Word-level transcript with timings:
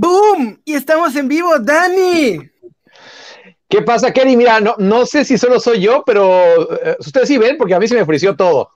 ¡Boom! 0.00 0.60
Y 0.64 0.74
estamos 0.74 1.14
en 1.16 1.26
vivo, 1.26 1.58
Dani. 1.58 2.38
¿Qué 3.68 3.82
pasa, 3.82 4.12
Kenny? 4.12 4.36
Mira, 4.36 4.60
no, 4.60 4.76
no 4.78 5.04
sé 5.04 5.24
si 5.24 5.36
solo 5.36 5.58
soy 5.58 5.80
yo, 5.80 6.04
pero 6.06 6.72
eh, 6.82 6.96
ustedes 7.00 7.28
sí 7.28 7.36
ven, 7.36 7.58
porque 7.58 7.74
a 7.74 7.80
mí 7.80 7.88
se 7.88 7.94
me 7.96 8.02
ofreció 8.02 8.36
todo. 8.36 8.70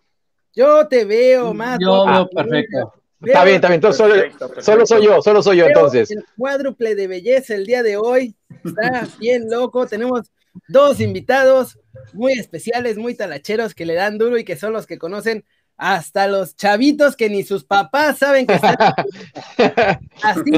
Yo 0.54 0.86
te 0.88 1.04
veo 1.04 1.54
más. 1.54 1.78
Yo 1.80 2.04
veo 2.06 2.28
perfecto. 2.28 2.92
Está 3.24 3.44
bien, 3.44 3.56
está 3.56 3.68
bien. 3.68 3.76
Entonces, 3.76 3.98
solo, 3.98 4.14
Perfecto, 4.14 4.48
perfecto. 4.48 4.62
solo 4.62 4.86
soy 4.86 5.04
yo, 5.04 5.22
solo 5.22 5.42
soy 5.42 5.56
yo, 5.58 5.64
Veo 5.66 5.74
entonces. 5.76 6.10
El 6.10 6.24
cuádruple 6.36 6.96
de 6.96 7.06
belleza 7.06 7.54
el 7.54 7.66
día 7.66 7.82
de 7.84 7.96
hoy. 7.96 8.34
Está 8.64 9.06
bien 9.20 9.48
loco. 9.48 9.86
Tenemos 9.86 10.22
dos 10.68 11.00
invitados 11.00 11.78
muy 12.12 12.32
especiales, 12.32 12.98
muy 12.98 13.14
talacheros 13.14 13.74
que 13.74 13.86
le 13.86 13.94
dan 13.94 14.18
duro 14.18 14.36
y 14.38 14.44
que 14.44 14.56
son 14.56 14.72
los 14.72 14.86
que 14.86 14.98
conocen 14.98 15.44
hasta 15.84 16.28
los 16.28 16.54
chavitos 16.54 17.16
que 17.16 17.28
ni 17.28 17.42
sus 17.42 17.64
papás 17.64 18.18
saben 18.18 18.46
que 18.46 18.54
están. 18.54 18.76
Así, 20.22 20.52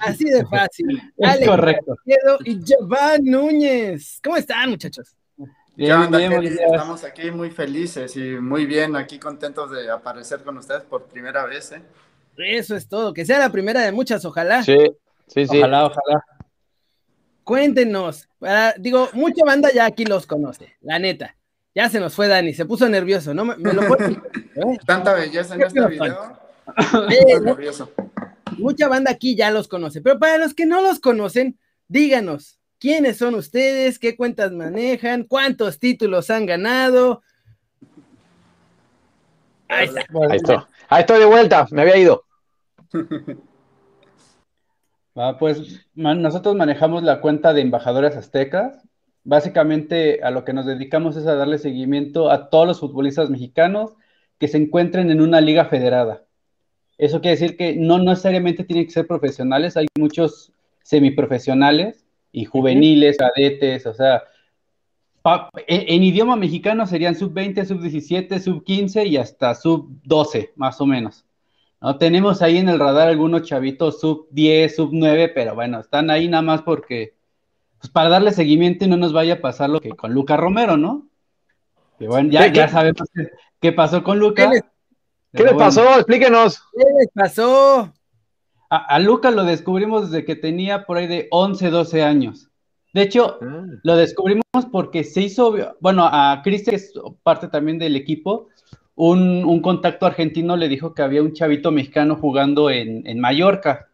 así 0.00 0.24
de 0.24 0.44
fácil. 0.46 1.00
Es 1.16 1.28
Alex 1.28 1.46
correcto. 1.48 1.96
Y 2.44 2.58
Giovanni 2.64 3.30
Núñez. 3.30 4.18
¿Cómo 4.22 4.36
están, 4.36 4.70
muchachos? 4.70 5.14
¿Qué 5.36 5.44
Bien, 5.76 5.92
onda, 5.92 6.18
bien. 6.18 6.32
Estamos 6.42 7.04
aquí 7.04 7.30
muy 7.30 7.50
felices 7.52 8.16
y 8.16 8.32
muy 8.40 8.66
bien, 8.66 8.96
aquí 8.96 9.20
contentos 9.20 9.70
de 9.70 9.88
aparecer 9.92 10.42
con 10.42 10.58
ustedes 10.58 10.82
por 10.82 11.04
primera 11.04 11.44
vez. 11.46 11.70
¿eh? 11.70 11.82
Eso 12.36 12.74
es 12.74 12.88
todo. 12.88 13.14
Que 13.14 13.24
sea 13.24 13.38
la 13.38 13.52
primera 13.52 13.82
de 13.82 13.92
muchas, 13.92 14.24
ojalá. 14.24 14.64
Sí, 14.64 14.76
sí, 15.28 15.46
sí. 15.46 15.58
Ojalá, 15.58 15.86
ojalá. 15.86 16.24
Cuéntenos. 17.44 18.28
para- 18.40 18.72
digo, 18.76 19.08
mucha 19.12 19.44
banda 19.44 19.70
ya 19.72 19.86
aquí 19.86 20.04
los 20.04 20.26
conoce, 20.26 20.74
la 20.80 20.98
neta. 20.98 21.36
Ya 21.78 21.88
se 21.88 22.00
nos 22.00 22.12
fue 22.12 22.26
Dani, 22.26 22.52
se 22.54 22.66
puso 22.66 22.88
nervioso, 22.88 23.32
¿no? 23.32 23.44
Me, 23.44 23.56
me 23.56 23.72
lo 23.72 23.82
¿eh? 24.00 24.78
Tanta 24.84 25.14
belleza 25.14 25.54
en 25.54 25.62
este 25.62 25.86
video. 25.86 26.36
Eh, 27.08 27.40
nervioso. 27.40 27.92
Mucha 28.58 28.88
banda 28.88 29.12
aquí 29.12 29.36
ya 29.36 29.52
los 29.52 29.68
conoce, 29.68 30.00
pero 30.00 30.18
para 30.18 30.38
los 30.38 30.54
que 30.54 30.66
no 30.66 30.82
los 30.82 30.98
conocen, 30.98 31.56
díganos, 31.86 32.58
¿quiénes 32.80 33.18
son 33.18 33.36
ustedes? 33.36 34.00
¿Qué 34.00 34.16
cuentas 34.16 34.50
manejan? 34.50 35.22
¿Cuántos 35.22 35.78
títulos 35.78 36.30
han 36.30 36.46
ganado? 36.46 37.22
Ahí 39.68 39.86
está. 39.86 40.00
Ahí 40.00 40.36
estoy. 40.36 40.56
Ahí 40.88 41.00
estoy 41.02 41.20
de 41.20 41.26
vuelta, 41.26 41.68
me 41.70 41.82
había 41.82 41.96
ido. 41.96 42.24
Va, 45.16 45.38
pues 45.38 45.86
man- 45.94 46.22
nosotros 46.22 46.56
manejamos 46.56 47.04
la 47.04 47.20
cuenta 47.20 47.52
de 47.52 47.60
embajadores 47.60 48.16
aztecas. 48.16 48.82
Básicamente 49.24 50.20
a 50.22 50.30
lo 50.30 50.44
que 50.44 50.52
nos 50.52 50.66
dedicamos 50.66 51.16
es 51.16 51.26
a 51.26 51.34
darle 51.34 51.58
seguimiento 51.58 52.30
a 52.30 52.48
todos 52.50 52.66
los 52.66 52.80
futbolistas 52.80 53.30
mexicanos 53.30 53.94
que 54.38 54.48
se 54.48 54.56
encuentren 54.58 55.10
en 55.10 55.20
una 55.20 55.40
liga 55.40 55.66
federada. 55.66 56.24
Eso 56.96 57.20
quiere 57.20 57.36
decir 57.38 57.56
que 57.56 57.76
no 57.76 57.98
necesariamente 57.98 58.64
tienen 58.64 58.86
que 58.86 58.92
ser 58.92 59.06
profesionales, 59.06 59.76
hay 59.76 59.86
muchos 59.98 60.52
semiprofesionales 60.82 62.06
y 62.32 62.44
juveniles, 62.44 63.16
cadetes, 63.18 63.86
o 63.86 63.94
sea, 63.94 64.22
pa- 65.22 65.50
en, 65.66 65.84
en 65.88 66.02
idioma 66.02 66.36
mexicano 66.36 66.86
serían 66.86 67.14
sub-20, 67.14 67.64
sub-17, 67.64 68.38
sub-15 68.40 69.06
y 69.06 69.16
hasta 69.16 69.54
sub-12, 69.54 70.52
más 70.56 70.80
o 70.80 70.86
menos. 70.86 71.24
¿no? 71.80 71.98
Tenemos 71.98 72.42
ahí 72.42 72.58
en 72.58 72.68
el 72.68 72.78
radar 72.78 73.08
algunos 73.08 73.42
chavitos 73.42 74.00
sub 74.00 74.26
10, 74.30 74.74
sub 74.74 74.90
9, 74.92 75.28
pero 75.34 75.54
bueno, 75.54 75.80
están 75.80 76.10
ahí 76.10 76.28
nada 76.28 76.42
más 76.42 76.62
porque, 76.62 77.14
pues 77.80 77.90
para 77.90 78.08
darle 78.08 78.32
seguimiento 78.32 78.84
y 78.84 78.88
no 78.88 78.96
nos 78.96 79.12
vaya 79.12 79.34
a 79.34 79.40
pasar 79.40 79.70
lo 79.70 79.80
que 79.80 79.90
con 79.90 80.12
Luca 80.12 80.36
Romero, 80.36 80.76
¿no? 80.76 81.06
Que 81.98 82.06
bueno, 82.08 82.30
ya, 82.30 82.44
¿Qué- 82.46 82.52
qué? 82.52 82.58
ya 82.58 82.68
sabemos 82.68 83.08
qué, 83.14 83.28
qué 83.60 83.72
pasó 83.72 84.02
con 84.02 84.18
Luca. 84.18 84.44
¿Qué 84.44 84.50
les- 84.54 84.62
¿Qué 84.62 84.68
pero 85.32 85.44
le 85.50 85.52
bueno, 85.54 85.66
pasó? 85.66 85.94
Explíquenos. 85.96 86.62
¿Qué 86.72 86.84
les 87.00 87.08
pasó? 87.14 87.92
A, 88.70 88.76
a 88.76 88.98
Luca 88.98 89.30
lo 89.30 89.44
descubrimos 89.44 90.10
desde 90.10 90.24
que 90.24 90.36
tenía 90.36 90.84
por 90.86 90.96
ahí 90.96 91.06
de 91.06 91.28
11, 91.30 91.70
12 91.70 92.02
años. 92.02 92.48
De 92.94 93.02
hecho, 93.02 93.38
lo 93.82 93.96
descubrimos 93.96 94.42
porque 94.72 95.04
se 95.04 95.20
hizo, 95.20 95.54
bueno, 95.80 96.08
a 96.10 96.40
Cristian, 96.42 96.70
que 96.72 96.76
es 96.76 96.92
parte 97.22 97.48
también 97.48 97.78
del 97.78 97.94
equipo, 97.96 98.48
un, 98.94 99.44
un 99.44 99.60
contacto 99.60 100.06
argentino 100.06 100.56
le 100.56 100.68
dijo 100.68 100.94
que 100.94 101.02
había 101.02 101.22
un 101.22 101.32
chavito 101.34 101.70
mexicano 101.70 102.16
jugando 102.16 102.70
en, 102.70 103.06
en 103.06 103.20
Mallorca. 103.20 103.88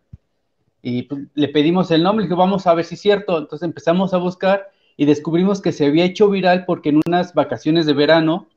Y 0.87 1.05
pues, 1.05 1.22
le 1.33 1.49
pedimos 1.49 1.91
el 1.91 2.03
nombre 2.03 2.27
y 2.27 2.28
dijo, 2.28 2.39
vamos 2.39 2.67
a 2.67 2.75
ver 2.75 2.84
si 2.84 2.95
es 2.95 3.00
cierto. 3.00 3.39
Entonces 3.39 3.67
empezamos 3.67 4.12
a 4.12 4.19
buscar 4.19 4.71
y 4.99 5.06
descubrimos 5.06 5.62
que 5.62 5.72
se 5.72 5.87
había 5.87 6.05
hecho 6.05 6.28
viral 6.28 6.67
porque 6.67 6.91
en 6.91 7.00
unas 7.06 7.33
vacaciones 7.33 7.87
de 7.87 7.95
verano 7.95 8.49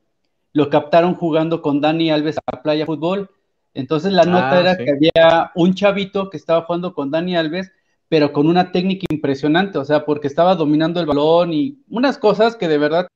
lo 0.52 0.68
captaron 0.68 1.14
jugando 1.14 1.62
con 1.62 1.80
Dani 1.80 2.10
Alves 2.10 2.36
a 2.44 2.62
playa 2.62 2.84
fútbol. 2.84 3.30
Entonces 3.72 4.12
la 4.12 4.24
nota 4.24 4.50
Ah, 4.50 4.60
era 4.60 4.76
sí. 4.76 4.84
que 4.84 4.90
había 4.90 5.52
un 5.54 5.72
chavito 5.72 6.28
que 6.28 6.36
estaba 6.36 6.66
jugando 6.66 6.92
con 6.92 7.10
Dani 7.10 7.34
Alves, 7.34 7.72
pero 8.10 8.30
con 8.30 8.46
una 8.46 8.72
técnica 8.72 9.06
impresionante, 9.10 9.78
o 9.78 9.84
sea, 9.86 10.04
porque 10.04 10.26
estaba 10.26 10.54
dominando 10.54 11.00
el 11.00 11.06
balón 11.06 11.54
y 11.54 11.78
unas 11.88 12.18
cosas 12.18 12.56
que 12.56 12.68
de 12.68 12.76
verdad, 12.76 13.08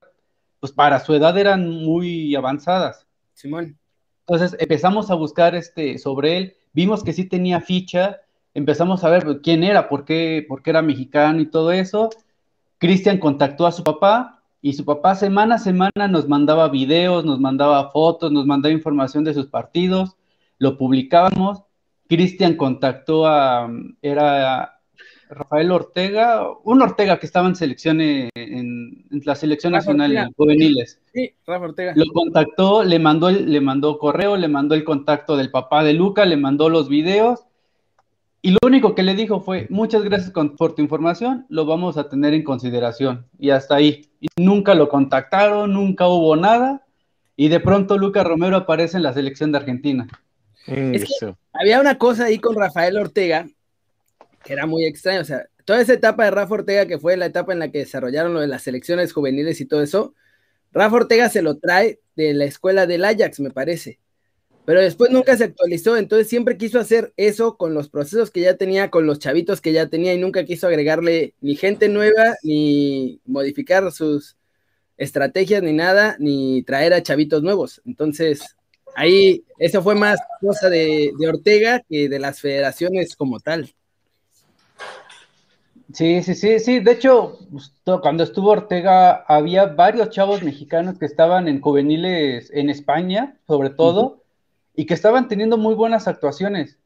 pues 0.59 0.73
para 0.73 1.00
su 1.00 1.12
edad 1.12 1.37
eran 1.37 1.69
muy 1.69 2.34
avanzadas. 2.34 3.06
Simón. 3.34 3.79
Entonces 4.27 4.56
empezamos 4.59 5.11
a 5.11 5.15
buscar 5.17 5.55
este, 5.55 5.99
sobre 5.99 6.39
él, 6.39 6.56
vimos 6.73 7.05
que 7.05 7.12
sí 7.12 7.27
tenía 7.27 7.61
ficha, 7.61 8.22
empezamos 8.55 9.05
a 9.05 9.11
ver 9.11 9.41
quién 9.43 9.65
era, 9.65 9.89
por 9.89 10.05
qué, 10.05 10.45
por 10.49 10.63
qué 10.63 10.71
era 10.71 10.83
mexicano 10.83 11.41
y 11.41 11.47
todo 11.51 11.73
eso. 11.73 12.11
Cristian 12.79 13.19
contactó 13.19 13.67
a 13.67 13.73
su 13.73 13.83
papá 13.85 14.43
y 14.61 14.75
su 14.75 14.85
papá 14.85 15.15
semana 15.15 15.57
a 15.57 15.59
semana 15.59 16.09
nos 16.09 16.29
mandaba 16.29 16.69
videos, 16.69 17.25
nos 17.25 17.41
mandaba 17.41 17.91
fotos, 17.91 18.31
nos 18.33 18.47
mandaba 18.47 18.73
información 18.73 19.25
de 19.25 19.35
sus 19.35 19.47
partidos, 19.47 20.17
lo 20.59 20.77
publicábamos. 20.77 21.62
Cristian 22.09 22.57
contactó 22.57 23.27
a, 23.27 23.71
era 24.03 24.79
Rafael 25.31 25.71
Ortega, 25.73 26.45
un 26.65 26.83
Ortega 26.83 27.19
que 27.19 27.25
estaba 27.27 27.49
en 27.49 27.57
selecciones, 27.57 28.29
en, 28.35 29.07
en 29.11 29.23
la 29.25 29.35
selección 29.35 29.73
Rafa 29.73 29.93
nacional 29.95 30.11
Ortega. 30.11 30.31
juveniles. 30.37 31.01
Sí, 31.15 31.31
Rafa 31.47 31.65
Ortega. 31.65 31.93
Lo 31.97 32.05
contactó, 32.12 32.85
le 32.85 32.99
mandó, 32.99 33.31
el- 33.31 33.51
le 33.51 33.61
mandó 33.62 33.99
correo, 33.99 34.37
le 34.37 34.49
mandó 34.49 34.75
el 34.75 34.85
contacto 34.85 35.37
del 35.37 35.51
papá 35.51 35.83
de 35.85 35.95
Luca, 35.95 36.27
le 36.27 36.37
mandó 36.37 36.69
los 36.69 36.89
videos. 36.89 37.47
Y 38.43 38.51
lo 38.51 38.59
único 38.65 38.95
que 38.97 39.05
le 39.05 39.15
dijo 39.15 39.41
fue, 39.41 39.67
muchas 39.71 40.03
gracias 40.03 40.33
con- 40.33 40.57
por 40.57 40.75
tu 40.75 40.83
información, 40.83 41.47
lo 41.49 41.65
vamos 41.65 41.97
a 41.97 42.09
tener 42.09 42.35
en 42.35 42.43
consideración. 42.43 43.27
Y 43.39 43.51
hasta 43.51 43.77
ahí. 43.77 44.11
Y 44.21 44.27
nunca 44.37 44.75
lo 44.75 44.89
contactaron, 44.89 45.73
nunca 45.73 46.09
hubo 46.09 46.35
nada. 46.37 46.85
Y 47.37 47.49
de 47.49 47.61
pronto 47.61 47.97
Luca 47.97 48.25
Romero 48.25 48.57
aparece 48.57 48.97
en 48.97 49.05
la 49.05 49.13
selección 49.13 49.53
de 49.53 49.59
Argentina. 49.59 50.09
Es 50.67 51.05
que- 51.05 51.35
Había 51.53 51.81
una 51.81 51.99
cosa 51.99 52.25
ahí 52.25 52.39
con 52.39 52.57
Rafael 52.57 52.97
Ortega 52.97 53.47
que 54.45 54.53
era 54.55 54.67
muy 54.67 54.85
extraña, 54.87 55.21
o 55.21 55.25
sea, 55.25 55.47
toda 55.65 55.81
esa 55.81 55.93
etapa 55.93 56.25
de 56.25 56.33
Rafa 56.33 56.55
Ortega, 56.55 56.87
que 56.87 56.99
fue 56.99 57.17
la 57.17 57.27
etapa 57.27 57.53
en 57.53 57.61
la 57.61 57.71
que 57.71 57.79
desarrollaron 57.79 58.35
lo 58.35 58.41
de 58.41 58.49
las 58.49 58.63
selecciones 58.63 59.13
juveniles 59.13 59.61
y 59.61 59.67
todo 59.67 59.83
eso, 59.85 60.15
Rafa 60.73 60.97
Ortega 60.97 61.29
se 61.29 61.43
lo 61.43 61.59
trae 61.59 62.01
de 62.17 62.35
la 62.35 62.45
escuela 62.47 62.87
del 62.89 63.05
Ajax, 63.05 63.39
me 63.39 63.51
parece, 63.53 64.01
pero 64.65 64.81
después 64.81 65.11
nunca 65.11 65.37
se 65.37 65.45
actualizó, 65.45 65.97
entonces 65.97 66.28
siempre 66.28 66.56
quiso 66.56 66.78
hacer 66.78 67.12
eso 67.17 67.56
con 67.56 67.75
los 67.75 67.89
procesos 67.89 68.31
que 68.31 68.41
ya 68.41 68.56
tenía, 68.56 68.91
con 68.91 69.06
los 69.06 69.19
chavitos 69.19 69.61
que 69.61 69.73
ya 69.73 69.89
tenía 69.89 70.15
y 70.15 70.19
nunca 70.19 70.45
quiso 70.45 70.67
agregarle 70.67 71.34
ni 71.41 71.56
gente 71.56 71.89
nueva, 71.89 72.34
ni 72.43 73.21
modificar 73.25 73.91
sus 73.93 74.37
estrategias, 74.97 75.62
ni 75.62 75.73
nada, 75.73 76.17
ni 76.19 76.62
traer 76.62 76.95
a 76.95 77.03
chavitos 77.03 77.43
nuevos, 77.43 77.83
entonces... 77.84 78.56
Ahí, 78.95 79.43
eso 79.59 79.81
fue 79.81 79.95
más 79.95 80.21
cosa 80.39 80.69
de, 80.69 81.12
de 81.19 81.26
Ortega 81.26 81.81
que 81.88 82.11
de 82.11 82.19
las 82.19 82.43
federaciones 82.43 83.17
como 83.17 83.41
tal. 83.41 83.73
Sí, 85.93 86.23
sí, 86.23 86.35
sí, 86.35 86.59
sí. 86.59 86.81
De 86.81 86.93
hecho, 86.93 87.38
pues, 87.50 87.73
cuando 88.00 88.25
estuvo 88.25 88.50
Ortega, 88.50 89.25
había 89.29 89.67
varios 89.67 90.11
chavos 90.11 90.43
mexicanos 90.43 90.99
que 90.99 91.06
estaban 91.06 91.49
en 91.49 91.61
juveniles 91.61 92.50
en 92.53 92.70
España, 92.70 93.38
sobre 93.47 93.70
todo, 93.70 94.22
y 94.75 94.87
que 94.87 94.95
estaban 94.95 95.29
teniendo 95.29 95.57
muy 95.59 95.75
buenas 95.75 96.09
actuaciones, 96.09 96.79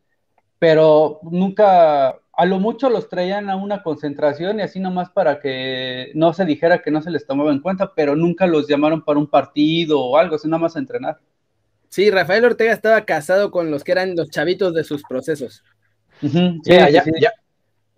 pero 0.58 1.20
nunca, 1.22 2.08
a 2.08 2.46
lo 2.46 2.58
mucho 2.58 2.90
los 2.90 3.08
traían 3.08 3.50
a 3.50 3.56
una 3.56 3.82
concentración 3.82 4.58
y 4.58 4.62
así 4.62 4.80
nomás 4.80 5.10
para 5.10 5.40
que 5.40 6.10
no 6.14 6.32
se 6.32 6.44
dijera 6.44 6.82
que 6.82 6.90
no 6.90 7.02
se 7.02 7.10
les 7.10 7.26
tomaba 7.26 7.52
en 7.52 7.60
cuenta, 7.60 7.94
pero 7.94 8.16
nunca 8.16 8.46
los 8.46 8.68
llamaron 8.68 9.04
para 9.04 9.18
un 9.18 9.28
partido 9.28 10.00
o 10.00 10.16
algo, 10.16 10.38
sino 10.38 10.58
más 10.58 10.76
a 10.76 10.80
entrenar. 10.80 11.18
Sí, 11.88 12.10
Rafael 12.10 12.44
Ortega 12.44 12.72
estaba 12.72 13.04
casado 13.04 13.50
con 13.50 13.70
los 13.70 13.84
que 13.84 13.92
eran 13.92 14.16
los 14.16 14.30
chavitos 14.30 14.74
de 14.74 14.84
sus 14.84 15.02
procesos. 15.04 15.62
Sí, 16.20 16.28
Ya, 16.64 16.86
sí, 16.88 16.92
ya, 16.92 17.02
sí. 17.02 17.10
ya. 17.20 17.32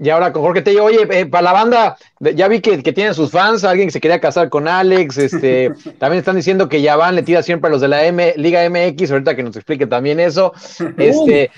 Y 0.01 0.11
ahora 0.11 0.33
con 0.33 0.43
Jorge 0.43 0.63
Tello, 0.63 0.85
oye, 0.85 1.09
eh, 1.11 1.27
para 1.27 1.43
la 1.43 1.53
banda, 1.53 1.97
ya 2.21 2.47
vi 2.47 2.61
que, 2.61 2.83
que 2.85 2.93
tienen 2.93 3.15
sus 3.15 3.33
fans, 3.33 3.65
alguien 3.65 3.89
que 3.89 3.93
se 3.93 4.01
quería 4.01 4.21
casar 4.21 4.49
con 4.49 4.69
Alex, 4.69 5.19
este, 5.19 5.73
también 5.99 6.21
están 6.21 6.37
diciendo 6.37 6.69
que 6.69 6.83
Yavan 6.83 7.17
le 7.17 7.25
tira 7.25 7.43
siempre 7.43 7.69
a 7.69 7.73
los 7.73 7.81
de 7.81 7.89
la 7.89 8.05
M, 8.05 8.35
Liga 8.37 8.69
MX, 8.71 9.11
ahorita 9.11 9.35
que 9.35 9.43
nos 9.43 9.57
explique 9.57 9.87
también 9.87 10.21
eso. 10.21 10.53
Este, 10.99 11.51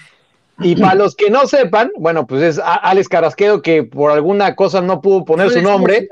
y 0.60 0.76
para 0.76 0.94
los 0.94 1.14
que 1.14 1.31
no 1.31 1.46
sepan, 1.46 1.90
bueno, 1.96 2.26
pues 2.26 2.42
es 2.42 2.60
Alex 2.62 3.08
Carrasquedo 3.08 3.62
que 3.62 3.82
por 3.82 4.10
alguna 4.10 4.54
cosa 4.54 4.81
no 4.81 5.00
pudo 5.00 5.25
poner 5.25 5.50
su 5.50 5.62
nombre. 5.62 6.08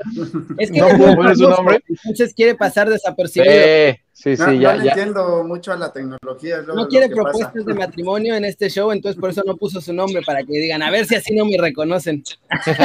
Es 0.57 0.71
que 0.71 0.79
No 0.79 0.89
pudo 0.89 1.15
poner 1.15 1.35
su 1.35 1.49
nombre. 1.49 1.83
Entonces 1.87 2.33
quiere 2.33 2.55
pasar 2.55 2.89
desapercibido. 2.89 3.51
Eh, 3.53 4.01
Sí, 4.21 4.31
No, 4.31 4.35
sí, 4.35 4.51
no 4.57 4.61
ya, 4.61 4.75
le 4.75 4.83
ya. 4.83 4.89
entiendo 4.91 5.43
mucho 5.45 5.71
a 5.71 5.77
la 5.77 5.93
tecnología. 5.93 6.57
luego 6.57 6.75
No 6.75 6.81
lo 6.83 6.87
quiere 6.89 7.07
pasa. 7.07 7.21
propuestas 7.21 7.65
de 7.65 7.73
matrimonio 7.73 8.35
en 8.35 8.43
este 8.43 8.69
show, 8.69 8.91
entonces 8.91 9.17
por 9.19 9.29
eso 9.29 9.43
no 9.45 9.55
puso 9.55 9.79
su 9.79 9.93
nombre, 9.93 10.21
para 10.25 10.43
que 10.43 10.51
digan, 10.59 10.81
a 10.81 10.91
ver 10.91 11.05
si 11.05 11.15
así 11.15 11.33
no 11.33 11.45
me 11.45 11.57
reconocen. 11.57 12.21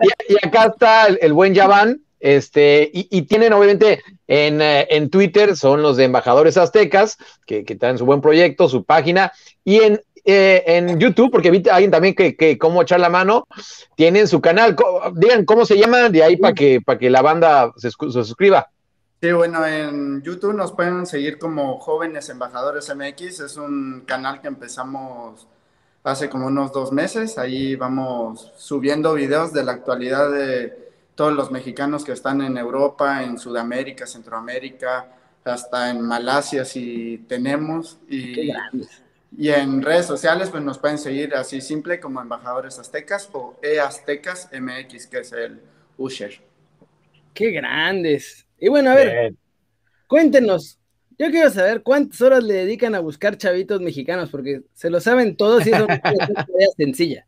Y, 0.00 0.32
y 0.32 0.36
acá 0.46 0.66
está 0.66 1.06
el, 1.06 1.18
el 1.20 1.32
buen 1.32 1.52
Yaván, 1.54 2.00
este, 2.20 2.90
y, 2.94 3.08
y 3.10 3.22
tienen 3.22 3.52
obviamente 3.52 4.02
en, 4.28 4.62
eh, 4.62 4.86
en 4.90 5.10
Twitter, 5.10 5.56
son 5.56 5.82
los 5.82 5.96
de 5.96 6.04
Embajadores 6.04 6.56
Aztecas, 6.56 7.16
que, 7.46 7.64
que 7.64 7.74
traen 7.76 7.98
su 7.98 8.06
buen 8.06 8.20
proyecto, 8.20 8.68
su 8.68 8.84
página, 8.84 9.32
y 9.64 9.80
en, 9.80 10.00
eh, 10.24 10.62
en 10.66 10.98
YouTube, 10.98 11.30
porque 11.30 11.50
vi 11.50 11.62
a 11.68 11.74
alguien 11.74 11.90
también 11.90 12.14
que, 12.14 12.36
que 12.36 12.56
cómo 12.56 12.82
echar 12.82 13.00
la 13.00 13.10
mano, 13.10 13.46
tienen 13.96 14.26
su 14.28 14.40
canal, 14.40 14.76
digan 15.14 15.44
cómo 15.44 15.66
se 15.66 15.76
llama, 15.76 16.08
de 16.08 16.22
ahí 16.22 16.36
para 16.36 16.54
que, 16.54 16.80
para 16.80 16.98
que 16.98 17.10
la 17.10 17.20
banda 17.20 17.72
se 17.76 17.90
suscriba. 17.90 18.68
Sí, 19.24 19.32
bueno, 19.32 19.64
en 19.66 20.20
YouTube 20.20 20.52
nos 20.52 20.72
pueden 20.72 21.06
seguir 21.06 21.38
como 21.38 21.78
Jóvenes 21.78 22.28
Embajadores 22.28 22.94
MX. 22.94 23.40
Es 23.40 23.56
un 23.56 24.02
canal 24.06 24.42
que 24.42 24.48
empezamos 24.48 25.48
hace 26.02 26.28
como 26.28 26.48
unos 26.48 26.72
dos 26.72 26.92
meses. 26.92 27.38
Ahí 27.38 27.74
vamos 27.74 28.52
subiendo 28.58 29.14
videos 29.14 29.54
de 29.54 29.64
la 29.64 29.72
actualidad 29.72 30.30
de 30.30 30.92
todos 31.14 31.32
los 31.32 31.50
mexicanos 31.50 32.04
que 32.04 32.12
están 32.12 32.42
en 32.42 32.58
Europa, 32.58 33.22
en 33.22 33.38
Sudamérica, 33.38 34.06
Centroamérica, 34.06 35.08
hasta 35.42 35.88
en 35.88 36.02
Malasia 36.02 36.66
si 36.66 37.24
tenemos. 37.26 37.96
Qué 38.34 38.42
Y, 38.42 38.48
grandes. 38.48 39.02
y 39.38 39.48
en 39.48 39.80
redes 39.80 40.04
sociales 40.04 40.50
pues 40.50 40.62
nos 40.62 40.78
pueden 40.78 40.98
seguir 40.98 41.34
así 41.34 41.62
simple 41.62 41.98
como 41.98 42.20
Embajadores 42.20 42.78
Aztecas 42.78 43.30
o 43.32 43.58
eAztecas 43.62 44.50
MX, 44.52 45.06
que 45.06 45.20
es 45.20 45.32
el 45.32 45.62
Usher. 45.96 46.42
Qué 47.32 47.52
grandes. 47.52 48.43
Y 48.64 48.70
bueno, 48.70 48.92
a 48.92 48.94
ver, 48.94 49.34
cuéntenos. 50.08 50.78
Yo 51.18 51.30
quiero 51.30 51.50
saber 51.50 51.82
cuántas 51.82 52.18
horas 52.22 52.42
le 52.42 52.54
dedican 52.54 52.94
a 52.94 53.00
buscar 53.00 53.36
chavitos 53.36 53.78
mexicanos, 53.82 54.30
porque 54.30 54.62
se 54.72 54.88
lo 54.88 55.02
saben 55.02 55.36
todos 55.36 55.66
y 55.66 55.70
eso 55.70 55.86
no 55.86 55.92
es 55.92 56.00
una 56.02 56.46
tarea 56.46 56.68
sencilla. 56.74 57.26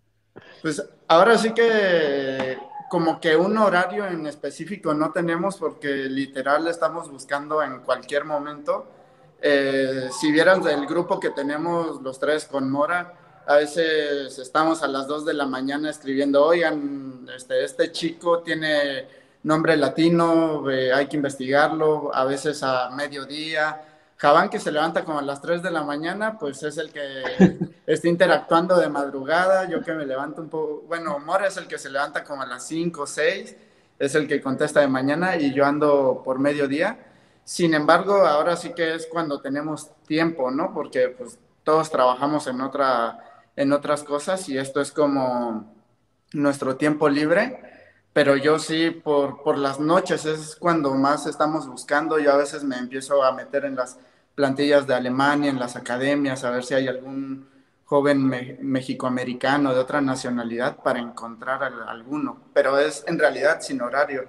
Pues 0.63 0.83
ahora 1.07 1.37
sí 1.37 1.53
que 1.53 2.57
como 2.89 3.21
que 3.21 3.37
un 3.37 3.59
horario 3.59 4.07
en 4.07 4.27
específico 4.27 4.95
no 4.95 5.13
tenemos 5.13 5.59
porque 5.59 5.89
literal 5.89 6.69
estamos 6.69 7.11
buscando 7.11 7.63
en 7.63 7.81
cualquier 7.81 8.25
momento. 8.25 8.87
Eh, 9.43 10.09
si 10.19 10.33
vieran 10.33 10.67
el 10.67 10.87
grupo 10.87 11.21
que 11.21 11.29
tenemos 11.31 12.01
los 12.01 12.19
tres 12.19 12.47
con 12.47 12.71
Mora, 12.71 13.13
a 13.47 13.57
veces 13.57 14.39
estamos 14.39 14.83
a 14.83 14.89
las 14.89 15.07
2 15.07 15.27
de 15.27 15.35
la 15.35 15.45
mañana 15.45 15.91
escribiendo, 15.91 16.47
oigan, 16.47 17.29
este, 17.37 17.63
este 17.63 17.93
chico 17.93 18.39
tiene 18.41 19.26
nombre 19.47 19.77
latino, 19.77 20.69
eh, 20.69 20.93
hay 20.93 21.07
que 21.07 21.17
investigarlo, 21.17 22.11
a 22.13 22.25
veces 22.25 22.65
a 22.65 22.91
mediodía. 22.91 23.81
Javán 24.17 24.51
que 24.51 24.59
se 24.59 24.73
levanta 24.73 25.05
como 25.05 25.21
a 25.21 25.23
las 25.23 25.41
3 25.41 25.63
de 25.63 25.71
la 25.71 25.85
mañana, 25.85 26.37
pues 26.37 26.65
es 26.65 26.79
el 26.79 26.91
que 26.91 27.23
está 27.87 28.09
interactuando 28.09 28.77
de 28.77 28.89
madrugada, 28.89 29.69
yo 29.69 29.83
que 29.83 29.93
me 29.93 30.05
levanto 30.05 30.43
un 30.43 30.49
poco, 30.49 30.83
bueno, 30.89 31.21
Mora 31.21 31.47
es 31.47 31.57
el 31.59 31.69
que 31.69 31.79
se 31.79 31.91
levanta 31.91 32.25
como 32.25 32.43
a 32.43 32.47
las 32.47 32.67
5 32.67 33.03
o 33.03 33.07
6, 33.07 33.57
es 34.01 34.15
el 34.17 34.27
que 34.27 34.43
contesta 34.43 34.81
de 34.81 34.89
mañana 34.89 35.37
y 35.37 35.55
yo 35.55 35.65
ando 35.65 36.23
por 36.25 36.41
mediodía. 36.41 36.99
Sin 37.45 37.73
embargo, 37.75 38.27
ahora 38.27 38.57
sí 38.57 38.71
que 38.75 38.97
es 38.97 39.07
cuando 39.07 39.41
tenemos 39.41 39.91
tiempo, 40.09 40.51
¿no? 40.51 40.75
Porque 40.75 41.09
pues 41.11 41.39
todos 41.63 41.89
trabajamos 41.91 42.49
en, 42.49 42.61
otra, 42.63 43.45
en 43.55 43.73
otras 43.73 44.03
cosas 44.03 44.49
y 44.49 44.59
esto 44.59 44.81
es 44.81 44.91
como 44.91 45.73
nuestro 46.33 46.75
tiempo 46.77 47.09
libre, 47.09 47.66
pero 48.17 48.35
yo 48.35 48.59
sí 48.59 48.91
por, 48.91 49.43
por 49.43 49.59
las 49.59 49.79
noches 49.79 50.25
es 50.25 50.57
cuando 50.57 50.95
más 50.95 51.27
estamos 51.27 51.69
buscando, 51.69 52.19
yo 52.19 52.33
a 52.33 52.39
veces 52.39 52.65
me 52.65 52.79
empiezo 52.79 53.23
a 53.23 53.33
meter 53.33 53.67
en 53.67 53.77
las 53.77 53.99
plantillas 54.35 54.87
de 54.87 54.95
Alemania, 54.95 55.51
en 55.51 55.59
las 55.59 55.77
academias, 55.77 56.43
a 56.43 56.51
ver 56.51 56.65
si 56.65 56.73
hay 56.73 56.89
algún 56.89 57.47
joven 57.85 58.27
me 58.27 58.57
mexicoamericano 58.63 59.75
de 59.75 59.81
otra 59.81 60.01
nacionalidad 60.01 60.79
para 60.79 60.99
encontrar 60.99 61.63
al, 61.63 61.87
alguno, 61.87 62.41
pero 62.55 62.79
es 62.79 63.05
en 63.07 63.19
realidad 63.19 63.61
sin 63.61 63.83
horario. 63.83 64.25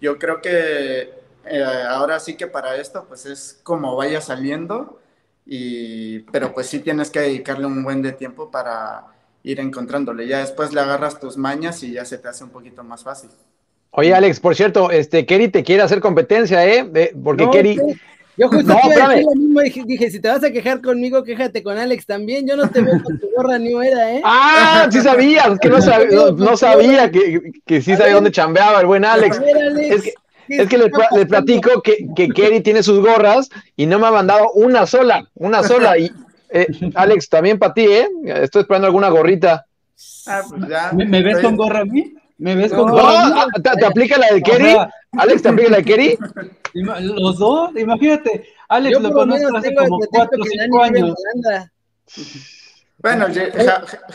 Yo 0.00 0.16
creo 0.16 0.40
que 0.40 1.12
eh, 1.44 1.64
ahora 1.88 2.20
sí 2.20 2.36
que 2.36 2.46
para 2.46 2.76
esto 2.76 3.04
pues 3.08 3.26
es 3.26 3.58
como 3.64 3.96
vaya 3.96 4.20
saliendo, 4.20 5.00
y, 5.44 6.20
pero 6.30 6.54
pues 6.54 6.68
sí 6.68 6.78
tienes 6.78 7.10
que 7.10 7.18
dedicarle 7.18 7.66
un 7.66 7.82
buen 7.82 8.00
de 8.00 8.12
tiempo 8.12 8.48
para 8.52 9.13
ir 9.44 9.60
encontrándole. 9.60 10.26
Ya 10.26 10.40
después 10.40 10.72
le 10.72 10.80
agarras 10.80 11.20
tus 11.20 11.36
mañas 11.36 11.82
y 11.84 11.92
ya 11.92 12.04
se 12.04 12.18
te 12.18 12.26
hace 12.26 12.42
un 12.42 12.50
poquito 12.50 12.82
más 12.82 13.04
fácil. 13.04 13.30
Oye, 13.90 14.12
Alex, 14.12 14.40
por 14.40 14.56
cierto, 14.56 14.90
este, 14.90 15.24
Kerry 15.24 15.48
te 15.48 15.62
quiere 15.62 15.82
hacer 15.82 16.00
competencia, 16.00 16.66
¿eh? 16.66 17.12
Porque 17.22 17.44
No, 17.44 17.50
Kerry... 17.52 17.78
Yo 18.36 18.48
justo 18.48 18.64
No, 18.66 18.80
te 18.80 18.86
iba 18.88 18.88
a 18.88 18.88
espérame. 18.88 19.10
decir 19.10 19.24
lo 19.26 19.40
mismo, 19.40 19.60
dije, 19.60 19.82
dije, 19.86 20.10
si 20.10 20.18
te 20.20 20.26
vas 20.26 20.42
a 20.42 20.50
quejar 20.50 20.80
conmigo, 20.82 21.22
quéjate 21.22 21.62
con 21.62 21.78
Alex 21.78 22.04
también. 22.04 22.44
Yo 22.48 22.56
no 22.56 22.68
te 22.68 22.80
veo 22.82 23.00
con 23.00 23.16
tu 23.20 23.28
gorra 23.36 23.60
ni 23.60 23.70
era, 23.86 24.12
¿eh? 24.12 24.22
Ah, 24.24 24.88
sí 24.90 25.00
sabía, 25.00 25.42
es 25.52 25.60
que 25.60 25.68
no 25.68 25.80
sabía, 25.80 26.08
no, 26.10 26.30
no 26.32 26.56
sabía 26.56 27.12
que, 27.12 27.52
que 27.64 27.80
sí 27.80 27.94
sabía 27.96 28.14
dónde 28.14 28.32
chambeaba 28.32 28.80
el 28.80 28.86
buen 28.86 29.04
Alex. 29.04 29.38
A 29.38 29.40
ver, 29.40 29.56
Alex, 29.56 29.94
Es 29.94 30.02
que, 30.02 30.14
¿qué 30.48 30.56
es 30.62 30.68
que 30.68 30.78
le, 30.78 30.86
está 30.86 30.96
pla- 30.98 31.08
le 31.12 31.26
pasando? 31.26 31.46
platico 31.46 31.82
que, 31.82 32.08
que 32.16 32.28
Kerry 32.30 32.60
tiene 32.60 32.82
sus 32.82 32.98
gorras 32.98 33.48
y 33.76 33.86
no 33.86 34.00
me 34.00 34.08
ha 34.08 34.10
mandado 34.10 34.50
una 34.54 34.84
sola, 34.88 35.30
una 35.34 35.62
sola. 35.62 35.96
Y 35.96 36.10
eh, 36.50 36.66
Alex, 36.94 37.28
también 37.28 37.58
para 37.58 37.74
ti, 37.74 37.84
¿eh? 37.86 38.08
Estoy 38.24 38.62
esperando 38.62 38.86
alguna 38.86 39.08
gorrita. 39.08 39.66
Ah, 40.26 40.42
pues 40.48 40.68
ya. 40.68 40.92
¿Me, 40.92 41.04
me 41.04 41.22
ves 41.22 41.38
con 41.40 41.56
gorra 41.56 41.80
a 41.80 41.84
mí? 41.84 42.14
¿Me 42.38 42.54
ves 42.56 42.72
con 42.72 42.86
No, 42.86 42.92
gorra 42.92 43.22
a 43.22 43.26
mí? 43.26 43.32
ah, 43.36 43.46
¿te, 43.62 43.70
te 43.78 43.86
aplica 43.86 44.18
la 44.18 44.28
de 44.28 44.40
O 44.40 44.42
Kerry? 44.44 44.70
sea, 44.70 44.90
Alex, 45.12 45.42
¿te 45.42 45.48
aplica 45.48 45.70
la 45.70 45.76
de 45.78 45.84
Kerry? 45.84 46.18
los 47.00 47.38
dos, 47.38 47.70
imagínate. 47.76 48.48
Alex 48.68 48.92
Yo 48.96 49.00
lo 49.00 49.12
conozco 49.12 49.56
hace 49.56 49.74
como 49.74 49.98
pretexto 49.98 50.10
4 50.10 50.40
o 50.40 50.44
que 50.44 50.50
5 50.50 50.78
Dani 50.78 50.92
vive 50.92 50.98
en 50.98 51.46
años. 51.46 51.68
Bueno, 52.98 53.26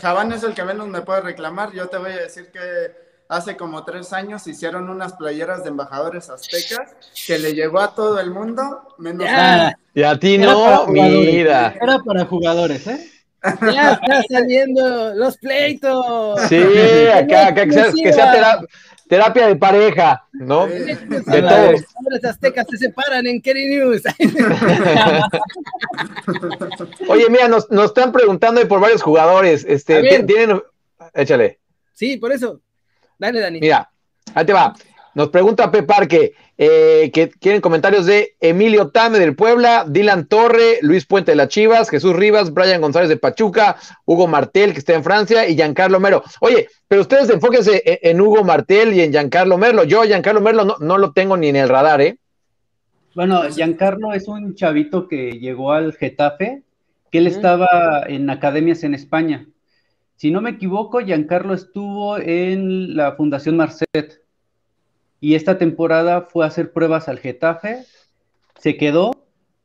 Javán 0.02 0.32
es 0.32 0.44
el 0.44 0.54
que 0.54 0.64
menos 0.64 0.88
me 0.88 1.02
puede 1.02 1.22
reclamar. 1.22 1.72
Yo 1.74 1.88
te 1.88 1.98
voy 1.98 2.12
a 2.12 2.18
decir 2.18 2.50
que 2.52 2.60
hace 3.30 3.56
como 3.56 3.86
tres 3.86 4.12
años 4.12 4.46
hicieron 4.48 4.90
unas 4.90 5.14
playeras 5.14 5.64
de 5.64 5.70
embajadores 5.70 6.30
aztecas 6.32 6.96
que 7.28 7.38
le 7.40 7.54
llegó 7.54 7.80
a 7.80 7.94
todo 7.94 8.20
el 8.20 8.32
mundo, 8.32 8.96
menos 8.98 9.24
Ya. 9.26 9.54
a 9.54 9.68
mí. 9.68 9.74
Y 9.94 10.04
a 10.04 10.20
ti 10.20 10.36
Era 10.36 10.52
no, 10.52 10.88
mira. 10.88 11.76
Era 11.80 12.00
para 12.00 12.26
jugadores, 12.26 12.86
¿eh? 12.88 13.08
Ya 13.72 13.94
está 13.94 14.22
saliendo 14.30 15.14
los 15.16 15.38
pleitos. 15.38 16.42
Sí, 16.50 16.62
acá, 17.14 17.48
acá 17.48 17.66
que 17.66 17.72
sea, 17.72 17.92
que 17.94 18.12
sea 18.14 18.32
tera- 18.34 18.60
terapia 19.08 19.48
de 19.48 19.56
pareja, 19.56 20.26
¿no? 20.34 20.68
Sí. 20.68 20.74
De 20.74 20.96
Los 21.10 21.26
todos. 21.26 21.86
jugadores 21.86 22.26
aztecas 22.26 22.68
se 22.70 22.78
separan 22.78 23.26
en 23.28 23.42
Kerry 23.42 23.68
News. 23.78 24.04
Oye, 27.08 27.30
mira, 27.30 27.48
nos, 27.48 27.70
nos 27.72 27.86
están 27.86 28.12
preguntando 28.12 28.66
por 28.68 28.80
varios 28.80 29.02
jugadores. 29.02 29.66
Este, 29.68 30.24
tienen, 30.24 30.62
échale. 31.14 31.60
Sí, 31.94 32.18
por 32.18 32.32
eso. 32.32 32.62
Dale, 33.20 33.42
Dani. 33.42 33.60
Mira, 33.60 33.90
ahí 34.34 34.46
te 34.46 34.54
va. 34.54 34.74
Nos 35.14 35.30
pregunta 35.30 35.70
Pep 35.70 35.86
Parque 35.86 36.34
eh, 36.58 37.10
que 37.14 37.30
quieren 37.30 37.62
comentarios 37.62 38.06
de 38.06 38.36
Emilio 38.40 38.90
Tame 38.90 39.20
del 39.20 39.36
Puebla, 39.36 39.86
Dylan 39.88 40.28
Torre, 40.28 40.80
Luis 40.82 41.06
Puente 41.06 41.32
de 41.32 41.36
las 41.36 41.50
Chivas, 41.50 41.90
Jesús 41.90 42.16
Rivas, 42.16 42.54
Brian 42.54 42.82
González 42.82 43.10
de 43.10 43.18
Pachuca, 43.18 43.76
Hugo 44.06 44.28
Martel, 44.28 44.74
que 44.74 44.80
está 44.80 44.94
en 44.94 45.04
Francia, 45.04 45.48
y 45.48 45.56
Giancarlo 45.56 46.00
Mero. 46.00 46.24
Oye, 46.42 46.68
pero 46.88 47.02
ustedes 47.02 47.30
enfóquense 47.30 47.82
en, 47.86 47.98
en 48.02 48.22
Hugo 48.22 48.44
Martel 48.44 48.94
y 48.94 49.02
en 49.02 49.12
Giancarlo 49.12 49.58
Merlo. 49.58 49.84
Yo, 49.84 50.04
Giancarlo 50.04 50.42
Merlo, 50.42 50.64
no, 50.64 50.76
no 50.80 50.98
lo 50.98 51.12
tengo 51.12 51.36
ni 51.38 51.48
en 51.48 51.56
el 51.56 51.70
radar, 51.70 52.02
¿eh? 52.02 52.18
Bueno, 53.16 53.42
Giancarlo 53.50 54.14
es 54.14 54.28
un 54.28 54.56
chavito 54.56 55.08
que 55.08 55.40
llegó 55.40 55.74
al 55.74 55.94
Getafe, 55.94 56.62
que 57.12 57.18
él 57.18 57.28
estaba 57.28 58.04
en 58.08 58.30
academias 58.30 58.84
en 58.84 58.94
España. 58.94 59.48
Si 60.20 60.32
no 60.32 60.42
me 60.42 60.50
equivoco, 60.50 61.00
Giancarlo 61.00 61.54
estuvo 61.54 62.18
en 62.18 62.98
la 62.98 63.14
Fundación 63.14 63.56
Marcet 63.56 64.22
y 65.22 65.36
esta 65.36 65.58
temporada 65.58 66.24
fue 66.24 66.44
a 66.44 66.50
hacer 66.50 66.74
pruebas 66.74 67.08
al 67.08 67.20
Getafe, 67.20 67.86
se 68.60 68.76
quedó, 68.76 69.12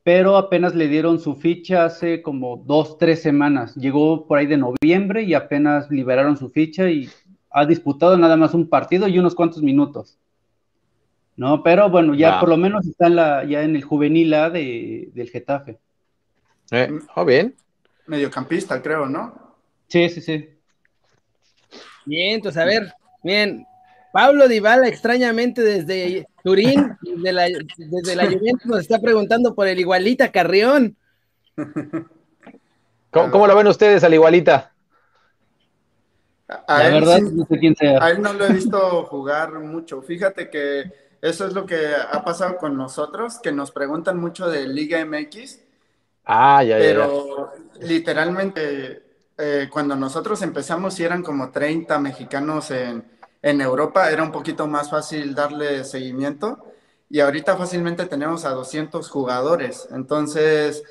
pero 0.05 0.37
apenas 0.37 0.77
le 0.77 0.87
dieron 0.87 1.19
su 1.19 1.35
ficha 1.35 1.85
hace 1.85 2.23
como 2.23 2.57
dos, 2.57 2.99
tres 2.99 3.21
semanas. 3.21 3.75
Llegó 3.75 4.29
por 4.29 4.39
ahí 4.39 4.47
de 4.47 4.57
noviembre 4.57 5.25
y 5.25 5.35
apenas 5.35 5.91
liberaron 5.91 6.37
su 6.37 6.49
ficha 6.51 6.89
y 6.89 7.11
ha 7.51 7.67
disputado 7.67 8.17
nada 8.17 8.37
más 8.37 8.55
un 8.55 8.69
partido 8.69 9.09
y 9.09 9.19
unos 9.19 9.35
cuantos 9.35 9.61
minutos. 9.61 10.19
No, 11.35 11.65
pero 11.65 11.91
bueno, 11.91 12.15
ya 12.15 12.39
por 12.39 12.49
lo 12.49 12.57
menos 12.57 12.87
está 12.87 13.09
en 13.09 13.17
la, 13.17 13.43
ya 13.43 13.65
en 13.65 13.75
el 13.75 13.83
juvenil 13.83 14.33
A 14.35 14.51
de, 14.51 15.11
del 15.15 15.31
Getafe. 15.31 15.81
¿Eh? 16.71 16.97
Oh, 17.17 17.25
bien. 17.25 17.57
Mediocampista, 18.07 18.81
creo, 18.81 19.07
¿no? 19.07 19.44
Sí, 19.89 20.09
sí, 20.09 20.21
sí. 20.21 20.49
Bien, 22.07 22.35
entonces, 22.37 22.61
a 22.61 22.65
ver, 22.65 22.93
bien. 23.23 23.67
Pablo 24.13 24.47
Dybala, 24.47 24.87
extrañamente 24.89 25.61
desde 25.63 26.27
Turín, 26.45 26.97
desde 27.03 27.33
la, 27.33 27.45
desde 27.77 28.15
la 28.17 28.27
Juventus, 28.27 28.67
nos 28.67 28.81
está 28.81 29.01
preguntando 29.01 29.55
por 29.55 29.67
el 29.67 29.81
igualita 29.81 30.31
Carrión. 30.31 30.97
¿Cómo, 33.11 33.31
cómo 33.31 33.47
lo 33.47 33.57
ven 33.57 33.67
ustedes 33.67 34.05
al 34.05 34.15
igualita? 34.15 34.73
A- 36.49 36.79
La 36.79 36.89
él 36.89 36.95
verdad, 36.95 37.19
sí- 37.21 37.33
no 37.35 37.47
sé 37.47 37.59
quién 37.59 37.75
sea. 37.75 38.05
A 38.05 38.11
él 38.11 38.21
no 38.23 38.33
lo 38.33 38.47
he 38.47 38.53
visto 38.53 39.05
jugar 39.07 39.53
mucho. 39.61 40.03
Fíjate 40.03 40.51
que 40.51 41.05
Eso 41.23 41.47
es 41.47 41.55
lo 41.55 41.65
que 41.65 41.95
ha 41.97 42.23
pasado 42.23 42.59
con 42.59 42.77
nosotros, 42.77 43.39
que 43.43 43.51
nos 43.51 43.71
preguntan 43.71 44.19
mucho 44.21 44.51
de 44.51 44.69
Liga 44.69 45.01
MX. 45.01 45.59
Ah, 46.27 46.63
ya, 46.63 46.77
ya. 46.79 46.85
Pero 46.85 47.51
literalmente, 47.81 49.04
eh, 49.39 49.69
cuando 49.73 49.97
nosotros 49.97 50.43
empezamos, 50.43 50.99
y 51.01 51.05
eran 51.05 51.23
como 51.23 51.51
30 51.51 51.99
mexicanos 51.99 52.71
en, 52.71 53.05
en 53.43 53.61
Europa, 53.61 54.11
era 54.11 54.23
un 54.23 54.33
poquito 54.33 54.67
más 54.67 54.91
fácil 54.91 55.35
darle 55.35 55.85
seguimiento. 55.85 56.65
Y 57.11 57.21
ahorita 57.21 57.57
fácilmente 57.57 58.07
tenemos 58.07 58.45
a 58.45 58.51
200 58.51 59.09
jugadores. 59.11 59.89
Entonces, 59.93 60.83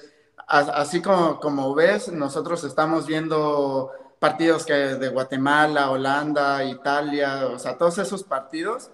así 0.47 1.01
como, 1.01 1.39
como 1.39 1.73
ves, 1.75 2.11
nosotros 2.11 2.63
estamos 2.63 3.07
viendo 3.07 3.91
partidos 4.19 4.65
que 4.65 4.73
de 4.73 5.09
Guatemala, 5.09 5.91
Holanda, 5.91 6.63
Italia, 6.63 7.47
o 7.47 7.59
sea, 7.59 7.77
todos 7.77 7.97
esos 7.97 8.23
partidos 8.23 8.91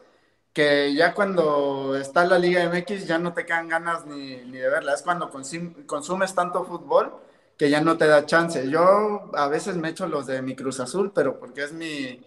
que 0.54 0.94
ya 0.96 1.14
cuando 1.14 1.96
está 1.96 2.26
la 2.26 2.40
Liga 2.40 2.64
MX 2.70 3.06
ya 3.08 3.20
no 3.20 3.34
te 3.34 3.46
quedan 3.46 3.68
ganas 3.68 4.06
ni, 4.06 4.38
ni 4.46 4.58
de 4.58 4.70
verla. 4.70 4.94
Es 4.94 5.02
cuando 5.04 5.30
consumes 5.30 6.34
tanto 6.36 6.66
fútbol 6.66 7.14
que 7.60 7.70
ya 7.70 7.82
no 7.82 7.98
te 7.98 8.08
da 8.08 8.26
chance. 8.26 8.70
Yo 8.70 9.30
a 9.34 9.50
veces 9.50 9.76
me 9.76 9.90
echo 9.90 10.08
los 10.08 10.26
de 10.26 10.42
mi 10.42 10.56
Cruz 10.56 10.80
Azul, 10.80 11.12
pero 11.14 11.38
porque 11.38 11.66
es 11.66 11.74
mi, 11.74 12.22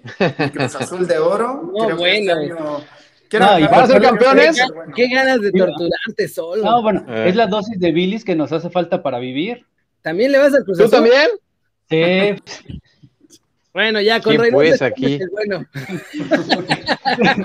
Cruz 0.52 0.74
Azul 0.76 1.08
de 1.08 1.18
oro. 1.18 1.72
No, 1.72 1.96
bueno. 1.96 2.82
Este 3.22 3.38
no, 3.38 3.58
y 3.58 3.66
para 3.66 3.86
ser 3.86 4.02
campeones. 4.02 4.60
Qué, 4.94 5.08
ganas 5.08 5.40
de 5.40 5.50
torturarte 5.52 6.28
solo. 6.28 6.62
No, 6.62 6.82
bueno, 6.82 7.06
eh. 7.08 7.30
es 7.30 7.34
la 7.34 7.46
dosis 7.46 7.80
de 7.80 7.90
bilis 7.90 8.26
que 8.26 8.36
nos 8.36 8.52
hace 8.52 8.68
falta 8.68 9.02
para 9.02 9.18
vivir. 9.18 9.64
¿También 10.02 10.32
le 10.32 10.38
vas 10.38 10.52
al 10.52 10.64
Cruz 10.64 10.78
Azul? 10.78 10.90
¿Tú 10.90 10.96
también? 10.96 11.30
Sí. 11.88 12.78
Bueno, 13.72 14.02
ya 14.02 14.20
con 14.20 14.36
Reynoso. 14.36 14.58
Pues 14.58 14.82
aquí. 14.82 15.18
Bueno. 15.30 15.64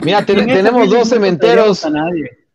Mira, 0.03 0.25
tenemos 0.25 0.89
dos 0.89 1.07
cementeros. 1.07 1.85
A 1.85 1.89
nadie. 1.89 2.46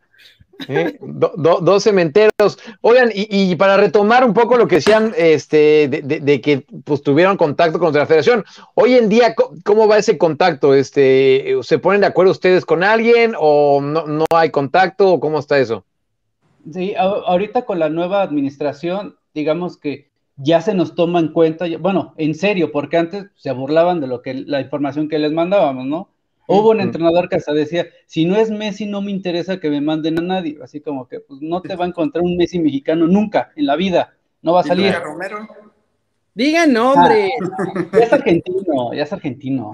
¿Eh? 0.69 0.99
dos 1.00 1.83
cementeros. 1.83 2.59
Oigan, 2.81 3.11
y, 3.14 3.54
para 3.57 3.76
retomar 3.76 4.25
un 4.25 4.35
poco 4.35 4.57
lo 4.57 4.69
que 4.69 4.76
decían 4.76 5.12
este, 5.16 5.88
de, 5.88 6.40
que 6.40 6.64
pues, 6.85 7.02
tuvieron 7.02 7.37
contacto 7.37 7.78
con 7.78 7.92
la 7.92 8.07
federación, 8.07 8.45
hoy 8.75 8.95
en 8.95 9.09
día, 9.09 9.35
¿cómo 9.64 9.88
va 9.88 9.99
ese 9.99 10.19
contacto? 10.19 10.75
Este, 10.75 11.57
¿Se 11.62 11.78
ponen 11.78 12.00
de 12.00 12.07
acuerdo 12.07 12.33
ustedes 12.33 12.64
con 12.64 12.83
alguien 12.83 13.35
o 13.38 13.81
no, 13.81 14.07
no 14.07 14.25
hay 14.35 14.50
contacto 14.50 15.12
o 15.12 15.21
cómo 15.21 15.38
está 15.38 15.59
eso? 15.59 15.85
Sí, 16.73 16.95
ahorita 16.97 17.62
con 17.62 17.78
la 17.78 17.88
nueva 17.88 18.23
administración, 18.23 19.16
digamos 19.35 19.76
que 19.76 20.12
ya 20.37 20.61
se 20.61 20.75
nos 20.75 20.95
toma 20.95 21.21
en 21.21 21.33
cuenta, 21.33 21.66
bueno, 21.78 22.14
en 22.16 22.35
serio, 22.35 22.73
porque 22.73 22.97
antes 22.97 23.26
se 23.37 23.52
burlaban 23.52 24.00
de 24.00 24.07
lo 24.07 24.23
que 24.23 24.35
la 24.35 24.61
información 24.61 25.09
que 25.09 25.19
les 25.19 25.33
mandábamos, 25.33 25.87
¿no? 25.87 26.09
Hubo 26.52 26.71
un 26.71 26.80
entrenador 26.80 27.28
que 27.28 27.37
hasta 27.37 27.52
decía, 27.52 27.87
si 28.06 28.25
no 28.25 28.37
es 28.37 28.50
Messi, 28.50 28.87
no 28.87 29.00
me 29.00 29.11
interesa 29.11 29.59
que 29.59 29.71
me 29.71 29.80
manden 29.80 30.18
a 30.18 30.23
nadie, 30.23 30.59
así 30.62 30.80
como 30.80 31.09
que 31.09 31.21
pues 31.21 31.40
no 31.40 31.62
te 31.62 31.75
va 31.76 31.85
a 31.85 31.88
encontrar 31.88 32.23
un 32.23 32.37
Messi 32.37 32.59
mexicano 32.59 33.06
nunca 33.06 33.52
en 33.56 33.66
la 33.66 33.76
vida, 33.76 34.14
no 34.42 34.52
va 34.52 34.61
a 34.61 34.64
salir. 34.64 34.94
Romero? 34.94 35.49
Digan 36.35 36.73
nombre. 36.73 37.30
Ah, 37.42 37.88
ya 37.92 37.99
es 37.99 38.12
argentino, 38.12 38.94
ya 38.94 39.02
es 39.02 39.12
argentino. 39.12 39.73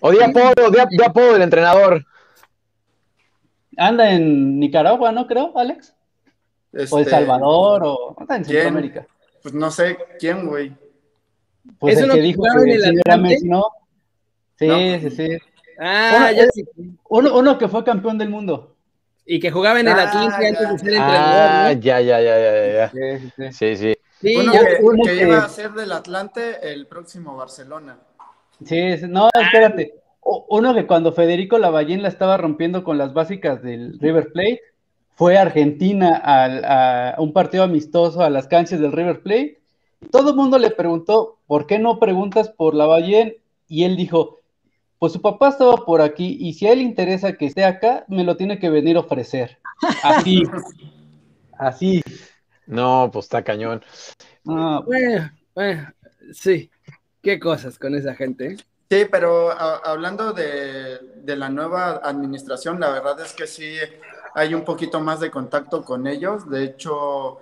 O, 0.00 0.12
de 0.12 0.24
apodo, 0.24 0.70
de, 0.70 1.04
apodo 1.04 1.32
del 1.32 1.42
entrenador. 1.42 2.06
Anda 3.76 4.12
en 4.12 4.58
Nicaragua, 4.58 5.12
¿no 5.12 5.26
creo, 5.26 5.56
Alex? 5.58 5.94
O 6.72 6.78
El 6.78 6.82
este, 6.84 7.04
Salvador, 7.04 7.82
o 7.84 8.16
anda 8.18 8.36
en 8.36 8.44
Centroamérica. 8.44 9.06
Pues 9.42 9.54
no 9.54 9.70
sé 9.70 9.98
quién, 10.18 10.46
güey. 10.46 10.72
Pues 11.78 11.98
el 11.98 12.10
que 12.10 12.20
dijo 12.20 12.42
que 12.42 12.92
era 13.04 13.16
Messi, 13.16 13.48
¿no? 13.48 13.64
Sí, 14.58 14.68
sí, 15.00 15.10
sí. 15.10 15.38
Ah, 15.78 16.32
ya 16.32 16.46
sí. 16.50 16.64
Uno, 17.08 17.58
que 17.58 17.68
fue 17.68 17.84
campeón 17.84 18.18
del 18.18 18.30
mundo. 18.30 18.74
Y 19.24 19.40
que 19.40 19.50
jugaba 19.50 19.80
en 19.80 19.88
el 19.88 19.98
ah, 19.98 20.04
Atlante 20.04 20.46
antes 20.46 20.68
de 20.70 20.78
ser 20.78 20.88
entrenador. 20.94 21.50
Ah, 21.50 21.72
ya, 21.72 22.00
ya, 22.00 22.20
ya, 22.20 22.38
ya, 22.38 22.72
ya. 22.72 23.52
Sí, 23.52 23.76
sí. 23.76 23.96
sí. 24.20 24.36
uno, 24.36 25.02
que, 25.04 25.22
iba 25.22 25.38
a 25.38 25.48
ser 25.48 25.72
del 25.72 25.92
Atlante 25.92 26.72
el 26.72 26.86
próximo 26.86 27.36
Barcelona. 27.36 27.98
Sí, 28.64 28.94
no, 29.08 29.28
espérate. 29.34 29.94
Uno 30.22 30.74
que 30.74 30.86
cuando 30.86 31.12
Federico 31.12 31.58
Lavallén 31.58 32.02
la 32.02 32.08
estaba 32.08 32.36
rompiendo 32.36 32.82
con 32.82 32.98
las 32.98 33.12
básicas 33.14 33.62
del 33.62 33.98
River 34.00 34.32
Plate, 34.32 34.60
fue 35.14 35.38
a 35.38 35.42
Argentina 35.42 36.20
a 36.22 37.14
un 37.18 37.32
partido 37.32 37.64
amistoso 37.64 38.22
a 38.22 38.30
las 38.30 38.48
canchas 38.48 38.80
del 38.80 38.92
River 38.92 39.22
Plate. 39.22 39.60
Todo 40.10 40.30
el 40.30 40.36
mundo 40.36 40.58
le 40.58 40.70
preguntó, 40.70 41.38
¿por 41.46 41.66
qué 41.66 41.78
no 41.78 41.98
preguntas 41.98 42.50
por 42.50 42.74
Lavallén? 42.74 43.36
Y 43.68 43.84
él 43.84 43.96
dijo, 43.96 44.35
pues 44.98 45.12
su 45.12 45.20
papá 45.20 45.48
estaba 45.48 45.76
por 45.84 46.00
aquí 46.00 46.36
y 46.40 46.54
si 46.54 46.66
a 46.66 46.72
él 46.72 46.78
le 46.78 46.84
interesa 46.84 47.32
que 47.34 47.46
esté 47.46 47.64
acá, 47.64 48.04
me 48.08 48.24
lo 48.24 48.36
tiene 48.36 48.58
que 48.58 48.70
venir 48.70 48.96
a 48.96 49.00
ofrecer. 49.00 49.58
Así. 50.02 50.42
Así. 51.58 52.02
No, 52.66 53.10
pues 53.12 53.26
está 53.26 53.42
cañón. 53.42 53.82
Ah, 54.46 54.82
bueno, 54.84 55.30
bueno, 55.54 55.92
sí. 56.32 56.70
Qué 57.22 57.38
cosas 57.40 57.78
con 57.78 57.94
esa 57.94 58.14
gente. 58.14 58.52
¿eh? 58.52 58.56
Sí, 58.88 59.06
pero 59.10 59.50
hablando 59.50 60.32
de, 60.32 61.00
la 61.24 61.48
nueva 61.48 62.00
administración, 62.04 62.78
la 62.78 62.90
verdad 62.90 63.20
es 63.20 63.32
que 63.32 63.46
sí 63.46 63.74
hay 64.34 64.54
un 64.54 64.64
poquito 64.64 65.00
más 65.00 65.18
de 65.20 65.30
contacto 65.30 65.84
con 65.84 66.06
ellos. 66.06 66.48
De 66.48 66.62
hecho, 66.62 67.40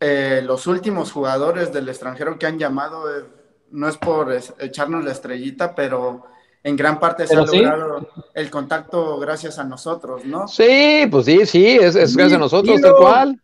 eh, 0.00 0.42
los 0.44 0.66
últimos 0.66 1.12
jugadores 1.12 1.72
del 1.72 1.88
extranjero 1.88 2.38
que 2.38 2.46
han 2.46 2.58
llamado, 2.58 3.08
eh, 3.16 3.24
no 3.70 3.88
es 3.88 3.96
por 3.96 4.32
echarnos 4.58 5.04
la 5.04 5.12
estrellita, 5.12 5.74
pero 5.76 6.24
en 6.64 6.76
gran 6.76 6.98
parte 6.98 7.26
se 7.26 7.36
ha 7.36 7.42
logrado 7.42 8.08
el 8.32 8.50
contacto 8.50 9.18
gracias 9.18 9.58
a 9.58 9.64
nosotros, 9.64 10.24
¿no? 10.24 10.48
Sí, 10.48 11.06
pues 11.10 11.26
sí, 11.26 11.44
sí, 11.44 11.66
es, 11.76 11.94
gracias 11.94 12.32
a 12.32 12.38
nosotros, 12.38 12.80
tal 12.80 12.94
cual. 12.96 13.40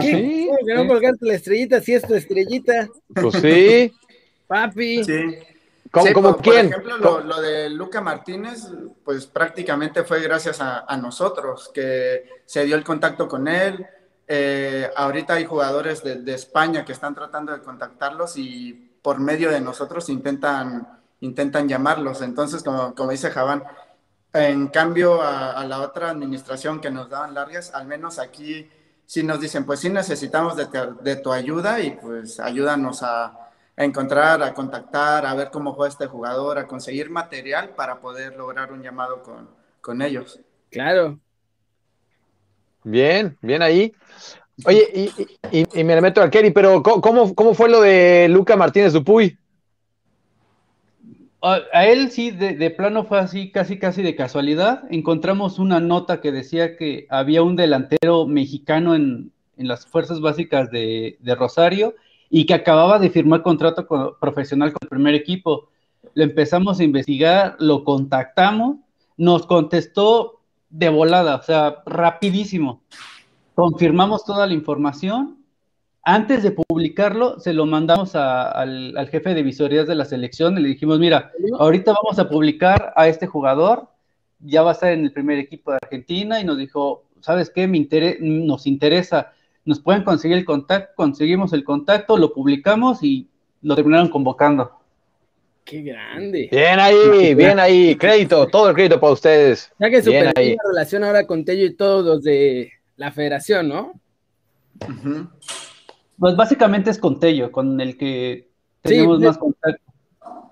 Sí, 0.00 0.48
¿Cómo 0.48 0.66
que 0.66 0.74
no 0.74 0.88
colgaste 0.88 1.24
la 1.24 1.34
estrellita 1.34 1.80
si 1.80 1.94
es 1.94 2.02
tu 2.02 2.14
estrellita? 2.14 2.88
Pues 3.14 3.36
sí. 3.36 3.92
Papi. 4.48 5.04
Sí. 5.04 5.38
¿Cómo, 5.92 6.36
quién? 6.38 6.70
Por 6.70 6.80
ejemplo, 6.80 7.20
lo, 7.20 7.40
de 7.40 7.70
Luca 7.70 8.00
Martínez, 8.00 8.68
pues 9.04 9.26
prácticamente 9.26 10.02
fue 10.02 10.20
gracias 10.20 10.60
a, 10.60 10.96
nosotros 10.96 11.70
que 11.72 12.24
se 12.44 12.64
dio 12.64 12.74
el 12.74 12.82
contacto 12.82 13.28
con 13.28 13.46
él. 13.46 13.86
Eh, 14.26 14.90
ahorita 14.96 15.34
hay 15.34 15.44
jugadores 15.44 16.02
de, 16.02 16.16
de 16.16 16.34
España 16.34 16.84
que 16.84 16.90
están 16.90 17.14
tratando 17.14 17.52
de 17.52 17.60
contactarlos 17.60 18.36
y 18.36 18.90
por 19.00 19.20
medio 19.20 19.52
de 19.52 19.60
nosotros 19.60 20.08
intentan 20.08 21.03
intentan 21.24 21.68
llamarlos. 21.68 22.22
Entonces, 22.22 22.62
como, 22.62 22.94
como 22.94 23.10
dice 23.10 23.30
Javán, 23.30 23.64
en 24.32 24.66
cambio 24.68 25.22
a, 25.22 25.64
la 25.64 25.80
otra 25.80 26.10
administración 26.10 26.80
que 26.80 26.90
nos 26.90 27.08
daban 27.08 27.34
largas, 27.34 27.72
al 27.74 27.86
menos 27.86 28.18
aquí 28.18 28.68
sí 29.06 29.22
nos 29.22 29.40
dicen, 29.40 29.64
pues 29.64 29.80
sí 29.80 29.88
necesitamos 29.90 30.56
de, 30.56 31.16
tu 31.16 31.32
ayuda 31.32 31.80
y 31.80 31.92
pues 31.92 32.40
ayúdanos 32.40 33.02
a, 33.02 33.40
encontrar, 33.76 34.42
a 34.42 34.54
contactar, 34.54 35.26
a 35.26 35.34
ver 35.34 35.50
cómo 35.50 35.74
fue 35.74 35.88
este 35.88 36.06
jugador, 36.06 36.58
a 36.58 36.66
conseguir 36.66 37.10
material 37.10 37.70
para 37.70 38.00
poder 38.00 38.36
lograr 38.36 38.72
un 38.72 38.82
llamado 38.82 39.22
con, 39.80 40.02
ellos. 40.02 40.40
Claro. 40.70 41.18
Bien, 42.82 43.36
bien 43.40 43.62
ahí. 43.62 43.92
Oye, 44.64 45.10
y, 45.50 45.84
me 45.84 46.00
meto 46.00 46.22
al 46.22 46.30
Kerry, 46.30 46.50
pero 46.50 46.82
¿cómo, 46.82 47.34
¿cómo, 47.34 47.54
fue 47.54 47.68
lo 47.68 47.80
de 47.80 48.28
Luca 48.28 48.56
Martínez 48.56 48.92
Dupuy? 48.92 49.38
A, 51.44 51.86
él 51.86 52.10
sí, 52.10 52.30
de, 52.30 52.70
plano 52.70 53.04
fue 53.04 53.18
así, 53.18 53.50
casi 53.50 53.78
casi 53.78 54.02
de 54.02 54.16
casualidad. 54.16 54.84
Encontramos 54.90 55.58
una 55.58 55.78
nota 55.78 56.20
que 56.20 56.32
decía 56.32 56.76
que 56.76 57.06
había 57.10 57.42
un 57.42 57.56
delantero 57.56 58.26
mexicano 58.26 58.94
en, 58.94 59.30
las 59.56 59.86
fuerzas 59.86 60.20
básicas 60.20 60.70
de, 60.70 61.18
Rosario 61.38 61.94
y 62.30 62.46
que 62.46 62.54
acababa 62.54 62.98
de 62.98 63.10
firmar 63.10 63.42
contrato 63.42 63.86
profesional 64.20 64.72
con 64.72 64.80
el 64.82 64.88
primer 64.88 65.14
equipo. 65.14 65.68
Le 66.14 66.24
empezamos 66.24 66.80
a 66.80 66.84
investigar, 66.84 67.56
lo 67.58 67.84
contactamos, 67.84 68.78
nos 69.16 69.46
contestó 69.46 70.40
de 70.70 70.88
volada, 70.88 71.36
o 71.36 71.42
sea, 71.42 71.82
rapidísimo. 71.86 72.82
Confirmamos 73.54 74.24
toda 74.24 74.46
la 74.46 74.54
información 74.54 75.43
antes 76.04 76.42
de 76.42 76.50
publicarlo, 76.50 77.40
se 77.40 77.54
lo 77.54 77.64
mandamos 77.64 78.14
al, 78.14 79.08
jefe 79.10 79.34
de 79.34 79.42
visorías 79.42 79.86
de 79.86 79.94
la 79.94 80.04
selección 80.04 80.58
y 80.58 80.60
le 80.62 80.68
dijimos, 80.68 80.98
mira, 80.98 81.32
ahorita 81.58 81.92
vamos 81.92 82.18
a 82.18 82.28
publicar 82.28 82.92
a 82.94 83.08
este 83.08 83.26
jugador, 83.26 83.88
ya 84.40 84.62
va 84.62 84.70
a 84.70 84.74
estar 84.74 84.92
en 84.92 85.04
el 85.04 85.12
primer 85.12 85.38
equipo 85.38 85.70
de 85.70 85.78
Argentina 85.80 86.40
y 86.40 86.44
nos 86.44 86.58
dijo, 86.58 87.04
¿sabes 87.20 87.48
qué? 87.48 87.66
Me 87.66 87.88
nos 88.20 88.66
interesa, 88.66 89.32
nos 89.64 89.80
pueden 89.80 90.04
conseguir 90.04 90.36
el 90.36 90.44
contacto, 90.44 90.92
conseguimos 90.94 91.54
el 91.54 91.64
contacto, 91.64 92.18
lo 92.18 92.34
publicamos 92.34 93.02
y 93.02 93.26
lo 93.62 93.74
terminaron 93.74 94.08
convocando. 94.08 94.72
Qué 95.64 95.80
grande. 95.80 96.50
Bien 96.52 96.78
ahí, 96.78 97.34
bien 97.34 97.58
ahí, 97.58 97.96
crédito, 97.96 98.46
todo 98.48 98.68
el 98.68 98.74
crédito 98.74 99.00
para 99.00 99.14
ustedes. 99.14 99.72
Ya 99.78 99.88
que 99.88 100.02
super 100.02 100.34
relación 100.34 101.02
ahora 101.02 101.26
con 101.26 101.46
Tello 101.46 101.64
y 101.64 101.74
todos 101.74 102.04
los 102.04 102.22
de 102.22 102.70
la 102.96 103.10
federación, 103.10 103.68
¿no? 103.68 103.92
Pues 106.24 106.36
básicamente 106.36 106.88
es 106.88 106.96
con 106.96 107.20
Tello, 107.20 107.52
con 107.52 107.78
el 107.82 107.98
que 107.98 108.48
tenemos 108.80 109.20
más 109.20 109.36
contacto. 109.36 109.92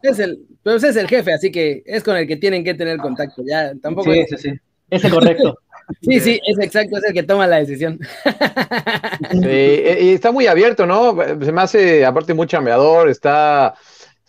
Es 0.02 0.18
el, 0.18 0.44
pues 0.62 0.84
es 0.84 0.96
el 0.96 1.08
jefe, 1.08 1.32
así 1.32 1.50
que 1.50 1.82
es 1.86 2.02
con 2.02 2.14
el 2.14 2.26
que 2.26 2.36
tienen 2.36 2.62
que 2.62 2.74
tener 2.74 2.98
contacto. 2.98 3.42
Ya 3.42 3.72
tampoco. 3.80 4.12
Sí, 4.12 4.22
sí, 4.28 4.36
sí. 4.36 4.50
Es 4.90 5.02
el 5.02 5.10
correcto. 5.10 5.56
Sí, 6.00 6.20
sí, 6.20 6.40
es 6.46 6.58
exacto, 6.60 6.96
es 6.96 7.04
el 7.04 7.12
que 7.12 7.22
toma 7.24 7.46
la 7.46 7.56
decisión. 7.56 7.98
Sí, 9.30 9.48
y 9.48 10.10
está 10.12 10.30
muy 10.30 10.46
abierto, 10.46 10.86
¿no? 10.86 11.16
Se 11.42 11.52
me 11.52 11.60
hace, 11.60 12.04
aparte, 12.04 12.34
muy 12.34 12.46
chambeador, 12.46 13.08
está, 13.08 13.74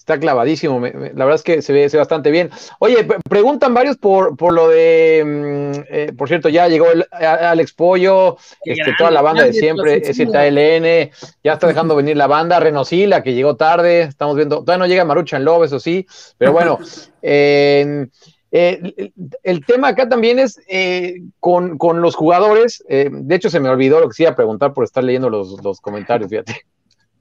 está 0.04 0.20
clavadísimo. 0.20 0.82
la 0.82 1.26
verdad 1.26 1.36
es 1.36 1.44
que 1.44 1.62
se 1.62 1.72
ve, 1.72 1.88
bastante 1.94 2.30
bien. 2.30 2.50
Oye, 2.80 3.08
preguntan 3.30 3.74
varios 3.74 3.98
por, 3.98 4.36
por 4.36 4.54
lo 4.54 4.68
de, 4.68 5.24
mm, 5.26 5.80
eh, 5.90 6.14
por 6.18 6.28
cierto, 6.28 6.50
ya 6.50 6.68
llegó 6.68 6.92
el, 6.92 7.06
Alex 7.12 7.74
Pollo, 7.74 8.38
este, 8.66 8.94
toda 8.98 9.12
la 9.12 9.22
banda 9.22 9.46
de 9.46 9.54
siempre, 9.54 10.02
ZLN, 10.02 11.12
ya 11.42 11.54
está 11.54 11.68
dejando 11.68 11.96
venir 11.96 12.18
la 12.18 12.28
banda, 12.28 12.60
Renosila, 12.60 13.24
que 13.24 13.34
llegó 13.34 13.56
tarde, 13.56 14.02
estamos 14.02 14.36
viendo, 14.36 14.58
todavía 14.60 14.80
no 14.80 14.88
llega 14.88 15.06
Maruchan 15.06 15.46
Love, 15.46 15.66
eso 15.66 15.80
sí, 15.80 16.06
pero 16.38 16.52
bueno, 16.52 16.80
eh, 17.22 18.08
el, 18.52 19.66
tema 19.66 19.88
acá 19.88 20.10
también 20.10 20.38
es 20.38 20.60
eh, 20.68 21.22
con, 21.40 21.78
los 22.02 22.16
jugadores, 22.16 22.84
de 22.90 23.36
hecho 23.36 23.50
se 23.50 23.62
me 23.62 23.70
olvidó 23.70 24.02
lo 24.02 24.10
que 24.10 24.16
se 24.16 24.24
iba 24.24 24.34
a 24.34 24.36
preguntar 24.36 24.74
por 24.74 24.84
estar 24.84 25.04
leyendo 25.04 25.30
los, 25.30 25.64
los 25.64 25.80
comentarios, 25.80 26.30
fíjate. 26.30 26.62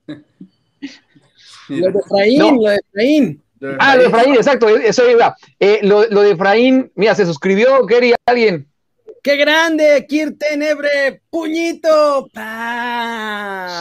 Lo 1.69 1.91
de 1.91 1.99
Efraín, 1.99 2.39
lo 2.39 2.71
de 2.71 2.77
Efraín. 2.77 3.43
Ah, 3.79 3.97
lo 3.97 4.03
de 4.03 4.09
Efraín, 4.09 4.35
exacto, 4.35 4.69
eso 4.69 5.09
iba. 5.11 5.37
Eh, 5.61 5.81
lo, 5.83 6.05
lo, 6.09 6.23
de 6.23 6.33
Efraín, 6.33 6.91
mira, 6.95 7.15
se 7.15 7.25
suscribió, 7.25 7.87
quería 7.87 8.17
alguien. 8.27 8.67
¡Qué 9.23 9.37
grande! 9.37 10.05
Kir 10.09 10.37
Tenebre, 10.37 11.23
puñito. 11.31 12.29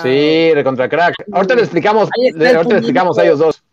Sí, 0.04 0.52
recontra 0.54 0.88
crack. 0.88 1.16
Ahorita 1.32 1.56
le 1.56 1.62
explicamos, 1.62 2.10
ahorita 2.14 2.64
le 2.64 2.78
explicamos 2.78 3.18
a 3.18 3.24
ellos 3.24 3.40
dos. 3.40 3.64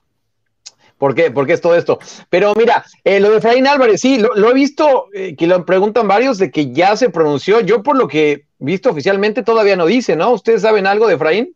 ¿Por 0.97 1.15
qué? 1.15 1.31
¿Por 1.31 1.47
qué 1.47 1.53
es 1.53 1.61
todo 1.61 1.77
esto? 1.77 1.99
Pero 2.31 2.55
mira, 2.57 2.85
eh, 3.05 3.21
lo 3.21 3.31
de 3.31 3.39
Efraín 3.39 3.67
Álvarez, 3.67 4.01
sí, 4.01 4.19
lo, 4.19 4.51
he 4.51 4.55
visto, 4.55 5.07
eh, 5.13 5.37
que 5.37 5.47
lo 5.47 5.65
preguntan 5.65 6.09
varios 6.09 6.39
de 6.39 6.51
que 6.51 6.73
ya 6.73 6.97
se 6.97 7.11
pronunció. 7.11 7.61
Yo 7.61 7.83
por 7.83 7.97
lo 7.97 8.09
que 8.09 8.33
he 8.33 8.45
visto 8.59 8.91
oficialmente 8.91 9.43
todavía 9.43 9.77
no 9.77 9.87
dice, 9.87 10.17
¿no? 10.17 10.33
¿Ustedes 10.33 10.63
saben 10.63 10.87
algo 10.87 11.07
de 11.07 11.15
Efraín? 11.15 11.55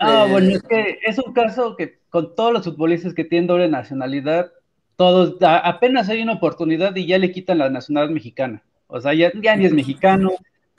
Ah, 0.00 0.26
bueno, 0.30 0.50
es 0.50 0.62
que 0.62 0.98
es 1.06 1.18
un 1.18 1.32
caso 1.32 1.76
que 1.76 1.98
con 2.10 2.34
todos 2.34 2.52
los 2.52 2.64
futbolistas 2.64 3.14
que 3.14 3.24
tienen 3.24 3.46
doble 3.46 3.68
nacionalidad, 3.68 4.52
todos, 4.96 5.36
apenas 5.40 6.08
hay 6.08 6.22
una 6.22 6.34
oportunidad 6.34 6.94
y 6.96 7.06
ya 7.06 7.18
le 7.18 7.32
quitan 7.32 7.58
la 7.58 7.70
nacionalidad 7.70 8.14
mexicana. 8.14 8.62
O 8.88 9.00
sea, 9.00 9.14
ya, 9.14 9.30
ni 9.56 9.66
es 9.66 9.72
mexicano, 9.72 10.30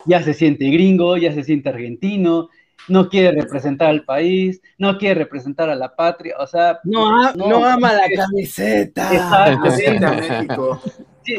ya 0.05 0.23
se 0.23 0.33
siente 0.33 0.69
gringo, 0.69 1.17
ya 1.17 1.33
se 1.33 1.43
siente 1.43 1.69
argentino, 1.69 2.49
no 2.87 3.09
quiere 3.09 3.31
representar 3.31 3.89
al 3.89 4.05
país, 4.05 4.61
no 4.77 4.97
quiere 4.97 5.15
representar 5.15 5.69
a 5.69 5.75
la 5.75 5.95
patria, 5.95 6.35
o 6.39 6.47
sea... 6.47 6.79
No, 6.83 7.33
no, 7.33 7.65
ama 7.65 7.93
la 7.93 8.07
camiseta. 8.15 9.13
Exacto. 9.13 10.81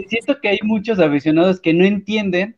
siento 0.08 0.40
que 0.40 0.49
hay 0.49 0.58
muchos 0.62 0.99
aficionados 0.99 1.61
que 1.61 1.73
no 1.73 1.85
entienden 1.85 2.56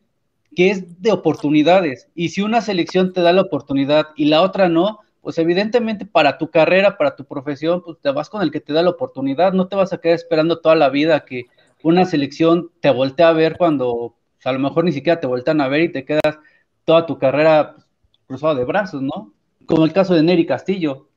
que 0.55 0.71
es 0.71 1.01
de 1.01 1.11
oportunidades. 1.11 2.07
Y 2.13 2.29
si 2.29 2.41
una 2.41 2.61
selección 2.61 3.13
te 3.13 3.21
da 3.21 3.31
la 3.31 3.41
oportunidad 3.41 4.07
y 4.15 4.25
la 4.25 4.41
otra 4.41 4.67
no, 4.67 4.99
pues 5.21 5.37
evidentemente 5.37 6.05
para 6.05 6.37
tu 6.37 6.49
carrera, 6.49 6.97
para 6.97 7.15
tu 7.15 7.25
profesión, 7.25 7.83
pues 7.83 7.99
te 8.01 8.11
vas 8.11 8.29
con 8.29 8.41
el 8.41 8.51
que 8.51 8.59
te 8.59 8.73
da 8.73 8.81
la 8.81 8.89
oportunidad, 8.89 9.53
no 9.53 9.67
te 9.67 9.75
vas 9.75 9.93
a 9.93 9.99
quedar 9.99 10.15
esperando 10.15 10.59
toda 10.59 10.75
la 10.75 10.89
vida 10.89 11.25
que 11.25 11.45
una 11.83 12.05
selección 12.05 12.71
te 12.79 12.89
voltee 12.89 13.25
a 13.25 13.31
ver 13.31 13.57
cuando 13.57 14.15
pues, 14.35 14.45
a 14.47 14.51
lo 14.51 14.59
mejor 14.59 14.83
ni 14.83 14.91
siquiera 14.91 15.19
te 15.19 15.27
voltean 15.27 15.61
a 15.61 15.67
ver 15.67 15.81
y 15.81 15.91
te 15.91 16.05
quedas 16.05 16.39
toda 16.85 17.05
tu 17.05 17.19
carrera 17.19 17.75
pues, 17.75 17.87
cruzada 18.27 18.55
de 18.55 18.65
brazos, 18.65 19.01
¿no? 19.01 19.33
Como 19.65 19.85
el 19.85 19.93
caso 19.93 20.15
de 20.15 20.23
Neri 20.23 20.45
Castillo. 20.45 21.07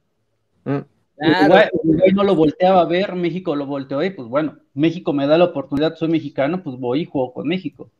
Mm. 0.65 0.81
no 2.15 2.25
lo 2.25 2.35
volteaba 2.35 2.83
a 2.83 2.87
ver, 2.87 3.15
México 3.15 3.57
lo 3.57 3.67
volteó 3.67 4.03
y 4.03 4.11
pues 4.11 4.29
bueno, 4.29 4.59
México 4.75 5.13
me 5.13 5.27
da 5.27 5.39
la 5.39 5.45
oportunidad, 5.45 5.95
soy 5.97 6.09
mexicano, 6.09 6.63
pues 6.63 6.77
voy 6.77 7.03
y 7.03 7.05
juego 7.07 7.33
con 7.33 7.49
México. 7.49 7.91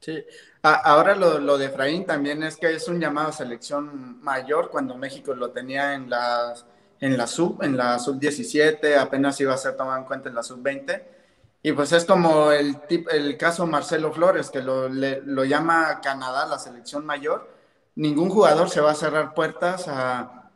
Sí, 0.00 0.18
ahora 0.62 1.14
lo, 1.14 1.58
de 1.58 1.66
Efraín 1.66 2.06
también 2.06 2.42
es 2.42 2.56
que 2.56 2.74
es 2.74 2.86
un 2.88 3.00
llamado 3.00 3.28
a 3.28 3.32
selección 3.32 4.22
mayor 4.22 4.70
cuando 4.70 4.96
México 4.96 5.34
lo 5.34 5.50
tenía 5.50 5.94
en 5.94 6.08
la, 6.08 6.54
en 7.00 7.16
la 7.16 7.26
sub, 7.26 7.62
en 7.62 7.76
la 7.76 7.98
sub 7.98 8.18
17, 8.18 8.96
apenas 8.96 9.40
iba 9.40 9.52
a 9.52 9.56
ser 9.56 9.76
tomado 9.76 9.98
en 9.98 10.04
cuenta 10.04 10.28
en 10.28 10.36
la 10.36 10.42
sub 10.42 10.62
20. 10.62 11.22
Y 11.64 11.72
pues 11.72 11.92
es 11.92 12.04
como 12.04 12.50
el, 12.52 12.76
el 13.10 13.36
caso 13.36 13.66
Marcelo 13.66 14.12
Flores, 14.12 14.50
que 14.50 14.62
lo, 14.62 14.88
lo 14.88 15.44
llama 15.44 16.00
Canadá 16.00 16.46
la 16.46 16.58
selección 16.58 17.06
mayor. 17.06 17.48
Ningún 17.94 18.30
jugador 18.30 18.70
se 18.70 18.80
va 18.80 18.92
a 18.92 18.96
cerrar 18.96 19.34
puertas 19.34 19.86
a 19.88 20.50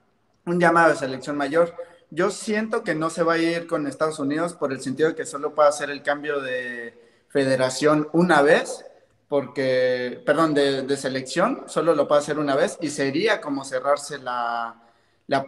un 0.46 0.58
llamado 0.60 0.90
de 0.90 0.96
selección 0.96 1.36
mayor. 1.36 1.74
Yo 2.10 2.30
siento 2.30 2.82
que 2.82 2.94
no 2.94 3.10
se 3.10 3.22
va 3.22 3.34
a 3.34 3.38
ir 3.38 3.66
con 3.66 3.86
Estados 3.86 4.18
Unidos 4.18 4.54
por 4.54 4.72
el 4.72 4.80
sentido 4.80 5.10
de 5.10 5.14
que 5.14 5.26
solo 5.26 5.54
puede 5.54 5.68
hacer 5.68 5.90
el 5.90 6.02
cambio 6.02 6.40
de 6.40 7.26
federación 7.28 8.08
una 8.12 8.42
vez 8.42 8.84
porque, 9.28 10.22
perdón, 10.24 10.54
de, 10.54 10.96
selección, 10.96 11.64
solo 11.66 11.94
lo 11.94 12.06
puede 12.06 12.20
hacer 12.20 12.38
una 12.38 12.54
vez 12.54 12.78
y 12.80 12.90
sería 12.90 13.40
como 13.40 13.64
cerrarse 13.64 14.18
la, 14.18 14.82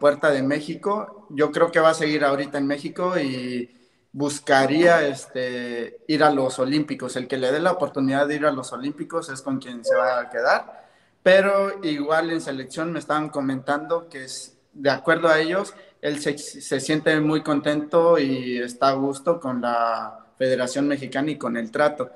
puerta 0.01 0.31
de 0.31 0.43
México. 0.43 1.27
Yo 1.31 1.53
creo 1.53 1.71
que 1.71 1.79
va 1.79 1.91
a 1.91 1.95
seguir 1.95 2.25
ahorita 2.25 2.59
en 2.59 2.67
México 2.67 3.19
y 3.19 3.71
buscaría 4.11 5.07
este, 5.07 6.01
ir 6.09 6.25
a 6.25 6.31
los 6.31 6.59
Olímpicos. 6.59 7.15
El 7.15 7.29
que 7.29 7.37
le 7.37 7.53
dé 7.53 7.61
la 7.61 7.73
oportunidad 7.73 8.27
de 8.27 8.37
ir 8.37 8.47
a 8.47 8.53
los 8.53 8.73
Olímpicos 8.73 9.29
es 9.29 9.43
con 9.43 9.59
quien 9.59 9.85
se 9.85 9.95
va 9.95 10.21
a 10.21 10.29
quedar. 10.29 10.89
Pero 11.23 11.85
igual 11.85 12.31
en 12.31 12.41
selección 12.41 12.93
me 12.93 12.99
estaban 12.99 13.29
comentando 13.29 14.09
que 14.09 14.25
es, 14.25 14.57
de 14.73 14.91
acuerdo 14.91 15.29
a 15.29 15.39
ellos, 15.39 15.75
él 16.01 16.21
se, 16.21 16.37
se 16.39 16.81
siente 16.81 17.21
muy 17.21 17.43
contento 17.43 18.19
y 18.19 18.59
está 18.59 18.89
a 18.89 18.95
gusto 18.95 19.39
con 19.39 19.61
la 19.61 20.27
Federación 20.37 20.89
Mexicana 20.89 21.31
y 21.31 21.39
con 21.39 21.57
el 21.57 21.71
trato. 21.71 22.11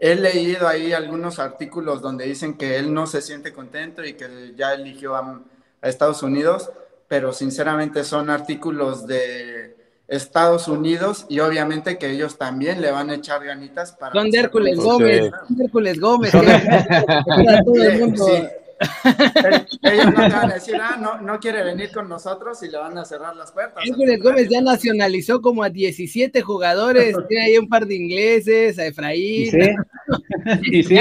He 0.00 0.14
leído 0.14 0.68
ahí 0.68 0.92
algunos 0.92 1.40
artículos 1.40 2.00
donde 2.00 2.26
dicen 2.26 2.56
que 2.56 2.76
él 2.76 2.94
no 2.94 3.08
se 3.08 3.20
siente 3.20 3.52
contento 3.52 4.04
y 4.04 4.14
que 4.14 4.54
ya 4.56 4.74
eligió 4.74 5.16
a, 5.16 5.42
Estados 5.80 6.24
Unidos, 6.24 6.72
pero 7.06 7.32
sinceramente 7.32 8.02
son 8.02 8.30
artículos 8.30 9.06
de 9.06 9.76
Estados 10.08 10.66
Unidos 10.66 11.24
y 11.28 11.38
obviamente 11.38 11.98
que 11.98 12.10
ellos 12.10 12.36
también 12.36 12.80
le 12.80 12.90
van 12.90 13.10
a 13.10 13.14
echar 13.14 13.44
ganitas 13.44 13.92
para... 13.92 14.12
Son 14.12 14.28
de 14.28 14.38
Hércules 14.38 14.76
Gómez, 14.76 15.30
Hércules 15.60 16.00
Gómez. 16.00 16.32
Ellos 19.82 20.06
no 20.06 20.12
te 20.12 20.34
van 20.34 20.50
a 20.50 20.54
decir, 20.54 20.76
ah, 20.80 20.96
no, 21.00 21.20
no 21.20 21.40
quiere 21.40 21.64
venir 21.64 21.90
con 21.92 22.08
nosotros 22.08 22.62
y 22.62 22.68
le 22.68 22.78
van 22.78 22.96
a 22.96 23.04
cerrar 23.04 23.34
las 23.34 23.50
puertas. 23.50 23.84
Hércules 23.84 24.22
Gómez 24.22 24.48
ya 24.48 24.60
nacionalizó 24.60 25.40
como 25.40 25.62
a 25.62 25.70
17 25.70 26.40
jugadores, 26.42 27.16
tiene 27.28 27.44
ahí 27.44 27.58
un 27.58 27.68
par 27.68 27.86
de 27.86 27.96
ingleses, 27.96 28.78
a 28.78 28.86
Efraín. 28.86 29.50
¿Sí? 29.50 30.82
¿Sí? 30.84 30.98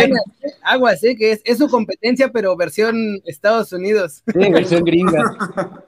Aguas, 0.64 1.04
¿eh? 1.04 1.16
que 1.16 1.40
es, 1.44 1.58
su 1.58 1.68
competencia, 1.70 2.32
pero 2.32 2.56
versión 2.56 3.22
Estados 3.26 3.72
Unidos. 3.72 4.24
Sí, 4.26 4.52
versión 4.52 4.84
gringa. 4.84 5.24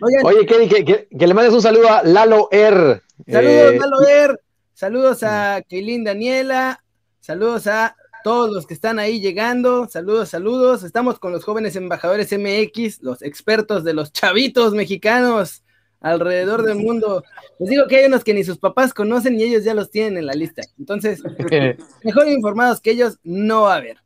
Oye, 0.00 0.46
que, 0.46 1.06
que, 1.18 1.26
le 1.26 1.34
mandes 1.34 1.52
un 1.52 1.62
saludo 1.62 1.90
a 1.90 2.02
Lalo 2.04 2.48
Er. 2.52 3.02
Saludos, 3.26 3.72
eh, 3.72 3.78
Lalo 3.80 4.06
Er. 4.06 4.40
Saludos 4.74 5.22
a 5.24 5.62
Keilin 5.68 6.04
Daniela. 6.04 6.84
Saludos 7.18 7.66
a 7.66 7.96
todos 8.28 8.50
los 8.50 8.66
que 8.66 8.74
están 8.74 8.98
ahí 8.98 9.22
llegando, 9.22 9.88
saludos, 9.88 10.28
saludos. 10.28 10.82
Estamos 10.82 11.18
con 11.18 11.32
los 11.32 11.44
jóvenes 11.44 11.76
embajadores 11.76 12.30
MX, 12.30 13.02
los 13.02 13.22
expertos 13.22 13.84
de 13.84 13.94
los 13.94 14.12
chavitos 14.12 14.74
mexicanos 14.74 15.64
alrededor 16.02 16.62
del 16.62 16.76
mundo. 16.76 17.24
Les 17.58 17.70
digo 17.70 17.86
que 17.86 17.96
hay 17.96 18.04
unos 18.04 18.24
que 18.24 18.34
ni 18.34 18.44
sus 18.44 18.58
papás 18.58 18.92
conocen 18.92 19.40
y 19.40 19.44
ellos 19.44 19.64
ya 19.64 19.72
los 19.72 19.90
tienen 19.90 20.18
en 20.18 20.26
la 20.26 20.34
lista. 20.34 20.60
Entonces, 20.78 21.22
mejor 22.04 22.28
informados 22.28 22.82
que 22.82 22.90
ellos 22.90 23.18
no 23.22 23.62
va 23.62 23.72
a 23.72 23.76
haber. 23.78 23.96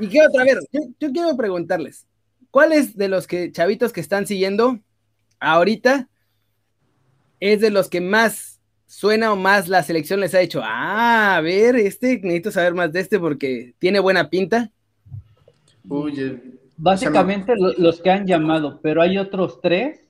Y 0.00 0.08
qué 0.08 0.18
otra 0.26 0.42
vez, 0.42 0.58
yo, 0.72 0.80
yo 0.98 1.12
quiero 1.12 1.36
preguntarles, 1.36 2.08
¿cuáles 2.50 2.96
de 2.96 3.06
los 3.06 3.28
que 3.28 3.52
chavitos 3.52 3.92
que 3.92 4.00
están 4.00 4.26
siguiendo 4.26 4.80
ahorita 5.38 6.08
es 7.38 7.60
de 7.60 7.70
los 7.70 7.88
que 7.88 8.00
más 8.00 8.57
suena 8.88 9.32
o 9.32 9.36
más 9.36 9.68
la 9.68 9.82
selección 9.82 10.18
les 10.18 10.34
ha 10.34 10.38
dicho, 10.38 10.60
ah, 10.64 11.36
a 11.36 11.40
ver, 11.40 11.76
este, 11.76 12.18
necesito 12.22 12.50
saber 12.50 12.74
más 12.74 12.90
de 12.92 13.00
este 13.00 13.20
porque 13.20 13.74
tiene 13.78 14.00
buena 14.00 14.30
pinta? 14.30 14.72
Básicamente 16.76 17.52
los 17.56 18.00
que 18.00 18.10
han 18.10 18.26
llamado, 18.26 18.80
pero 18.82 19.02
hay 19.02 19.18
otros 19.18 19.60
tres 19.60 20.00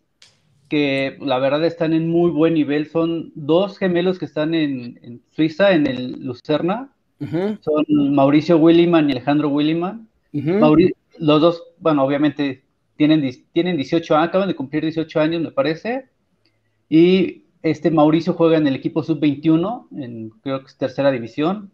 que 0.68 1.16
la 1.20 1.38
verdad 1.38 1.64
están 1.64 1.92
en 1.92 2.08
muy 2.08 2.30
buen 2.30 2.54
nivel. 2.54 2.88
Son 2.88 3.32
dos 3.34 3.78
gemelos 3.78 4.18
que 4.18 4.26
están 4.26 4.54
en, 4.54 5.22
Suiza, 5.30 5.72
en 5.72 5.86
el 5.86 6.24
Lucerna. 6.24 6.92
Son 7.60 7.84
Mauricio 8.14 8.58
Williman 8.58 9.08
y 9.08 9.12
Alejandro 9.12 9.48
Williman. 9.48 10.06
los 10.32 11.40
dos, 11.40 11.62
bueno, 11.78 12.04
obviamente 12.04 12.62
tienen, 12.96 13.28
tienen 13.52 13.76
18 13.76 14.14
años, 14.14 14.28
acaban 14.28 14.48
de 14.48 14.54
cumplir 14.54 14.82
18 14.84 15.20
años, 15.20 15.42
me 15.42 15.50
parece. 15.50 16.06
Y 16.90 17.44
este 17.70 17.90
Mauricio 17.90 18.34
juega 18.34 18.56
en 18.56 18.66
el 18.66 18.74
equipo 18.74 19.02
sub-21, 19.02 19.88
en 19.96 20.30
creo 20.42 20.60
que 20.60 20.66
es 20.66 20.76
tercera 20.76 21.10
división. 21.10 21.70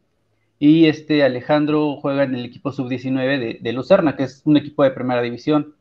Y 0.59 0.87
este 0.87 1.25
Alejandro 1.25 1.97
juega 2.01 2.25
en 2.25 2.35
el 2.35 2.45
equipo 2.45 2.73
sub-19 2.73 3.61
de, 3.61 3.73
Lucerna, 3.73 4.17
que 4.17 4.25
es 4.25 4.43
un 4.45 4.57
equipo 4.57 4.83
de 4.85 4.93
primera 4.93 5.21
división. 5.21 5.75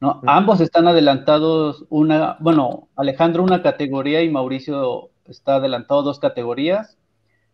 ¿no? 0.00 0.20
Ambos 0.26 0.60
están 0.60 0.86
adelantados 0.86 1.86
una, 1.88 2.36
bueno, 2.40 2.88
Alejandro 2.96 3.42
una 3.42 3.62
categoría 3.62 4.22
y 4.22 4.30
Mauricio 4.30 5.10
está 5.26 5.56
adelantado 5.56 6.02
dos 6.02 6.18
categorías. 6.18 6.98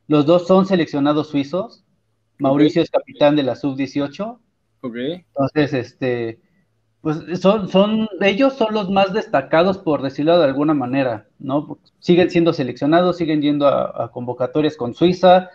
Los 0.08 0.26
dos 0.26 0.46
son 0.46 0.66
seleccionados 0.66 1.28
suizos. 1.28 1.84
Mauricio 2.38 2.82
es 2.82 2.90
capitán 2.90 3.36
de 3.36 3.42
la 3.42 3.56
sub-18. 3.56 4.38
Ok. 4.80 4.96
Entonces, 4.96 5.74
este, 5.74 6.40
pues 7.00 7.40
son, 7.40 7.68
son, 7.68 8.08
ellos 8.20 8.54
son 8.54 8.74
los 8.74 8.90
más 8.90 9.12
destacados, 9.12 9.78
por 9.78 10.02
decirlo 10.02 10.38
de 10.38 10.44
alguna 10.44 10.74
manera, 10.74 11.28
¿no? 11.38 11.78
Siguen 12.00 12.30
siendo 12.30 12.52
seleccionados, 12.52 13.16
siguen 13.16 13.40
yendo 13.40 13.68
a, 13.68 14.10
convocatorias 14.10 14.76
con 14.76 14.94
Suiza, 14.94 15.50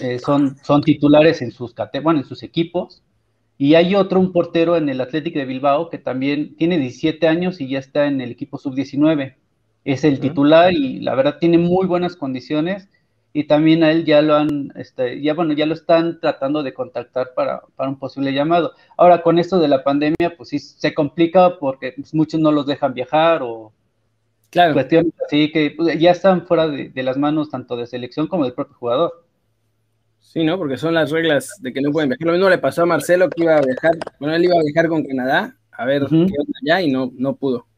eh, 0.00 0.18
son, 0.18 0.56
son 0.62 0.82
titulares 0.82 1.40
en 1.42 1.52
sus, 1.52 1.74
bueno, 2.02 2.20
en 2.20 2.26
sus 2.26 2.42
equipos. 2.42 3.02
Y 3.58 3.74
hay 3.74 3.94
otro, 3.94 4.18
un 4.18 4.32
portero 4.32 4.76
en 4.76 4.88
el 4.88 5.00
Atlético 5.00 5.38
de 5.38 5.44
Bilbao, 5.44 5.90
que 5.90 5.98
también 5.98 6.56
tiene 6.56 6.78
17 6.78 7.28
años 7.28 7.60
y 7.60 7.68
ya 7.68 7.78
está 7.78 8.06
en 8.06 8.20
el 8.20 8.30
equipo 8.30 8.58
sub-19. 8.58 9.36
Es 9.84 10.04
el 10.04 10.18
titular 10.18 10.72
y 10.72 11.00
la 11.00 11.14
verdad 11.14 11.38
tiene 11.38 11.58
muy 11.58 11.86
buenas 11.86 12.16
condiciones 12.16 12.88
y 13.32 13.44
también 13.44 13.84
a 13.84 13.92
él 13.92 14.04
ya 14.04 14.22
lo 14.22 14.34
han, 14.34 14.72
este, 14.74 15.20
ya 15.22 15.34
bueno, 15.34 15.52
ya 15.52 15.66
lo 15.66 15.74
están 15.74 16.18
tratando 16.20 16.62
de 16.62 16.74
contactar 16.74 17.32
para, 17.34 17.62
un 17.78 17.98
posible 17.98 18.32
llamado. 18.32 18.72
Ahora, 18.96 19.22
con 19.22 19.38
esto 19.38 19.58
de 19.58 19.68
la 19.68 19.84
pandemia, 19.84 20.36
pues 20.36 20.48
sí 20.48 20.58
se 20.58 20.94
complica 20.94 21.58
porque 21.58 21.92
pues, 21.92 22.12
muchos 22.12 22.40
no 22.40 22.50
los 22.50 22.66
dejan 22.66 22.92
viajar 22.92 23.42
o 23.42 23.72
claro. 24.50 24.74
cuestiones 24.74 25.12
así 25.24 25.52
que 25.52 25.74
pues, 25.76 25.98
ya 25.98 26.10
están 26.10 26.46
fuera 26.46 26.66
de, 26.66 27.02
las 27.02 27.16
manos 27.16 27.50
tanto 27.50 27.76
de 27.76 27.86
selección 27.86 28.26
como 28.26 28.44
del 28.44 28.54
propio 28.54 28.76
jugador. 28.76 29.24
Sí, 30.18 30.44
¿no? 30.44 30.58
Porque 30.58 30.76
son 30.76 30.94
las 30.94 31.10
reglas 31.10 31.56
de 31.60 31.72
que 31.72 31.80
no 31.80 31.92
pueden 31.92 32.10
viajar. 32.10 32.26
Lo 32.26 32.32
mismo 32.32 32.50
le 32.50 32.58
pasó 32.58 32.82
a 32.82 32.86
Marcelo 32.86 33.30
que 33.30 33.42
iba 33.42 33.56
a 33.56 33.62
viajar, 33.62 33.92
bueno, 34.18 34.34
él 34.34 34.44
iba 34.44 34.54
a 34.56 34.62
viajar 34.62 34.88
con 34.88 35.04
Canadá 35.04 35.56
a 35.72 35.84
ver 35.86 36.06
qué 36.08 36.14
onda 36.14 36.58
allá 36.62 36.82
y 36.82 36.90
no, 36.90 37.10
no 37.16 37.36
pudo. 37.36 37.69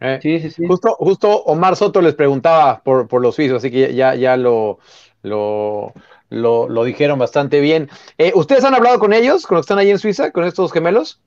Eh, 0.00 0.18
sí, 0.22 0.40
sí, 0.40 0.50
sí. 0.50 0.66
Justo, 0.66 0.94
justo 0.98 1.42
Omar 1.44 1.76
Soto 1.76 2.02
les 2.02 2.14
preguntaba 2.14 2.82
por, 2.82 3.08
por 3.08 3.22
los 3.22 3.34
suizos, 3.34 3.58
así 3.58 3.70
que 3.70 3.94
ya, 3.94 4.14
ya 4.14 4.36
lo, 4.36 4.78
lo, 5.22 5.94
lo, 6.28 6.84
dijeron 6.84 7.18
bastante 7.18 7.60
bien. 7.60 7.88
Eh, 8.18 8.32
¿Ustedes 8.34 8.64
han 8.64 8.74
hablado 8.74 8.98
con 8.98 9.12
ellos, 9.12 9.46
con 9.46 9.56
los 9.56 9.64
que 9.64 9.72
están 9.72 9.78
ahí 9.78 9.90
en 9.90 9.98
Suiza, 9.98 10.32
con 10.32 10.44
estos 10.44 10.72
gemelos? 10.72 11.20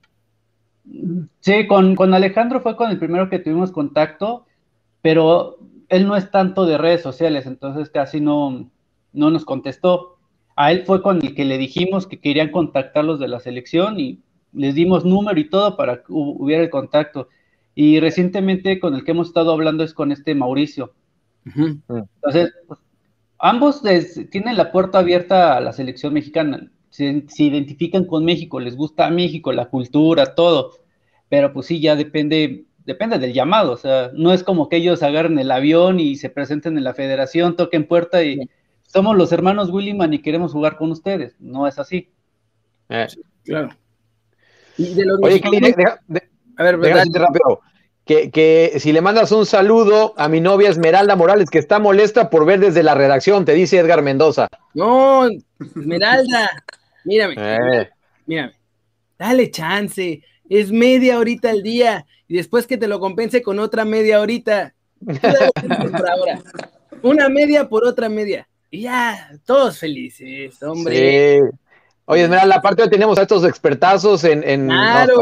Sí, 1.39 1.67
con, 1.67 1.95
con 1.95 2.13
Alejandro 2.13 2.61
fue 2.61 2.75
con 2.75 2.89
el 2.89 2.99
primero 2.99 3.29
que 3.29 3.39
tuvimos 3.39 3.71
contacto, 3.71 4.45
pero 5.01 5.57
él 5.87 6.07
no 6.07 6.15
es 6.15 6.31
tanto 6.31 6.65
de 6.65 6.77
redes 6.77 7.01
sociales, 7.01 7.45
entonces 7.45 7.89
casi 7.89 8.21
no, 8.21 8.69
no 9.13 9.31
nos 9.31 9.45
contestó. 9.45 10.17
A 10.55 10.71
él 10.71 10.83
fue 10.85 11.01
con 11.01 11.21
el 11.21 11.35
que 11.35 11.45
le 11.45 11.57
dijimos 11.57 12.05
que 12.05 12.19
querían 12.19 12.51
contactarlos 12.51 13.19
de 13.19 13.27
la 13.27 13.39
selección 13.39 13.99
y 13.99 14.19
les 14.51 14.75
dimos 14.75 15.05
número 15.05 15.39
y 15.39 15.49
todo 15.49 15.77
para 15.77 15.97
que 15.97 16.05
hubiera 16.09 16.63
el 16.63 16.69
contacto. 16.69 17.29
Y 17.81 18.01
recientemente 18.01 18.77
con 18.77 18.93
el 18.93 19.05
que 19.05 19.11
hemos 19.11 19.29
estado 19.29 19.53
hablando 19.53 19.85
es 19.85 19.93
con 19.93 20.11
este 20.11 20.35
Mauricio. 20.35 20.91
Entonces, 21.45 22.51
pues, 22.67 22.77
ambos 23.37 23.81
tienen 24.29 24.57
la 24.57 24.73
puerta 24.73 24.99
abierta 24.99 25.55
a 25.55 25.61
la 25.61 25.71
selección 25.71 26.13
mexicana. 26.13 26.69
Se, 26.89 27.23
identifican 27.37 28.03
con 28.03 28.25
México, 28.25 28.59
les 28.59 28.75
gusta 28.75 29.09
México, 29.09 29.53
la 29.53 29.69
cultura, 29.69 30.35
todo. 30.35 30.73
Pero 31.29 31.53
pues 31.53 31.67
sí, 31.67 31.79
ya 31.79 31.95
depende, 31.95 32.65
depende 32.79 33.17
del 33.17 33.31
llamado. 33.31 33.71
O 33.71 33.77
sea, 33.77 34.11
no 34.13 34.33
es 34.33 34.43
como 34.43 34.67
que 34.67 34.75
ellos 34.75 35.01
agarren 35.01 35.39
el 35.39 35.49
avión 35.49 36.01
y 36.01 36.17
se 36.17 36.29
presenten 36.29 36.77
en 36.77 36.83
la 36.83 36.93
federación, 36.93 37.55
toquen 37.55 37.87
puerta 37.87 38.21
y 38.25 38.49
somos 38.81 39.15
los 39.15 39.31
hermanos 39.31 39.69
Williman 39.69 40.13
y 40.13 40.21
queremos 40.21 40.51
jugar 40.51 40.75
con 40.75 40.91
ustedes. 40.91 41.33
No 41.39 41.65
es 41.65 41.79
así. 41.79 42.09
Eh. 42.89 43.07
claro. 43.45 43.69
Oye, 44.77 45.41
a 46.57 46.63
ver, 46.63 46.77
rápido 46.77 47.61
que, 48.09 48.73
si 48.79 48.91
le 48.91 49.01
mandas 49.01 49.31
un 49.31 49.45
saludo 49.45 50.15
a 50.17 50.27
mi 50.27 50.41
novia 50.41 50.69
Esmeralda 50.69 51.15
Morales, 51.15 51.49
que 51.51 51.59
está 51.59 51.77
molesta 51.77 52.31
por 52.31 52.43
ver 52.45 52.59
desde 52.59 52.81
la 52.81 52.95
redacción, 52.95 53.45
te 53.45 53.53
dice 53.53 53.77
Edgar 53.77 54.01
Mendoza. 54.01 54.47
No, 54.73 55.27
Esmeralda, 55.59 56.49
mírame, 57.05 57.35
eh. 57.37 57.89
mírame, 58.25 58.53
dale 59.17 59.51
chance, 59.51 60.23
es 60.49 60.71
media 60.71 61.19
horita 61.19 61.51
al 61.51 61.61
día, 61.61 62.07
y 62.27 62.37
después 62.37 62.65
que 62.65 62.77
te 62.77 62.87
lo 62.87 62.99
compense 62.99 63.43
con 63.43 63.59
otra 63.59 63.85
media 63.85 64.21
horita. 64.21 64.73
Una 67.03 67.29
media 67.29 67.69
por 67.69 67.85
otra 67.85 68.09
media. 68.09 68.47
Y 68.71 68.81
ya, 68.81 69.29
todos 69.45 69.77
felices, 69.77 70.61
hombre. 70.63 71.39
Sí. 71.39 71.57
Oye, 72.05 72.23
Esmeralda, 72.23 72.55
aparte 72.55 72.87
tenemos 72.87 73.19
a 73.19 73.21
estos 73.21 73.43
expertazos 73.45 74.23
en, 74.23 74.43
en 74.43 74.65
claro 74.65 75.15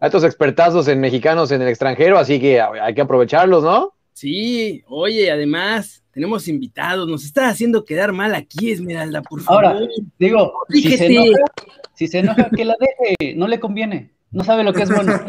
a 0.00 0.06
estos 0.06 0.24
expertazos 0.24 0.88
en 0.88 1.00
mexicanos 1.00 1.50
en 1.50 1.62
el 1.62 1.68
extranjero, 1.68 2.18
así 2.18 2.40
que 2.40 2.60
hay 2.60 2.94
que 2.94 3.00
aprovecharlos, 3.00 3.64
¿no? 3.64 3.94
Sí, 4.12 4.82
oye, 4.88 5.30
además 5.30 6.02
tenemos 6.12 6.48
invitados, 6.48 7.08
nos 7.08 7.24
está 7.24 7.48
haciendo 7.48 7.84
quedar 7.84 8.12
mal 8.12 8.34
aquí, 8.34 8.72
Esmeralda, 8.72 9.22
por 9.22 9.40
favor. 9.40 9.66
Ahora, 9.66 9.80
digo, 10.18 10.52
si 10.68 10.96
se, 10.96 11.06
enoja, 11.06 11.44
si 11.94 12.08
se 12.08 12.18
enoja, 12.18 12.50
que 12.50 12.64
la 12.64 12.74
deje, 12.78 13.36
no 13.36 13.46
le 13.46 13.60
conviene. 13.60 14.12
No 14.30 14.44
sabe 14.44 14.62
lo 14.62 14.72
que 14.72 14.82
es 14.82 14.90
bueno. 14.90 15.12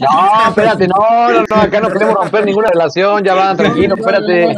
No, 0.00 0.48
espérate, 0.48 0.86
no, 0.86 1.32
no, 1.32 1.44
no, 1.48 1.56
acá 1.56 1.80
no 1.80 1.90
queremos 1.90 2.14
romper 2.14 2.44
ninguna 2.44 2.68
relación, 2.68 3.24
ya 3.24 3.34
van, 3.34 3.56
tranquilo, 3.56 3.96
espérate. 3.96 4.54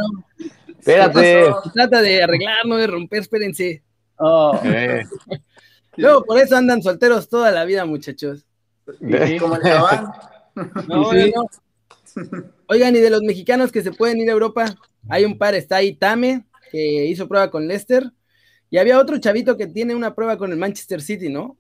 Espérate. 0.69 1.47
trata 1.73 2.03
de 2.03 2.23
arreglar, 2.23 2.67
no 2.67 2.77
de 2.77 2.87
romper, 2.87 3.21
espérense. 3.21 3.83
Oh. 4.17 4.61
Luego, 5.97 6.25
por 6.25 6.39
eso 6.39 6.57
andan 6.57 6.83
solteros 6.83 7.29
toda 7.29 7.51
la 7.51 7.65
vida, 7.65 7.85
muchachos. 7.85 8.47
Como 9.39 9.57
el 9.57 9.63
chaval. 9.63 10.13
No, 10.89 11.13
no. 11.13 11.47
Oigan, 12.67 12.97
y 12.97 12.99
de 12.99 13.09
los 13.09 13.23
mexicanos 13.23 13.71
que 13.71 13.83
se 13.83 13.93
pueden 13.93 14.19
ir 14.19 14.29
a 14.29 14.33
Europa, 14.33 14.75
hay 15.09 15.25
un 15.25 15.39
par, 15.39 15.55
está 15.55 15.77
ahí 15.77 15.95
Tame, 15.95 16.45
que 16.71 17.07
hizo 17.07 17.29
prueba 17.29 17.51
con 17.51 17.69
Leicester, 17.69 18.13
y 18.69 18.79
había 18.79 18.99
otro 18.99 19.19
chavito 19.19 19.57
que 19.57 19.69
tiene 19.69 19.95
una 19.95 20.15
prueba 20.15 20.37
con 20.37 20.51
el 20.51 20.59
Manchester 20.59 21.01
City, 21.01 21.29
¿no? 21.29 21.57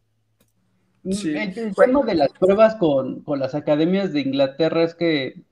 Sí. 1.11 1.35
El, 1.35 1.75
tema 1.75 2.03
de 2.05 2.15
las 2.15 2.31
pruebas 2.33 2.75
con, 2.77 3.23
con, 3.23 3.39
las 3.39 3.55
academias 3.55 4.13
de 4.13 4.21
Inglaterra 4.21 4.83
es 4.83 4.95
que 4.95 5.43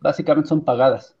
básicamente 0.00 0.48
son 0.48 0.64
pagadas. 0.64 1.14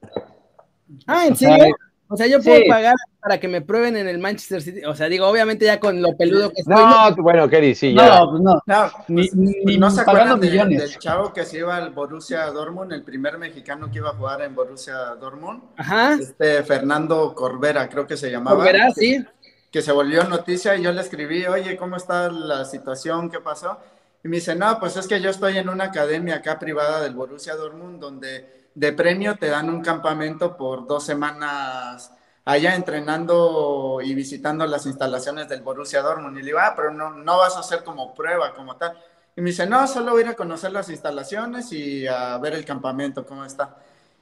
Ah, 1.06 1.26
¿en 1.26 1.36
serio? 1.36 1.74
O 2.10 2.16
sea, 2.16 2.26
yo 2.26 2.40
puedo 2.42 2.60
pagar 2.66 2.94
para 3.20 3.38
que 3.38 3.48
me 3.48 3.60
prueben 3.60 3.96
en 3.96 4.08
el 4.08 4.18
Manchester 4.18 4.62
City. 4.62 4.84
O 4.84 4.94
sea, 4.94 5.08
digo, 5.08 5.26
obviamente 5.26 5.66
ya 5.66 5.78
con 5.78 6.00
lo 6.00 6.16
peludo 6.16 6.50
que 6.50 6.60
estoy. 6.60 6.74
No, 6.74 7.14
bueno, 7.16 7.48
Kerry, 7.48 7.74
sí, 7.74 7.94
ya. 7.94 8.20
No, 8.20 8.30
pues 8.30 8.42
no. 8.42 8.62
No, 8.64 8.90
ni, 9.08 9.28
pues, 9.28 9.78
no 9.78 9.90
se 9.90 10.00
acuerdan 10.00 10.40
del 10.40 10.98
chavo 10.98 11.32
que 11.32 11.44
se 11.44 11.58
iba 11.58 11.76
al 11.76 11.90
Borussia 11.90 12.46
Dortmund, 12.46 12.92
el 12.92 13.02
primer 13.02 13.36
mexicano 13.36 13.90
que 13.90 13.98
iba 13.98 14.10
a 14.10 14.14
jugar 14.14 14.40
en 14.42 14.54
Borussia 14.54 14.94
Dortmund. 15.20 15.62
Ajá. 15.76 16.14
Este 16.14 16.62
Fernando 16.62 17.34
Corbera, 17.34 17.88
creo 17.88 18.06
que 18.06 18.16
se 18.16 18.30
llamaba. 18.30 18.56
Corbera, 18.56 18.90
sí. 18.92 19.24
Que 19.70 19.82
se 19.82 19.92
volvió 19.92 20.24
noticia 20.24 20.74
y 20.76 20.82
yo 20.82 20.92
le 20.92 21.02
escribí, 21.02 21.44
oye, 21.44 21.76
¿cómo 21.76 21.96
está 21.96 22.30
la 22.30 22.64
situación? 22.64 23.30
¿Qué 23.30 23.40
pasó? 23.40 23.78
Y 24.24 24.28
me 24.28 24.36
dice, 24.36 24.54
no, 24.56 24.80
pues 24.80 24.96
es 24.96 25.06
que 25.06 25.20
yo 25.20 25.28
estoy 25.28 25.58
en 25.58 25.68
una 25.68 25.84
academia 25.84 26.36
acá 26.36 26.58
privada 26.58 27.02
del 27.02 27.14
Borussia 27.14 27.54
Dortmund 27.54 28.00
donde 28.00 28.57
de 28.78 28.92
premio 28.92 29.36
te 29.36 29.48
dan 29.48 29.68
un 29.68 29.82
campamento 29.82 30.56
por 30.56 30.86
dos 30.86 31.04
semanas 31.04 32.12
allá 32.44 32.76
entrenando 32.76 34.00
y 34.02 34.14
visitando 34.14 34.64
las 34.66 34.86
instalaciones 34.86 35.48
del 35.48 35.62
Borussia 35.62 36.00
Dortmund. 36.00 36.38
Y 36.38 36.40
le 36.42 36.46
digo, 36.46 36.58
ah, 36.60 36.74
pero 36.76 36.92
no, 36.92 37.10
no 37.10 37.38
vas 37.38 37.56
a 37.56 37.60
hacer 37.60 37.82
como 37.82 38.14
prueba, 38.14 38.54
como 38.54 38.76
tal. 38.76 38.96
Y 39.36 39.40
me 39.40 39.50
dice, 39.50 39.66
no, 39.66 39.84
solo 39.88 40.12
voy 40.12 40.22
a 40.22 40.24
ir 40.26 40.30
a 40.30 40.36
conocer 40.36 40.70
las 40.70 40.88
instalaciones 40.90 41.72
y 41.72 42.06
a 42.06 42.38
ver 42.38 42.54
el 42.54 42.64
campamento, 42.64 43.26
cómo 43.26 43.44
está. 43.44 43.76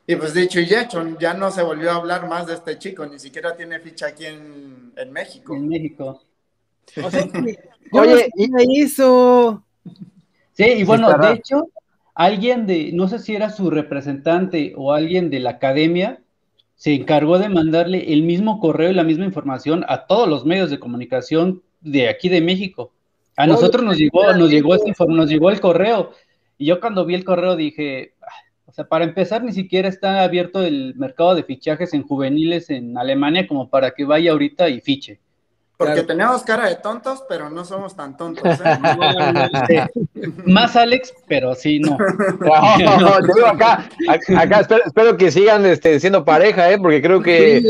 Y 0.06 0.16
pues 0.16 0.32
dicho 0.32 0.58
y 0.58 0.72
hecho, 0.72 1.06
ya 1.18 1.34
no 1.34 1.50
se 1.50 1.62
volvió 1.62 1.90
a 1.90 1.96
hablar 1.96 2.26
más 2.26 2.46
de 2.46 2.54
este 2.54 2.78
chico, 2.78 3.04
ni 3.04 3.18
siquiera 3.18 3.54
tiene 3.54 3.78
ficha 3.80 4.06
aquí 4.06 4.24
en, 4.24 4.92
en 4.96 5.12
México. 5.12 5.54
En 5.54 5.68
México. 5.68 6.22
Oye, 7.92 8.30
y 8.36 8.80
hizo. 8.80 9.62
Sí, 10.54 10.64
y 10.64 10.84
bueno, 10.84 11.12
de 11.18 11.32
hecho, 11.32 11.68
alguien 12.16 12.66
de, 12.66 12.90
no 12.92 13.08
sé 13.08 13.18
si 13.18 13.36
era 13.36 13.50
su 13.50 13.70
representante 13.70 14.72
o 14.76 14.92
alguien 14.92 15.30
de 15.30 15.38
la 15.38 15.50
academia, 15.50 16.22
se 16.74 16.94
encargó 16.94 17.38
de 17.38 17.50
mandarle 17.50 18.12
el 18.12 18.22
mismo 18.22 18.58
correo 18.58 18.90
y 18.90 18.94
la 18.94 19.04
misma 19.04 19.26
información 19.26 19.84
a 19.88 20.06
todos 20.06 20.26
los 20.26 20.44
medios 20.44 20.70
de 20.70 20.80
comunicación 20.80 21.62
de 21.80 22.08
aquí 22.08 22.28
de 22.30 22.40
México. 22.40 22.92
A 23.36 23.46
nosotros 23.46 23.84
nos 23.84 23.98
llegó, 23.98 24.32
nos 24.32 24.50
llegó 24.50 24.74
este 24.74 24.92
nos 25.06 25.28
llegó 25.28 25.50
el 25.50 25.60
correo. 25.60 26.12
Y 26.56 26.66
yo 26.66 26.80
cuando 26.80 27.04
vi 27.04 27.14
el 27.14 27.24
correo 27.24 27.54
dije, 27.54 28.14
o 28.64 28.72
sea, 28.72 28.88
para 28.88 29.04
empezar, 29.04 29.44
ni 29.44 29.52
siquiera 29.52 29.88
está 29.88 30.22
abierto 30.22 30.62
el 30.62 30.94
mercado 30.96 31.34
de 31.34 31.44
fichajes 31.44 31.92
en 31.92 32.02
juveniles 32.02 32.70
en 32.70 32.96
Alemania 32.96 33.46
como 33.46 33.68
para 33.68 33.90
que 33.90 34.06
vaya 34.06 34.32
ahorita 34.32 34.70
y 34.70 34.80
fiche. 34.80 35.20
Porque 35.76 36.02
tenemos 36.04 36.42
cara 36.42 36.70
de 36.70 36.76
tontos, 36.76 37.22
pero 37.28 37.50
no 37.50 37.62
somos 37.66 37.94
tan 37.94 38.16
tontos. 38.16 38.58
¿eh? 39.68 39.86
Más 40.46 40.74
Alex, 40.74 41.12
pero 41.28 41.54
sí, 41.54 41.80
no. 41.80 41.98
yo 43.36 43.46
acá, 43.46 43.86
acá 44.38 44.66
espero, 44.86 45.18
que 45.18 45.30
sigan 45.30 45.66
este, 45.66 46.00
siendo 46.00 46.24
pareja, 46.24 46.70
¿eh? 46.72 46.78
porque 46.78 47.02
creo 47.02 47.20
que. 47.20 47.62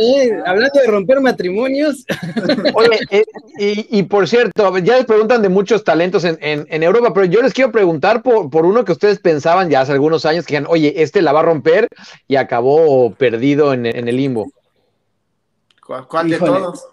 hablando 0.47 0.81
de 0.81 0.87
romper 0.87 1.21
matrimonios. 1.21 2.05
Oye, 2.75 3.01
eh, 3.11 3.25
y, 3.59 4.03
por 4.05 4.29
cierto, 4.29 4.79
ya 4.79 4.97
les 4.97 5.07
preguntan 5.07 5.43
de 5.43 5.49
muchos 5.49 5.83
talentos 5.83 6.23
en, 6.23 6.39
en, 6.41 6.83
Europa, 6.85 7.13
pero 7.13 7.27
yo 7.27 7.43
les 7.43 7.53
quiero 7.53 7.73
preguntar 7.73 8.23
por, 8.23 8.51
por, 8.51 8.67
uno 8.67 8.85
que 8.85 8.93
ustedes 8.93 9.19
pensaban 9.19 9.69
ya 9.69 9.81
hace 9.81 9.93
algunos 9.93 10.25
años 10.27 10.47
que 10.47 10.55
dijeron, 10.55 10.71
oye, 10.71 11.03
este 11.03 11.23
la 11.23 11.33
va 11.33 11.41
a 11.41 11.45
romper 11.45 11.89
y 12.29 12.37
acabó 12.37 13.13
perdido 13.15 13.73
en, 13.73 13.87
el 13.87 14.17
limbo. 14.17 14.53
¿Cuál, 15.85 16.29
de 16.29 16.39
todos? 16.39 16.85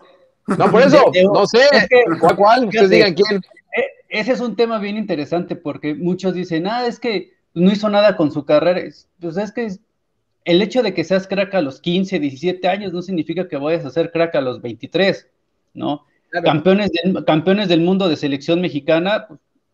No, 0.48 0.70
por 0.72 0.82
eso, 0.82 1.12
no 1.34 1.46
sé, 1.46 1.60
¿cuál, 2.20 2.36
cuál? 2.36 2.66
Ustedes 2.66 2.90
digan 2.90 3.14
quién. 3.14 3.42
E, 3.76 4.20
ese 4.20 4.34
es 4.34 4.42
un 4.42 4.56
tema 4.56 4.80
bien 4.80 4.98
interesante 4.98 5.56
porque 5.56 5.96
muchos 5.96 6.34
dicen, 6.34 6.68
ah, 6.68 6.86
es 6.86 7.00
que 7.00 7.34
no 7.54 7.72
hizo 7.72 7.90
nada 7.90 8.16
con 8.16 8.32
su 8.32 8.46
carrera. 8.46 8.82
Pues 9.20 9.38
es 9.38 9.52
que 9.52 9.68
el 10.46 10.62
hecho 10.62 10.84
de 10.84 10.94
que 10.94 11.04
seas 11.04 11.28
crack 11.28 11.54
a 11.56 11.62
los 11.62 11.80
15, 11.80 12.20
17 12.20 12.68
años 12.68 12.94
no 12.94 13.02
significa 13.02 13.48
que 13.48 13.58
vayas 13.58 13.86
a 13.86 13.90
ser 13.90 14.12
crack 14.12 14.36
a 14.36 14.42
los 14.42 14.62
23, 14.62 15.28
¿no? 15.74 16.06
Campeones, 16.44 16.92
campeones 17.28 17.68
del 17.68 17.82
mundo 17.82 18.10
de 18.10 18.16
selección 18.16 18.60
mexicana, 18.60 19.28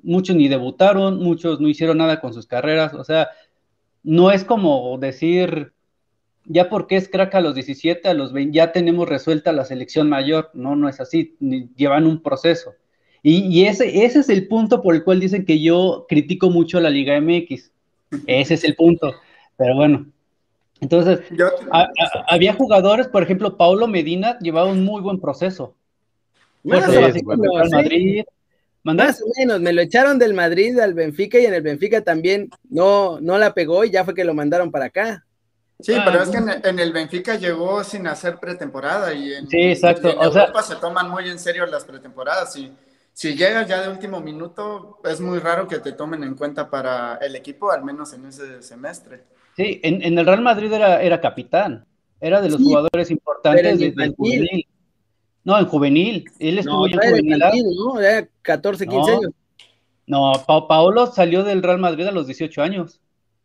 muchos 0.04 0.36
ni 0.36 0.50
debutaron, 0.50 1.20
muchos 1.20 1.62
no 1.62 1.70
hicieron 1.70 1.98
nada 1.98 2.20
con 2.20 2.34
sus 2.34 2.48
carreras, 2.48 2.94
o 2.94 3.04
sea, 3.04 3.30
no 4.04 4.30
es 4.32 4.44
como 4.44 4.98
decir, 4.98 5.72
ya 6.50 6.68
porque 6.68 6.98
es 6.98 7.08
crack 7.08 7.36
a 7.36 7.42
los 7.42 7.54
17, 7.54 8.10
a 8.10 8.14
los 8.16 8.34
20, 8.34 8.56
ya 8.56 8.72
tenemos 8.72 9.08
resuelta 9.08 9.54
la 9.54 9.66
selección 9.66 10.10
mayor. 10.10 10.50
No, 10.54 10.76
no 10.76 10.90
es 10.90 11.00
así, 11.00 11.38
llevan 11.76 12.08
un 12.08 12.22
proceso. 12.22 12.74
Y, 13.22 13.66
ese, 13.66 14.06
ese 14.06 14.20
es 14.20 14.30
el 14.30 14.48
punto 14.48 14.82
por 14.82 14.96
el 14.96 15.04
cual 15.04 15.20
dicen 15.20 15.46
que 15.46 15.62
yo 15.62 16.06
critico 16.08 16.50
mucho 16.50 16.78
a 16.78 16.82
la 16.82 16.90
Liga 16.90 17.20
MX. 17.20 17.72
Ese 18.26 18.54
es 18.54 18.64
el 18.64 18.76
punto. 18.76 19.14
Pero 19.58 19.76
bueno, 19.76 20.08
entonces, 20.82 21.20
había 22.28 22.54
jugadores, 22.54 23.08
por 23.08 23.22
ejemplo, 23.22 23.56
Paulo 23.56 23.88
Medina 23.88 24.40
llevaba 24.40 24.72
un 24.72 24.84
muy 24.84 25.02
buen 25.02 25.20
proceso. 25.20 25.76
Más, 26.64 26.88
Madrid. 27.72 28.24
Más 28.84 29.22
o 29.22 29.26
menos, 29.38 29.60
me 29.60 29.74
lo 29.74 29.82
echaron 29.82 30.18
del 30.18 30.34
Madrid 30.34 30.80
al 30.80 30.94
Benfica 30.94 31.38
y 31.38 31.46
en 31.46 31.54
el 31.54 31.62
Benfica 31.62 32.02
también 32.02 32.50
no, 32.70 33.20
no 33.20 33.38
la 33.38 33.54
pegó 33.54 33.84
y 33.84 33.92
ya 33.92 34.06
fue 34.06 34.16
que 34.16 34.24
lo 34.24 34.34
mandaron 34.34 34.72
para 34.72 34.86
acá. 34.86 35.26
Sí, 35.82 35.94
ah, 35.94 36.04
pero 36.04 36.22
es 36.22 36.30
que 36.30 36.38
en, 36.38 36.80
el 36.80 36.92
Benfica 36.92 37.36
llegó 37.36 37.84
sin 37.86 38.06
hacer 38.08 38.38
pretemporada 38.38 39.14
y 39.14 39.34
en, 39.34 39.48
sí, 39.48 39.62
exacto. 39.62 40.10
Europa 40.10 40.62
se 40.62 40.76
toman 40.76 41.10
muy 41.10 41.30
en 41.30 41.40
serio 41.40 41.66
las 41.66 41.86
pretemporadas 41.86 42.54
y 42.58 42.70
si 43.14 43.36
llegas 43.36 43.68
ya 43.68 43.82
de 43.82 43.90
último 43.90 44.20
minuto 44.20 45.00
es 45.06 45.22
muy 45.22 45.40
raro 45.40 45.70
que 45.70 45.80
te 45.80 45.94
tomen 45.94 46.24
en 46.24 46.36
cuenta 46.36 46.70
para 46.70 47.16
el 47.16 47.34
equipo, 47.36 47.72
al 47.72 47.84
menos 47.84 48.12
en 48.12 48.26
ese 48.26 48.62
semestre. 48.62 49.24
Sí, 49.56 49.80
en, 49.84 50.18
el 50.18 50.26
Real 50.26 50.42
Madrid 50.42 50.72
era, 50.72 51.02
era 51.02 51.22
capitán, 51.22 51.86
era 52.20 52.42
de 52.42 52.50
los 52.50 52.62
jugadores 52.62 53.10
importantes 53.10 53.80
del 53.80 54.16
juvenil. 54.16 54.68
No, 55.46 55.58
en 55.58 55.66
juvenil, 55.66 56.26
él 56.40 56.60
estuvo 56.60 56.88
en 56.88 56.94
juvenil. 56.94 57.40
¿no? 57.78 58.02
Era 58.02 58.28
14, 58.42 58.86
15 58.86 59.12
años. 59.12 59.32
No, 60.08 60.34
Paolo 60.46 61.08
salió 61.08 61.44
del 61.44 61.64
Real 61.64 61.80
Madrid 61.80 62.06
a 62.06 62.12
los 62.12 62.28
18 62.28 62.62
años. 62.62 63.00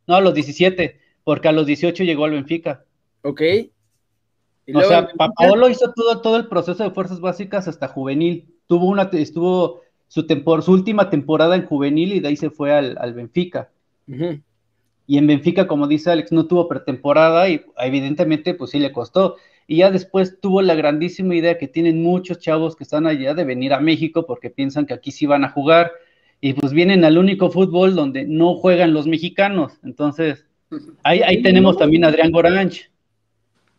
No, 0.07 0.17
a 0.17 0.21
los 0.21 0.35
17 0.35 1.04
porque 1.25 1.49
a 1.49 1.53
los 1.53 1.67
18 1.67 2.05
llegó 2.05 2.27
al 2.27 2.33
Benfica. 2.33 2.85
Ok. 3.23 3.41
o 4.75 4.81
sea, 4.83 5.09
Paolo 5.37 5.69
hizo 5.69 5.93
todo, 5.93 6.21
todo 6.21 6.37
el 6.37 6.47
proceso 6.47 6.85
de 6.85 6.91
fuerzas 6.91 7.21
básicas 7.21 7.67
hasta 7.67 7.89
juvenil. 7.89 8.47
Tuvo 8.67 8.87
una, 8.87 9.11
estuvo 9.13 9.81
su, 10.09 10.23
su 10.63 10.73
última 10.73 11.11
temporada 11.11 11.57
en 11.57 11.67
juvenil 11.67 12.13
y 12.13 12.21
de 12.21 12.29
ahí 12.29 12.37
se 12.37 12.51
fue 12.51 12.73
al, 12.73 13.15
Benfica. 13.15 13.71
Y 15.07 15.19
en 15.19 15.27
Benfica, 15.27 15.67
como 15.67 15.87
dice 15.87 16.11
Alex, 16.11 16.33
no 16.33 16.47
tuvo 16.47 16.69
pretemporada 16.69 17.49
y 17.49 17.65
evidentemente 17.79 18.55
pues 18.55 18.71
sí 18.71 18.79
le 18.79 18.93
costó. 18.93 19.37
Y 19.67 19.79
ya 19.79 19.91
después 19.91 20.39
tuvo 20.41 20.61
la 20.61 20.75
grandísima 20.75 21.35
idea 21.35 21.57
que 21.57 21.69
tienen 21.69 22.03
muchos 22.03 22.39
chavos 22.39 22.77
que 22.77 22.85
están 22.85 23.07
allá 23.07 23.33
de 23.33 23.45
venir 23.45 23.73
a 23.73 23.81
México 23.81 24.27
porque 24.27 24.51
piensan 24.51 24.85
que 24.85 24.95
aquí 24.95 25.11
sí 25.11 25.25
van 25.25 25.45
a 25.45 25.51
jugar 25.51 25.93
y 26.41 26.53
pues 26.53 26.75
vienen 26.75 27.05
al 27.05 27.17
único 27.17 27.51
fútbol 27.51 27.95
donde 27.95 28.27
no 28.27 28.55
juegan 28.55 28.93
los 28.93 29.07
mexicanos. 29.07 29.79
Entonces, 29.83 30.45
Ahí, 31.03 31.43
tenemos 31.43 31.77
también 31.77 32.05
a 32.05 32.09
Adrián 32.09 32.33
Goranch. 32.33 32.91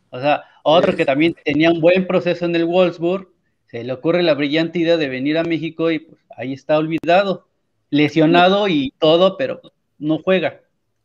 O 0.10 0.20
sea, 0.20 0.44
otro 0.64 0.96
que 0.96 1.06
también 1.06 1.36
tenía 1.44 1.72
un 1.72 1.82
buen 1.82 2.08
proceso 2.08 2.46
en 2.46 2.56
el 2.56 2.66
Wolfsburg, 2.66 3.30
se 3.68 3.84
le 3.84 3.92
ocurre 3.92 4.24
la 4.24 4.34
brillante 4.34 4.80
idea 4.80 4.98
de 4.98 5.10
venir 5.10 5.38
a 5.38 5.44
México 5.44 5.92
y 5.92 6.00
pues 6.00 6.22
ahí 6.38 6.54
está 6.54 6.78
olvidado, 6.78 7.48
lesionado 7.90 8.68
y 8.68 8.94
todo, 9.00 9.38
pero 9.38 9.62
no 9.98 10.20
juega. 10.20 10.62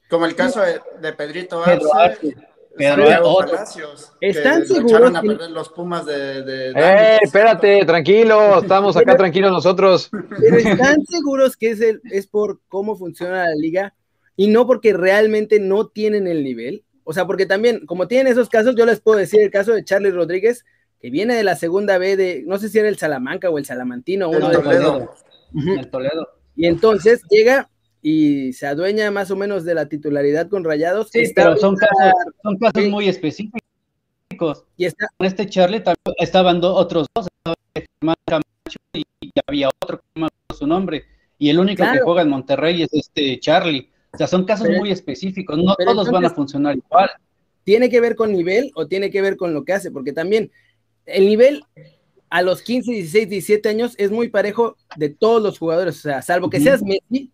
Como 0.09 0.27
el 0.27 0.35
caso 0.35 0.61
de, 0.61 1.13
Pedrito 1.13 1.63
Arce, 1.65 2.37
Pedro 2.77 3.05
¿Están 4.21 4.67
seguros? 4.67 5.15
A 5.15 5.23
perder 5.23 5.51
los 5.51 5.69
Pumas 5.71 6.07
de, 6.07 6.73
¡Eh, 6.75 7.19
espérate, 7.23 7.85
tranquilo! 7.85 8.61
Estamos 8.61 8.97
acá 8.97 9.17
tranquilos 9.17 9.53
nosotros. 9.53 10.11
Pero 10.39 10.57
¿están 10.57 11.05
seguros 11.07 11.57
que 11.57 11.71
es, 11.71 11.81
el, 11.81 12.01
es 12.05 12.27
por 12.27 12.61
cómo 12.69 12.97
funciona 12.97 13.47
la 13.47 13.55
liga? 13.55 13.95
Y 14.41 14.47
no 14.47 14.67
porque 14.67 14.95
realmente 14.95 15.61
no 15.61 15.89
tienen 15.89 16.27
el 16.27 16.43
nivel. 16.43 16.83
O 17.05 17.13
sea, 17.13 17.27
porque 17.27 17.45
también, 17.45 17.85
como 17.85 18.09
tienen 18.09 18.33
esos 18.33 18.49
casos, 18.49 18.75
yo 18.75 18.87
les 18.87 18.99
puedo 18.99 19.19
decir 19.19 19.43
el 19.43 19.51
caso 19.51 19.75
de 19.75 19.85
Charlie 19.85 20.13
Rodríguez, 20.13 20.65
que 20.99 21.11
viene 21.11 21.35
de 21.35 21.45
la 21.45 21.57
segunda 21.57 21.99
B 21.99 22.17
de, 22.17 22.43
no 22.47 22.57
sé 22.57 22.71
si 22.71 22.79
era 22.79 22.89
el 22.89 22.97
Salamanca 22.97 23.51
o 23.51 23.59
el 23.59 23.67
Salamantino, 23.67 24.31
uno 24.31 24.49
de 24.49 24.57
Toledo. 24.57 25.15
El 25.55 25.91
Toledo. 25.91 26.27
Y 26.57 26.65
entonces 26.69 27.21
llega 27.29 27.69
y 28.01 28.55
se 28.55 28.67
adueña 28.67 29.11
más 29.11 29.31
o 29.31 29.37
menos 29.37 29.67
de 29.67 29.75
la 29.75 29.91
titularidad 29.91 30.49
con 30.49 30.65
Rayados. 30.65 31.11
Sí, 31.13 31.31
pero 31.37 31.59
son 31.59 31.77
casos, 31.77 32.15
son 32.43 32.57
casos 32.57 32.89
muy 32.89 33.11
específicos. 33.11 33.61
Y 34.79 34.87
está, 34.87 35.07
con 35.19 35.27
este 35.27 35.51
Charlie 35.51 35.81
también 35.81 36.17
estaban 36.17 36.65
otros 36.65 37.09
dos, 37.15 37.29
y, 38.95 39.05
había 39.47 39.69
otro 39.83 39.99
que 39.99 40.19
no 40.19 40.29
su 40.59 40.67
nombre. 40.67 41.05
Y 41.39 41.51
el 41.51 41.59
único 41.59 41.85
que 41.93 42.01
juega 42.01 42.23
en 42.23 42.31
Monterrey 42.31 42.85
es 42.85 42.89
este 42.95 43.39
Charlie. 43.39 43.91
O 44.13 44.17
sea, 44.17 44.27
son 44.27 44.45
casos 44.45 44.69
muy 44.69 44.91
específicos, 44.91 45.59
no 45.59 45.75
todos 45.77 46.11
van 46.11 46.25
a 46.25 46.31
funcionar 46.31 46.77
igual. 46.77 47.11
¿Tiene 47.65 47.89
que 47.89 48.01
ver 48.01 48.17
con 48.17 48.33
nivel 48.33 48.73
o 48.75 48.87
tiene 48.87 49.11
que 49.11 49.23
ver 49.23 49.37
con 49.37 49.55
lo 49.55 49.65
que 49.65 49.73
hace? 49.73 49.91
Porque 49.91 50.13
también 50.13 50.51
el 51.07 51.27
nivel 51.27 51.65
a 52.29 52.43
los 52.43 52.63
15, 52.63 52.93
16, 52.93 53.29
17 53.29 53.69
años 53.69 53.95
es 53.99 54.11
muy 54.11 54.29
parejo 54.29 54.77
de 54.97 55.11
todos 55.11 55.43
los 55.43 55.59
jugadores, 55.59 55.99
o 55.99 56.03
sea, 56.03 56.23
salvo 56.23 56.49
que 56.49 56.61
seas 56.61 56.83
Messi, 56.83 57.33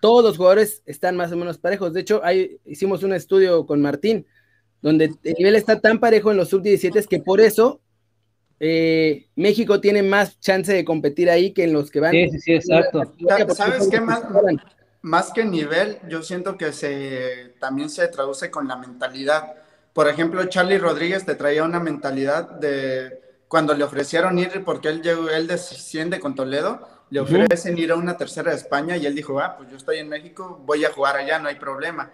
todos 0.00 0.24
los 0.24 0.36
jugadores 0.36 0.82
están 0.86 1.16
más 1.16 1.30
o 1.32 1.36
menos 1.36 1.58
parejos. 1.58 1.92
De 1.92 2.00
hecho, 2.00 2.20
ahí 2.24 2.58
hicimos 2.64 3.02
un 3.02 3.12
estudio 3.12 3.66
con 3.66 3.80
Martín, 3.80 4.26
donde 4.82 5.12
el 5.22 5.34
nivel 5.34 5.56
está 5.56 5.80
tan 5.80 6.00
parejo 6.00 6.30
en 6.30 6.38
los 6.38 6.48
sub-17 6.48 7.06
que 7.06 7.20
por 7.20 7.40
eso 7.40 7.80
eh, 8.58 9.26
México 9.36 9.80
tiene 9.80 10.02
más 10.02 10.40
chance 10.40 10.72
de 10.72 10.84
competir 10.84 11.30
ahí 11.30 11.52
que 11.52 11.64
en 11.64 11.72
los 11.72 11.90
que 11.90 12.00
van. 12.00 12.12
Sí, 12.12 12.28
sí, 12.30 12.38
sí, 12.40 12.52
exacto. 12.54 13.02
¿Sabes 13.54 13.88
qué 13.88 14.00
más? 14.00 14.22
Más 15.02 15.32
que 15.32 15.44
nivel, 15.44 15.98
yo 16.08 16.22
siento 16.22 16.56
que 16.56 16.72
se, 16.72 17.54
también 17.58 17.88
se 17.88 18.06
traduce 18.08 18.50
con 18.50 18.68
la 18.68 18.76
mentalidad. 18.76 19.54
Por 19.92 20.08
ejemplo, 20.08 20.44
Charlie 20.44 20.78
Rodríguez 20.78 21.24
te 21.24 21.34
traía 21.34 21.64
una 21.64 21.80
mentalidad 21.80 22.50
de 22.50 23.20
cuando 23.48 23.74
le 23.74 23.84
ofrecieron 23.84 24.38
ir, 24.38 24.62
porque 24.64 24.88
él, 24.88 25.02
él 25.06 25.46
desciende 25.46 26.20
con 26.20 26.34
Toledo, 26.34 26.86
le 27.10 27.20
ofrecen 27.20 27.76
ir 27.78 27.90
a 27.90 27.96
una 27.96 28.16
tercera 28.16 28.50
de 28.50 28.56
España 28.56 28.96
y 28.96 29.06
él 29.06 29.14
dijo, 29.14 29.40
ah, 29.40 29.56
pues 29.56 29.68
yo 29.70 29.76
estoy 29.76 29.98
en 29.98 30.08
México, 30.08 30.60
voy 30.64 30.84
a 30.84 30.92
jugar 30.92 31.16
allá, 31.16 31.38
no 31.38 31.48
hay 31.48 31.56
problema. 31.56 32.10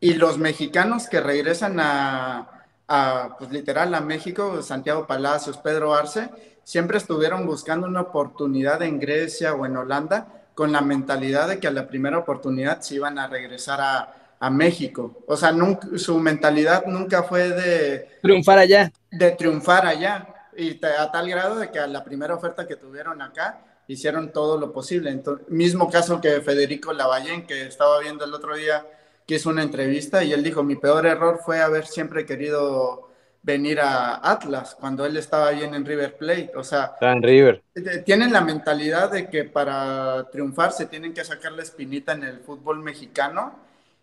Y 0.00 0.14
los 0.14 0.36
mexicanos 0.36 1.08
que 1.08 1.20
regresan 1.20 1.80
a, 1.80 2.64
a 2.88 3.36
pues 3.38 3.50
literal, 3.50 3.94
a 3.94 4.00
México, 4.00 4.60
Santiago 4.60 5.06
Palacios, 5.06 5.56
Pedro 5.56 5.94
Arce, 5.94 6.28
siempre 6.64 6.98
estuvieron 6.98 7.46
buscando 7.46 7.86
una 7.86 8.02
oportunidad 8.02 8.82
en 8.82 9.00
Grecia 9.00 9.54
o 9.54 9.64
en 9.64 9.76
Holanda 9.78 10.45
con 10.56 10.72
la 10.72 10.80
mentalidad 10.80 11.48
de 11.48 11.60
que 11.60 11.68
a 11.68 11.70
la 11.70 11.86
primera 11.86 12.16
oportunidad 12.16 12.80
se 12.80 12.94
iban 12.94 13.18
a 13.18 13.28
regresar 13.28 13.78
a, 13.80 14.22
México. 14.50 15.24
O 15.26 15.36
sea, 15.36 15.52
su 15.96 16.20
mentalidad 16.20 16.84
nunca 16.86 17.24
fue 17.24 17.48
de... 17.50 18.18
Triunfar 18.22 18.58
allá. 18.58 18.92
De 19.10 19.32
triunfar 19.32 19.86
allá. 19.86 20.28
Y 20.56 20.78
a 20.84 21.10
tal 21.10 21.28
grado 21.28 21.56
de 21.56 21.70
que 21.70 21.80
a 21.80 21.86
la 21.86 22.04
primera 22.04 22.34
oferta 22.34 22.66
que 22.66 22.76
tuvieron 22.76 23.20
acá, 23.22 23.58
hicieron 23.88 24.32
todo 24.32 24.56
lo 24.56 24.72
posible. 24.72 25.10
Entonces, 25.10 25.48
mismo 25.48 25.90
caso 25.90 26.20
que 26.20 26.40
Federico 26.42 26.92
Lavallén, 26.92 27.46
que 27.46 27.66
estaba 27.66 27.98
viendo 27.98 28.24
el 28.24 28.34
otro 28.34 28.56
día, 28.56 28.86
que 29.26 29.34
hizo 29.34 29.50
una 29.50 29.62
entrevista 29.62 30.22
y 30.22 30.32
él 30.32 30.44
dijo, 30.44 30.62
mi 30.62 30.76
peor 30.76 31.06
error 31.06 31.40
fue 31.44 31.60
haber 31.60 31.86
siempre 31.86 32.24
querido 32.24 33.10
venir 33.46 33.78
a 33.80 34.16
Atlas 34.28 34.76
cuando 34.78 35.06
él 35.06 35.16
estaba 35.16 35.52
bien 35.52 35.72
en 35.72 35.86
River 35.86 36.16
Plate. 36.16 36.50
O 36.56 36.64
sea, 36.64 36.96
en 37.00 37.22
River. 37.22 37.62
tienen 38.04 38.32
la 38.32 38.40
mentalidad 38.40 39.12
de 39.12 39.30
que 39.30 39.44
para 39.44 40.28
triunfar 40.32 40.72
se 40.72 40.86
tienen 40.86 41.14
que 41.14 41.24
sacar 41.24 41.52
la 41.52 41.62
espinita 41.62 42.12
en 42.12 42.24
el 42.24 42.40
fútbol 42.40 42.80
mexicano 42.80 43.54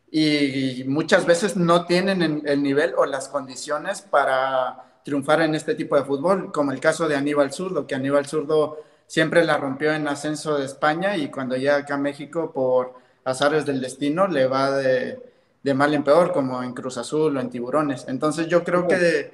y 0.10 0.86
muchas 0.88 1.25
veces 1.25 1.58
no 1.58 1.86
tienen 1.86 2.43
el 2.45 2.63
nivel 2.63 2.93
o 2.95 3.06
las 3.06 3.27
condiciones 3.27 4.01
para 4.01 5.01
triunfar 5.03 5.41
en 5.41 5.56
este 5.56 5.75
tipo 5.75 5.97
de 5.97 6.06
fútbol, 6.06 6.51
como 6.53 6.71
el 6.71 6.79
caso 6.79 7.10
de 7.10 7.17
Aníbal 7.17 7.51
Zurdo, 7.51 7.86
que 7.86 7.95
Aníbal 7.95 8.25
Zurdo 8.25 8.77
siempre 9.08 9.43
la 9.43 9.58
rompió 9.58 9.91
en 9.91 10.08
ascenso 10.08 10.58
de 10.58 10.65
España 10.65 11.17
y 11.17 11.29
cuando 11.29 11.58
llega 11.58 11.77
acá 11.77 11.95
a 11.95 11.97
México 11.97 12.53
por 12.53 12.93
azares 13.25 13.65
del 13.65 13.82
destino 13.82 14.27
le 14.27 14.47
va 14.47 14.71
de 14.71 15.33
de 15.63 15.73
mal 15.73 15.93
en 15.93 16.04
peor, 16.04 16.34
como 16.34 16.62
en 16.62 16.73
Cruz 16.73 16.97
Azul 16.97 17.36
o 17.36 17.39
en 17.39 17.49
Tiburones. 17.49 18.06
Entonces 18.08 18.47
yo 18.47 18.63
creo 18.63 18.88
que 18.88 19.32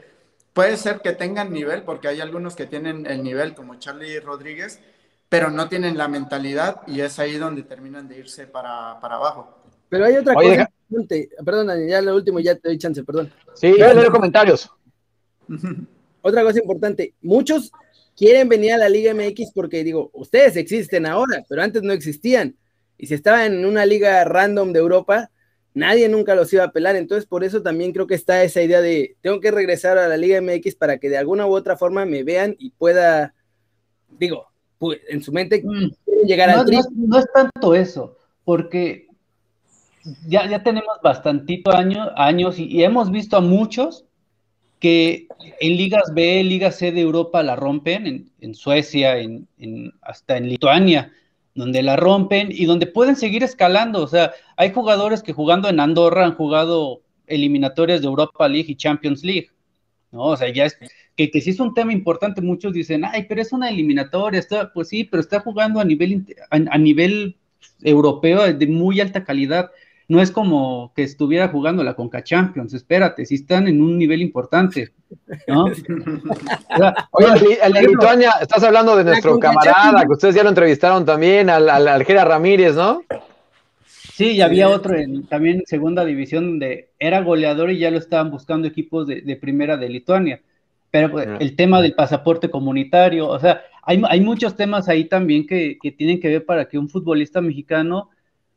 puede 0.54 0.78
ser 0.78 1.02
que 1.02 1.14
tengan 1.14 1.52
nivel, 1.52 1.84
porque 1.84 2.08
hay 2.08 2.22
algunos 2.22 2.56
que 2.56 2.68
tienen 2.68 3.06
el 3.08 3.24
nivel, 3.24 3.56
como 3.56 3.76
Charlie 3.76 4.20
Rodríguez, 4.20 4.80
pero 5.28 5.50
no 5.50 5.68
tienen 5.68 5.98
la 5.98 6.08
mentalidad 6.08 6.82
y 6.88 7.02
es 7.02 7.20
ahí 7.20 7.38
donde 7.38 7.64
terminan 7.64 8.08
de 8.08 8.20
irse 8.20 8.48
para, 8.48 8.92
abajo. 8.92 9.58
Pero 9.90 10.06
hay 10.06 10.18
otra 10.18 10.36
cosa 10.36 10.70
perdón, 11.44 11.88
ya 11.88 12.02
lo 12.02 12.16
último, 12.16 12.40
ya 12.40 12.56
te 12.56 12.70
doy 12.70 12.78
chance, 12.78 13.04
perdón. 13.04 13.32
Sí, 13.54 13.74
leo 13.74 14.12
comentarios. 14.12 14.70
Otra 16.22 16.44
cosa 16.44 16.60
importante, 16.60 17.14
muchos 17.22 17.72
quieren 18.16 18.50
venir 18.50 18.74
a 18.74 18.78
la 18.78 18.90
Liga 18.90 19.14
MX 19.14 19.52
porque 19.54 19.84
digo, 19.84 20.10
ustedes 20.14 20.58
existen 20.58 21.06
ahora, 21.06 21.46
pero 21.48 21.62
antes 21.64 21.82
no 21.82 21.94
existían. 21.94 22.56
Y 22.98 23.08
si 23.08 23.14
estaban 23.14 23.54
en 23.54 23.66
una 23.66 23.86
liga 23.86 24.26
random 24.26 24.74
de 24.74 24.80
Europa, 24.80 25.30
nadie 25.80 26.10
nunca 26.10 26.36
los 26.36 26.52
iba 26.54 26.64
a 26.64 26.72
pelar. 26.72 26.96
Entonces, 26.96 27.26
por 27.26 27.44
eso 27.44 27.62
también 27.62 27.92
creo 27.92 28.08
que 28.08 28.16
está 28.16 28.44
esa 28.44 28.62
idea 28.62 28.82
de 28.82 29.16
tengo 29.22 29.40
que 29.40 29.52
regresar 29.52 29.98
a 29.98 30.08
la 30.08 30.18
Liga 30.18 30.42
MX 30.42 30.76
para 30.76 30.98
que 30.98 31.10
de 31.10 31.18
alguna 31.18 31.48
u 31.48 31.56
otra 31.56 31.78
forma 31.78 32.06
me 32.06 32.24
vean 32.24 32.56
y 32.60 32.72
pueda, 32.72 33.34
digo, 34.20 34.48
en 35.10 35.24
su 35.24 35.32
mente 35.32 35.64
mm. 35.64 36.26
llegar 36.26 36.50
al 36.50 36.66
no, 36.66 36.82
no, 36.96 37.20
es 37.20 37.26
tanto 37.34 37.74
eso, 37.74 38.18
porque 38.46 39.08
ya, 40.28 40.48
ya 40.48 40.64
tenemos 40.64 40.98
bastantito 41.04 41.72
años, 41.72 42.10
años 42.16 42.58
y 42.58 42.84
hemos 42.84 43.12
visto 43.12 43.36
a 43.36 43.42
muchos 43.42 44.06
que 44.80 45.28
en 45.60 45.78
ligas 45.78 46.14
B, 46.14 46.44
ligas 46.44 46.78
C 46.78 46.92
de 46.92 47.02
Europa 47.02 47.44
la 47.44 47.56
rompen, 47.56 48.32
en, 48.40 48.56
Suecia, 48.56 49.18
en, 49.18 49.48
hasta 50.02 50.38
en 50.38 50.48
Lituania, 50.50 51.12
donde 51.56 51.84
la 51.84 51.96
rompen 51.96 52.50
y 52.52 52.66
donde 52.66 52.88
pueden 52.88 53.16
seguir 53.16 53.44
escalando. 53.44 54.04
O 54.04 54.08
sea, 54.08 54.32
hay 54.58 54.72
jugadores 54.72 55.24
que 55.24 55.34
jugando 55.34 55.70
en 55.70 55.80
Andorra 55.80 56.26
han 56.26 56.36
jugado 56.36 57.02
eliminatorias 57.28 58.02
de 58.02 58.08
Europa 58.08 58.48
League 58.48 58.72
y 58.72 58.76
Champions 58.76 59.24
League. 59.24 59.50
¿no? 60.12 60.24
O 60.24 60.38
sea, 60.38 60.52
ya 60.52 60.66
es 60.66 60.78
que, 61.16 61.30
que 61.30 61.42
sí 61.42 61.52
es 61.52 61.60
un 61.60 61.74
tema 61.74 61.94
importante. 61.94 62.42
Muchos 62.42 62.74
dicen, 62.74 63.04
ay, 63.06 63.26
pero 63.28 63.42
es 63.42 63.52
una 63.52 63.70
eliminatoria. 63.70 64.40
Está, 64.40 64.72
pues 64.74 64.90
sí, 64.90 65.04
pero 65.04 65.22
está 65.22 65.40
jugando 65.40 65.80
a 65.80 65.86
nivel, 65.86 66.26
a 66.50 66.78
nivel 66.78 67.38
europeo 67.82 68.52
de 68.52 68.68
muy 68.68 69.00
alta 69.00 69.24
calidad 69.24 69.72
no 70.10 70.20
es 70.20 70.32
como 70.32 70.92
que 70.96 71.04
estuviera 71.04 71.48
jugando 71.50 71.84
la 71.84 71.94
Conca 71.94 72.24
Champions, 72.24 72.74
espérate, 72.74 73.28
si 73.28 73.36
están 73.36 73.68
en 73.68 73.80
un 73.80 73.96
nivel 73.96 74.24
importante, 74.24 74.92
¿no? 75.48 75.66
Oye, 77.12 77.60
el 77.64 77.74
de 77.74 77.82
Lituania, 77.84 78.32
estás 78.42 78.64
hablando 78.64 78.98
de 78.98 79.04
nuestro 79.04 79.40
camarada, 79.40 80.02
que 80.02 80.12
ustedes 80.12 80.34
ya 80.34 80.42
lo 80.42 80.50
entrevistaron 80.50 81.06
también, 81.06 81.52
al, 81.52 81.70
al, 81.70 82.06
Ramírez, 82.06 82.76
¿no? 82.76 83.04
Sí, 83.86 84.32
y 84.32 84.42
había 84.42 84.68
otro 84.68 84.96
en, 84.98 85.28
también 85.28 85.58
en 85.60 85.66
segunda 85.68 86.04
división 86.04 86.46
donde 86.46 86.90
era 86.98 87.22
goleador 87.22 87.70
y 87.70 87.78
ya 87.78 87.92
lo 87.92 88.00
estaban 88.00 88.32
buscando 88.32 88.68
equipos 88.68 89.06
de, 89.06 89.38
primera 89.40 89.78
de 89.78 89.90
Lituania. 89.90 90.42
Pero 90.90 91.12
pues, 91.12 91.28
el 91.40 91.56
tema 91.56 91.84
del 91.84 91.94
pasaporte 91.94 92.50
comunitario, 92.50 93.28
o 93.28 93.40
sea, 93.40 93.62
hay, 93.84 94.02
hay 94.10 94.22
muchos 94.22 94.56
temas 94.56 94.90
ahí 94.90 95.06
también 95.06 95.46
que, 95.46 95.78
que, 95.80 95.92
tienen 95.92 96.20
que 96.20 96.30
ver 96.30 96.46
para 96.46 96.68
que 96.68 96.80
un 96.80 96.90
futbolista 96.90 97.42
mexicano 97.42 98.10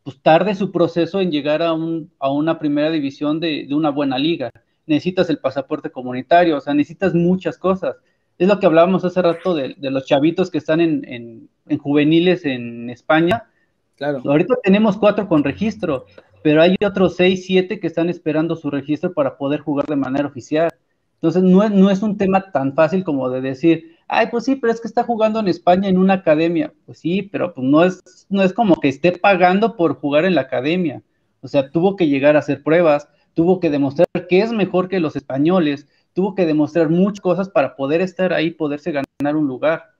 pues 0.03 0.21
tarde 0.21 0.53
su 0.53 0.71
proceso 0.71 1.21
en 1.21 1.31
llegar 1.31 1.61
a, 1.61 1.73
un, 1.73 2.11
a 2.19 2.31
una 2.31 2.59
primera 2.59 2.91
división 2.91 3.39
de, 3.39 3.67
una 3.71 3.89
buena 3.89 4.17
liga. 4.17 4.51
Necesitas 4.85 5.29
el 5.29 5.37
pasaporte 5.37 5.89
comunitario, 5.89 6.57
o 6.57 6.61
sea, 6.61 6.73
necesitas 6.73 7.13
muchas 7.13 7.57
cosas. 7.57 7.95
Es 8.37 8.47
lo 8.47 8.59
que 8.59 8.65
hablábamos 8.65 9.05
hace 9.05 9.21
rato 9.21 9.55
de, 9.55 9.75
los 9.77 10.05
chavitos 10.05 10.51
que 10.51 10.57
están 10.57 10.81
en, 10.81 11.49
juveniles 11.79 12.45
en 12.45 12.89
España. 12.89 13.45
Claro. 13.95 14.21
Ahorita 14.25 14.55
tenemos 14.61 14.97
cuatro 14.97 15.29
con 15.29 15.43
registro, 15.43 16.05
pero 16.41 16.61
hay 16.61 16.75
otros 16.85 17.15
seis, 17.15 17.45
siete 17.45 17.79
que 17.79 17.87
están 17.87 18.09
esperando 18.09 18.57
su 18.57 18.69
registro 18.69 19.13
para 19.13 19.37
poder 19.37 19.61
jugar 19.61 19.85
de 19.85 19.95
manera 19.95 20.27
oficial. 20.27 20.69
Entonces, 21.23 21.43
no 21.43 21.69
no 21.69 21.89
es 21.89 22.01
un 22.01 22.17
tema 22.17 22.51
tan 22.51 22.73
fácil 22.73 23.05
como 23.05 23.29
de 23.29 23.39
decir, 23.39 23.95
ay, 24.09 24.27
pues 24.29 24.43
sí, 24.43 24.57
pero 24.57 24.73
es 24.73 24.81
que 24.81 24.89
está 24.89 25.05
jugando 25.05 25.39
en 25.39 25.47
España 25.47 25.87
en 25.87 25.97
una 25.97 26.15
academia. 26.15 26.73
Pues 26.85 26.99
sí, 26.99 27.21
pero 27.21 27.53
pues 27.53 27.65
no 27.65 27.85
es, 27.85 28.27
no 28.29 28.43
es 28.43 28.51
como 28.51 28.75
que 28.75 28.89
esté 28.89 29.13
pagando 29.13 29.77
por 29.77 29.95
jugar 29.95 30.25
en 30.25 30.35
la 30.35 30.41
academia. 30.41 31.01
O 31.39 31.47
sea, 31.47 31.69
tuvo 31.71 31.95
que 31.95 32.09
llegar 32.09 32.35
a 32.35 32.39
hacer 32.39 32.61
pruebas, 32.61 33.07
tuvo 33.33 33.61
que 33.61 33.69
demostrar 33.69 34.05
que 34.27 34.41
es 34.41 34.51
mejor 34.51 34.89
que 34.89 34.99
los 34.99 35.15
españoles, 35.15 35.87
tuvo 36.11 36.35
que 36.35 36.45
demostrar 36.45 36.89
muchas 36.89 37.21
cosas 37.21 37.47
para 37.47 37.77
poder 37.77 38.01
estar 38.01 38.33
ahí, 38.33 38.51
poderse 38.51 38.91
ganar 38.91 39.37
un 39.37 39.47
lugar. 39.47 39.91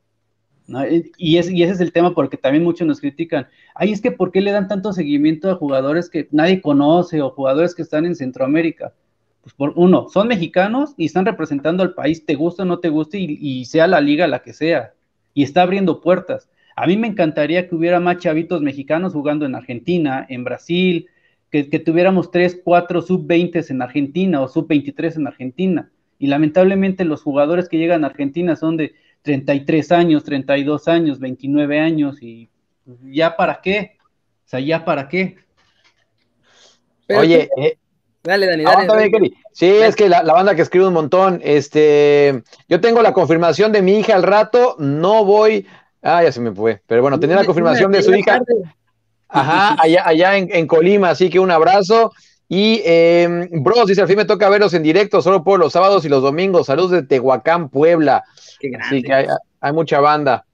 Y, 1.17 1.37
es, 1.37 1.49
y 1.49 1.63
ese 1.63 1.71
es 1.71 1.79
el 1.79 1.93
tema 1.93 2.13
porque 2.13 2.35
también 2.35 2.65
muchos 2.65 2.85
nos 2.85 2.99
critican. 2.99 3.47
Ay, 3.75 3.93
es 3.93 4.01
que 4.01 4.11
¿por 4.11 4.33
qué 4.33 4.41
le 4.41 4.51
dan 4.51 4.67
tanto 4.67 4.91
seguimiento 4.91 5.49
a 5.49 5.55
jugadores 5.55 6.09
que 6.09 6.27
nadie 6.31 6.61
conoce 6.61 7.21
o 7.21 7.29
jugadores 7.29 7.73
que 7.73 7.81
están 7.81 8.05
en 8.05 8.15
Centroamérica? 8.17 8.93
Pues 9.43 9.53
por 9.55 9.73
uno, 9.75 10.07
son 10.09 10.29
mexicanos 10.29 10.93
y 10.95 11.05
están 11.05 11.25
representando 11.25 11.83
al 11.83 11.93
país, 11.93 12.25
te 12.25 12.35
guste 12.35 12.61
o 12.61 12.65
no 12.65 12.79
te 12.79 12.87
guste, 12.87 13.19
y, 13.19 13.65
sea 13.65 13.87
la 13.87 13.99
liga 13.99 14.25
la 14.25 14.41
que 14.41 14.53
sea, 14.53 14.93
y 15.33 15.43
está 15.43 15.63
abriendo 15.63 15.99
puertas. 15.99 16.49
A 16.77 16.87
mí 16.87 16.95
me 16.95 17.07
encantaría 17.07 17.67
que 17.67 17.75
hubiera 17.75 17.99
más 17.99 18.17
chavitos 18.19 18.61
mexicanos 18.61 19.11
jugando 19.11 19.45
en 19.45 19.55
Argentina, 19.55 20.25
en 20.29 20.45
Brasil, 20.45 21.09
que, 21.51 21.63
tuviéramos 21.63 22.31
tres, 22.31 22.59
cuatro 22.63 23.01
sub-20 23.01 23.69
en 23.69 23.81
Argentina 23.81 24.41
o 24.41 24.47
sub-23 24.47 25.17
en 25.17 25.27
Argentina. 25.27 25.91
Y 26.17 26.27
lamentablemente 26.27 27.03
los 27.03 27.21
jugadores 27.21 27.67
que 27.67 27.77
llegan 27.77 28.03
a 28.03 28.07
Argentina 28.07 28.55
son 28.55 28.77
de 28.77 28.93
33 29.23 29.91
años, 29.91 30.23
32 30.23 30.87
años, 30.87 31.19
29 31.19 31.79
años, 31.79 32.23
y 32.23 32.49
ya 33.11 33.35
para 33.35 33.59
qué. 33.61 33.97
O 34.45 34.47
sea, 34.47 34.61
ya 34.61 34.83
para 34.85 35.09
qué. 35.09 35.35
Oye, 37.09 37.49
eh, 37.57 37.77
Dale, 38.23 38.47
Dani, 38.47 38.63
dale. 38.63 39.33
Sí, 39.51 39.67
es 39.67 39.97
que 39.97 40.07
la, 40.07 40.21
banda 40.23 40.55
que 40.55 40.61
escribe 40.61 40.87
un 40.87 40.93
montón. 40.93 41.41
Este, 41.43 42.41
yo 42.69 42.79
tengo 42.79 43.01
la 43.01 43.11
confirmación 43.11 43.73
de 43.73 43.81
mi 43.81 43.99
hija 43.99 44.15
al 44.15 44.23
rato, 44.23 44.77
no 44.79 45.25
voy. 45.25 45.67
Ah, 46.01 46.23
ya 46.23 46.31
se 46.31 46.39
me 46.39 46.53
fue. 46.53 46.81
Pero 46.87 47.01
bueno, 47.01 47.19
tenía 47.19 47.35
la 47.35 47.43
confirmación 47.43 47.91
de 47.91 48.01
su 48.01 48.13
hija. 48.15 48.41
Ajá, 49.27 49.75
allá, 49.77 50.07
allá 50.07 50.37
en, 50.37 50.67
Colima, 50.67 51.09
así 51.09 51.29
que 51.29 51.39
un 51.39 51.51
abrazo. 51.51 52.13
Y 52.47 52.81
eh, 52.85 53.49
Bros 53.51 53.87
dice, 53.87 54.01
al 54.01 54.07
fin 54.07 54.17
me 54.17 54.25
toca 54.25 54.47
verlos 54.47 54.73
en 54.73 54.83
directo, 54.83 55.21
solo 55.21 55.43
por 55.43 55.59
los 55.59 55.73
sábados 55.73 56.05
y 56.05 56.09
los 56.09 56.21
domingos. 56.21 56.67
Saludos 56.67 56.91
de 56.91 57.03
Tehuacán, 57.03 57.67
Puebla. 57.67 58.23
Qué 58.59 58.71
Así 58.79 59.03
que 59.03 59.27
hay, 59.59 59.73
mucha 59.73 59.99
banda. 59.99 60.45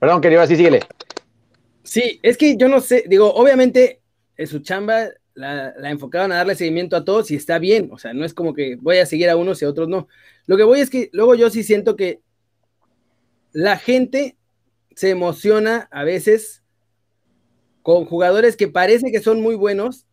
Perdón, 0.00 0.20
querido, 0.20 0.42
así 0.42 0.56
síguele. 0.56 0.80
Sí, 1.84 2.18
es 2.22 2.36
que 2.36 2.56
yo 2.56 2.68
no 2.68 2.80
sé, 2.80 3.04
digo, 3.06 3.32
obviamente 3.32 3.99
su 4.46 4.60
chamba 4.60 5.10
la, 5.34 5.74
la, 5.76 5.90
enfocaban 5.90 6.32
a 6.32 6.36
darle 6.36 6.54
seguimiento 6.54 6.96
a 6.96 7.04
todos 7.04 7.30
y 7.30 7.36
está 7.36 7.58
bien, 7.58 7.90
o 7.92 7.98
sea, 7.98 8.12
no 8.12 8.24
es 8.24 8.34
como 8.34 8.54
que 8.54 8.76
voy 8.76 8.98
a 8.98 9.06
seguir 9.06 9.28
a 9.30 9.36
unos 9.36 9.60
y 9.60 9.64
a 9.64 9.68
otros 9.68 9.88
no. 9.88 10.08
Lo 10.46 10.56
que 10.56 10.64
voy 10.64 10.80
es 10.80 10.90
que 10.90 11.10
luego 11.12 11.34
yo 11.34 11.50
sí 11.50 11.62
siento 11.62 11.96
que 11.96 12.20
la 13.52 13.76
gente 13.76 14.36
se 14.94 15.10
emociona 15.10 15.88
a 15.90 16.04
veces 16.04 16.62
con 17.82 18.04
jugadores 18.04 18.56
que 18.56 18.68
parece 18.68 19.10
que 19.10 19.20
son 19.20 19.40
muy 19.40 19.54
buenos, 19.54 20.06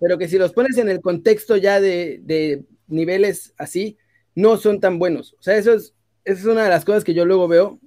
pero 0.00 0.18
que 0.18 0.28
si 0.28 0.38
los 0.38 0.52
pones 0.52 0.78
en 0.78 0.88
el 0.88 1.00
contexto 1.00 1.56
ya 1.56 1.80
de, 1.80 2.20
de 2.22 2.64
niveles 2.86 3.54
así, 3.58 3.98
no 4.34 4.56
son 4.56 4.80
tan 4.80 4.98
buenos. 4.98 5.34
O 5.34 5.42
sea, 5.42 5.56
eso 5.56 5.72
es, 5.72 5.94
eso 6.24 6.40
es 6.40 6.44
una 6.44 6.64
de 6.64 6.70
las 6.70 6.84
cosas 6.84 7.04
que 7.04 7.14
yo 7.14 7.24
luego 7.24 7.48
veo, 7.48 7.80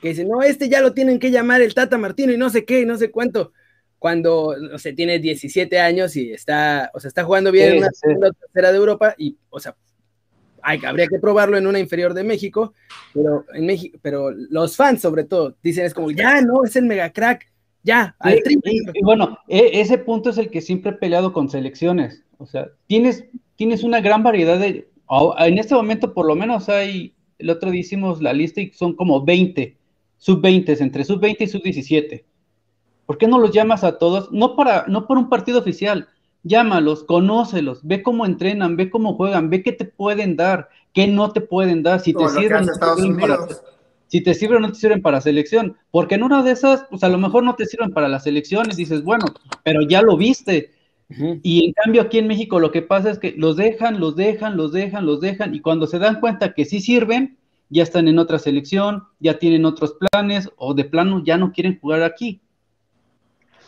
que 0.00 0.10
dicen, 0.10 0.28
no, 0.28 0.42
este 0.42 0.68
ya 0.68 0.80
lo 0.80 0.94
tienen 0.94 1.18
que 1.18 1.30
llamar 1.30 1.62
el 1.62 1.74
Tata 1.74 1.98
Martino 1.98 2.32
y 2.32 2.36
no 2.36 2.50
sé 2.50 2.64
qué, 2.64 2.80
y 2.80 2.86
no 2.86 2.96
sé 2.96 3.10
cuánto 3.10 3.52
cuando, 3.98 4.56
no 4.56 4.78
sé, 4.78 4.92
tiene 4.92 5.18
17 5.18 5.78
años 5.80 6.14
y 6.16 6.32
está, 6.32 6.90
o 6.94 7.00
sea, 7.00 7.08
está 7.08 7.24
jugando 7.24 7.50
bien 7.50 7.72
en 7.72 7.78
una 7.78 7.90
segunda 7.90 8.30
tercera 8.32 8.70
de 8.70 8.78
Europa 8.78 9.14
y, 9.18 9.36
o 9.50 9.58
sea, 9.58 9.74
hay, 10.62 10.80
habría 10.84 11.06
que 11.06 11.18
probarlo 11.18 11.56
en 11.56 11.66
una 11.66 11.78
inferior 11.78 12.14
de 12.14 12.24
México, 12.24 12.74
pero 13.12 13.44
en 13.54 13.66
México, 13.66 13.98
pero 14.02 14.30
los 14.30 14.76
fans 14.76 15.00
sobre 15.00 15.24
todo 15.24 15.56
dicen 15.62 15.84
es 15.84 15.94
como, 15.94 16.10
ya, 16.10 16.40
no, 16.40 16.64
es 16.64 16.76
el 16.76 16.84
mega 16.84 17.12
crack, 17.12 17.50
ya, 17.82 18.14
al 18.20 18.40
y, 18.46 19.02
bueno, 19.02 19.38
e, 19.48 19.80
ese 19.80 19.98
punto 19.98 20.30
es 20.30 20.38
el 20.38 20.50
que 20.50 20.60
siempre 20.60 20.92
he 20.92 20.94
peleado 20.94 21.32
con 21.32 21.48
selecciones, 21.48 22.24
o 22.38 22.46
sea, 22.46 22.68
tienes, 22.86 23.24
tienes 23.56 23.82
una 23.82 24.00
gran 24.00 24.22
variedad 24.22 24.58
de, 24.58 24.88
en 25.38 25.58
este 25.58 25.74
momento 25.74 26.14
por 26.14 26.26
lo 26.26 26.36
menos 26.36 26.68
hay, 26.68 27.14
el 27.38 27.50
otro 27.50 27.70
día 27.70 27.80
hicimos 27.80 28.22
la 28.22 28.32
lista 28.32 28.60
y 28.60 28.70
son 28.70 28.94
como 28.94 29.24
20, 29.24 29.76
sub 30.18 30.40
20, 30.40 30.82
entre 30.82 31.04
sub 31.04 31.20
20 31.20 31.44
y 31.44 31.48
sub 31.48 31.62
17 31.62 32.27
¿Por 33.08 33.16
qué 33.16 33.26
no 33.26 33.38
los 33.38 33.52
llamas 33.52 33.84
a 33.84 33.96
todos? 33.96 34.30
No, 34.32 34.54
para, 34.54 34.84
no 34.86 35.06
por 35.06 35.16
un 35.16 35.30
partido 35.30 35.58
oficial, 35.60 36.08
llámalos, 36.42 37.04
conócelos, 37.04 37.80
ve 37.82 38.02
cómo 38.02 38.26
entrenan, 38.26 38.76
ve 38.76 38.90
cómo 38.90 39.14
juegan, 39.14 39.48
ve 39.48 39.62
qué 39.62 39.72
te 39.72 39.86
pueden 39.86 40.36
dar, 40.36 40.68
qué 40.92 41.06
no 41.06 41.32
te 41.32 41.40
pueden 41.40 41.82
dar, 41.82 42.00
si 42.00 42.12
te 42.12 42.28
sirven, 42.28 42.66
para, 43.18 43.38
si 44.08 44.20
te 44.20 44.34
sirven 44.34 44.58
o 44.58 44.66
no 44.66 44.72
te 44.74 44.78
sirven 44.78 45.00
para 45.00 45.22
selección, 45.22 45.74
porque 45.90 46.16
en 46.16 46.22
una 46.22 46.42
de 46.42 46.50
esas, 46.50 46.84
pues 46.90 47.02
a 47.02 47.08
lo 47.08 47.16
mejor 47.16 47.44
no 47.44 47.54
te 47.54 47.64
sirven 47.64 47.92
para 47.92 48.08
las 48.08 48.24
selecciones, 48.24 48.76
dices, 48.76 49.02
bueno, 49.02 49.24
pero 49.62 49.80
ya 49.80 50.02
lo 50.02 50.18
viste. 50.18 50.74
Y 51.42 51.64
en 51.64 51.72
cambio 51.72 52.02
aquí 52.02 52.18
en 52.18 52.26
México 52.26 52.60
lo 52.60 52.70
que 52.72 52.82
pasa 52.82 53.10
es 53.10 53.18
que 53.18 53.32
los 53.38 53.56
dejan, 53.56 54.00
los 54.00 54.16
dejan, 54.16 54.58
los 54.58 54.70
dejan, 54.70 55.06
los 55.06 55.22
dejan, 55.22 55.54
y 55.54 55.60
cuando 55.60 55.86
se 55.86 55.98
dan 55.98 56.20
cuenta 56.20 56.52
que 56.52 56.66
sí 56.66 56.82
sirven, 56.82 57.38
ya 57.70 57.84
están 57.84 58.06
en 58.06 58.18
otra 58.18 58.38
selección, 58.38 59.04
ya 59.18 59.38
tienen 59.38 59.64
otros 59.64 59.96
planes, 59.98 60.50
o 60.58 60.74
de 60.74 60.84
plano 60.84 61.22
ya 61.24 61.38
no 61.38 61.52
quieren 61.52 61.80
jugar 61.80 62.02
aquí. 62.02 62.42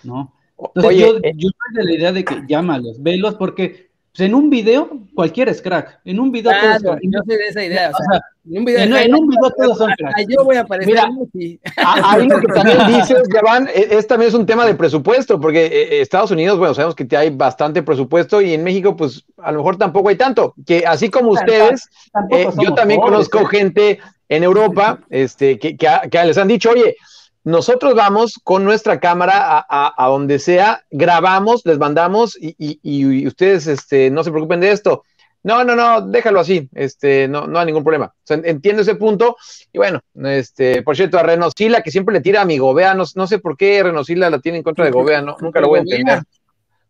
¿No? 0.03 0.33
Oye, 0.57 1.01
yo, 1.01 1.17
eh, 1.23 1.33
yo 1.37 1.49
soy 1.49 1.77
de 1.77 1.85
la 1.85 1.95
idea 1.95 2.13
de 2.13 2.25
que 2.25 2.43
llámalos, 2.47 3.03
velos, 3.03 3.35
porque 3.37 3.91
pues 4.13 4.27
en 4.27 4.35
un 4.35 4.51
video, 4.51 4.91
cualquiera 5.15 5.53
es 5.53 5.63
crack. 5.63 6.01
En 6.05 6.19
un 6.19 6.33
video 6.33 6.51
claro, 6.51 6.83
todos 6.83 6.99
Yo 7.03 7.21
soy 7.25 7.37
de 7.37 7.47
esa 7.47 7.65
idea. 7.65 7.91
O 7.91 8.11
sea, 8.11 8.21
en 8.45 8.59
un 8.59 8.65
video, 8.65 8.97
en, 8.97 9.15
un 9.15 9.29
video 9.29 9.51
todos 9.57 9.79
son 9.79 9.93
cracks. 9.99 10.27
Yo 10.29 10.45
voy 10.45 10.57
a 10.57 10.63
aparecer 10.63 10.95
Mira, 10.95 11.09
lo 12.27 12.41
que 12.41 12.47
también 12.49 12.79
dices, 12.89 13.23
Yavan, 13.33 13.69
es, 13.73 13.93
es, 13.93 14.07
también 14.09 14.31
es 14.31 14.35
un 14.35 14.47
tema 14.47 14.67
de 14.67 14.75
presupuesto, 14.75 15.41
porque 15.41 15.67
eh, 15.67 16.01
Estados 16.01 16.33
Unidos, 16.33 16.59
bueno, 16.59 16.75
sabemos 16.75 16.97
que 16.97 17.07
hay 17.17 17.31
bastante 17.31 17.85
presupuesto 17.85 18.41
y 18.41 18.55
en 18.55 18.65
México, 18.65 18.97
pues 18.97 19.25
a 19.39 19.53
lo 19.53 19.59
mejor 19.59 19.77
tampoco 19.77 20.09
hay 20.09 20.17
tanto. 20.17 20.55
Que 20.67 20.85
así 20.85 21.09
como 21.09 21.31
ustedes, 21.31 21.89
eh, 22.31 22.49
yo 22.61 22.75
también 22.75 23.01
conozco 23.01 23.39
¿eh? 23.43 23.47
gente 23.49 24.01
en 24.29 24.43
Europa 24.43 24.99
este, 25.09 25.57
que, 25.57 25.77
que, 25.77 25.89
que 26.11 26.25
les 26.25 26.37
han 26.37 26.49
dicho, 26.49 26.71
oye, 26.71 26.97
nosotros 27.45 27.95
vamos 27.95 28.39
con 28.45 28.65
nuestra 28.65 29.01
cámara 29.01 29.65
a, 29.69 30.07
donde 30.09 30.39
sea, 30.39 30.85
grabamos, 30.91 31.63
les 31.65 31.79
mandamos 31.79 32.37
y, 32.41 33.27
ustedes 33.27 33.67
este, 33.67 34.11
no 34.11 34.23
se 34.25 34.31
preocupen 34.31 34.61
de 34.61 34.73
esto. 34.73 35.05
No, 35.43 35.65
no, 35.65 35.75
no, 35.75 36.03
déjalo 36.03 36.41
así, 36.41 36.69
este, 36.75 37.27
no, 37.27 37.47
no 37.47 37.59
hay 37.59 37.65
ningún 37.65 37.83
problema. 37.83 38.13
entiendo 38.29 38.83
ese 38.83 38.95
punto. 38.95 39.37
Y 39.73 39.79
bueno, 39.79 40.01
este, 40.25 40.83
por 40.83 40.97
cierto, 40.97 41.19
a 41.19 41.23
Renosila, 41.23 41.83
que 41.83 41.91
siempre 41.91 42.13
le 42.13 42.21
tira 42.21 42.43
a 42.43 42.45
mi 42.45 42.59
Gobea, 42.59 42.93
no, 42.93 43.05
no 43.15 43.27
sé 43.27 43.39
por 43.39 43.57
qué 43.57 43.83
Renosila 43.83 44.29
la 44.29 44.41
tiene 44.41 44.59
en 44.59 44.65
contra 44.65 44.85
de 44.85 44.91
Gobea, 44.91 45.23
no, 45.23 45.37
nunca 45.41 45.61
lo 45.61 45.69
voy 45.69 45.79
a 45.79 45.83
entender. 45.83 46.21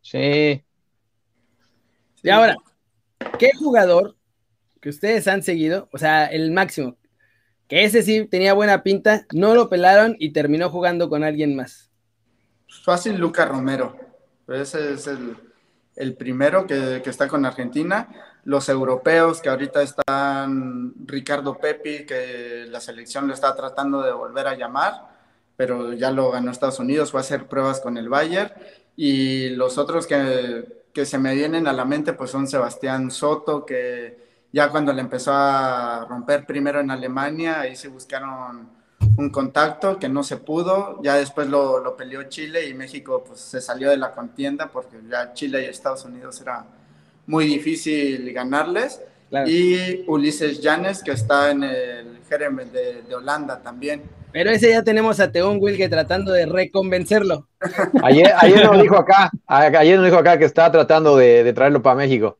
Sí. 0.02 0.64
Y 2.22 2.28
ahora, 2.28 2.56
¿qué 3.38 3.50
jugador 3.56 4.16
que 4.80 4.88
ustedes 4.88 5.28
han 5.28 5.42
seguido, 5.42 5.88
o 5.92 5.98
sea, 5.98 6.26
el 6.26 6.50
máximo, 6.50 6.96
que 7.70 7.84
ese 7.84 8.02
sí 8.02 8.26
tenía 8.26 8.52
buena 8.52 8.82
pinta, 8.82 9.26
no 9.32 9.54
lo 9.54 9.68
pelaron 9.68 10.16
y 10.18 10.32
terminó 10.32 10.68
jugando 10.70 11.08
con 11.08 11.22
alguien 11.22 11.54
más. 11.54 11.88
Fácil 12.82 13.16
Luca 13.16 13.46
Romero, 13.46 13.96
ese 14.48 14.94
es 14.94 15.08
el, 15.96 16.14
primero 16.14 16.66
que, 16.66 17.00
está 17.06 17.28
con 17.28 17.46
Argentina. 17.46 18.08
Los 18.42 18.68
europeos 18.68 19.40
que 19.40 19.50
ahorita 19.50 19.82
están, 19.82 20.94
Ricardo 21.06 21.58
Pepi, 21.58 22.04
que 22.06 22.66
la 22.68 22.80
selección 22.80 23.28
lo 23.28 23.34
está 23.34 23.54
tratando 23.54 24.02
de 24.02 24.10
volver 24.10 24.48
a 24.48 24.56
llamar, 24.56 25.08
pero 25.56 25.92
ya 25.92 26.10
lo 26.10 26.32
ganó 26.32 26.50
Estados 26.50 26.80
Unidos, 26.80 27.12
fue 27.12 27.20
a 27.20 27.22
hacer 27.22 27.46
pruebas 27.46 27.80
con 27.80 27.96
el 27.98 28.08
Bayern. 28.08 28.50
Y 28.96 29.50
los 29.50 29.78
otros 29.78 30.08
que, 30.08 30.64
que 30.92 31.06
se 31.06 31.18
me 31.18 31.36
vienen 31.36 31.68
a 31.68 31.72
la 31.72 31.84
mente, 31.84 32.14
pues 32.14 32.32
son 32.32 32.48
Sebastián 32.48 33.12
Soto, 33.12 33.64
que 33.64 34.29
ya 34.52 34.68
cuando 34.70 34.92
le 34.92 35.00
empezó 35.00 35.32
a 35.32 36.06
romper 36.08 36.46
primero 36.46 36.80
en 36.80 36.90
Alemania, 36.90 37.60
ahí 37.60 37.76
se 37.76 37.88
buscaron 37.88 38.68
un 39.16 39.30
contacto 39.30 39.98
que 39.98 40.08
no 40.08 40.22
se 40.22 40.36
pudo, 40.36 41.00
ya 41.02 41.16
después 41.16 41.48
lo, 41.48 41.80
lo 41.80 41.96
peleó 41.96 42.24
Chile 42.24 42.68
y 42.68 42.74
México 42.74 43.24
pues 43.26 43.40
se 43.40 43.60
salió 43.60 43.90
de 43.90 43.96
la 43.96 44.12
contienda 44.12 44.68
porque 44.68 44.96
ya 45.08 45.32
Chile 45.32 45.62
y 45.62 45.64
Estados 45.66 46.04
Unidos 46.04 46.40
era 46.40 46.64
muy 47.26 47.46
difícil 47.46 48.32
ganarles. 48.32 49.00
Y 49.46 50.02
Ulises 50.08 50.60
Llanes, 50.60 51.04
que 51.04 51.12
está 51.12 51.52
en 51.52 51.62
el 51.62 52.18
Jerem 52.28 52.56
de, 52.56 53.02
de, 53.02 53.14
Holanda 53.14 53.60
también. 53.62 54.02
Pero 54.32 54.50
ese 54.50 54.70
ya 54.70 54.82
tenemos 54.82 55.20
a 55.20 55.30
Teón 55.30 55.58
Wilke 55.60 55.88
tratando 55.88 56.32
de 56.32 56.46
reconvencerlo. 56.46 57.46
Ayer, 58.02 58.32
ayer 58.40 58.64
nos 58.64 58.82
dijo 58.82 58.96
acá, 58.96 59.30
ayer 59.46 59.96
nos 59.96 60.06
dijo 60.06 60.18
acá 60.18 60.36
que 60.36 60.46
está 60.46 60.72
tratando 60.72 61.16
de, 61.16 61.44
de 61.44 61.52
traerlo 61.52 61.80
para 61.80 61.94
México. 61.94 62.38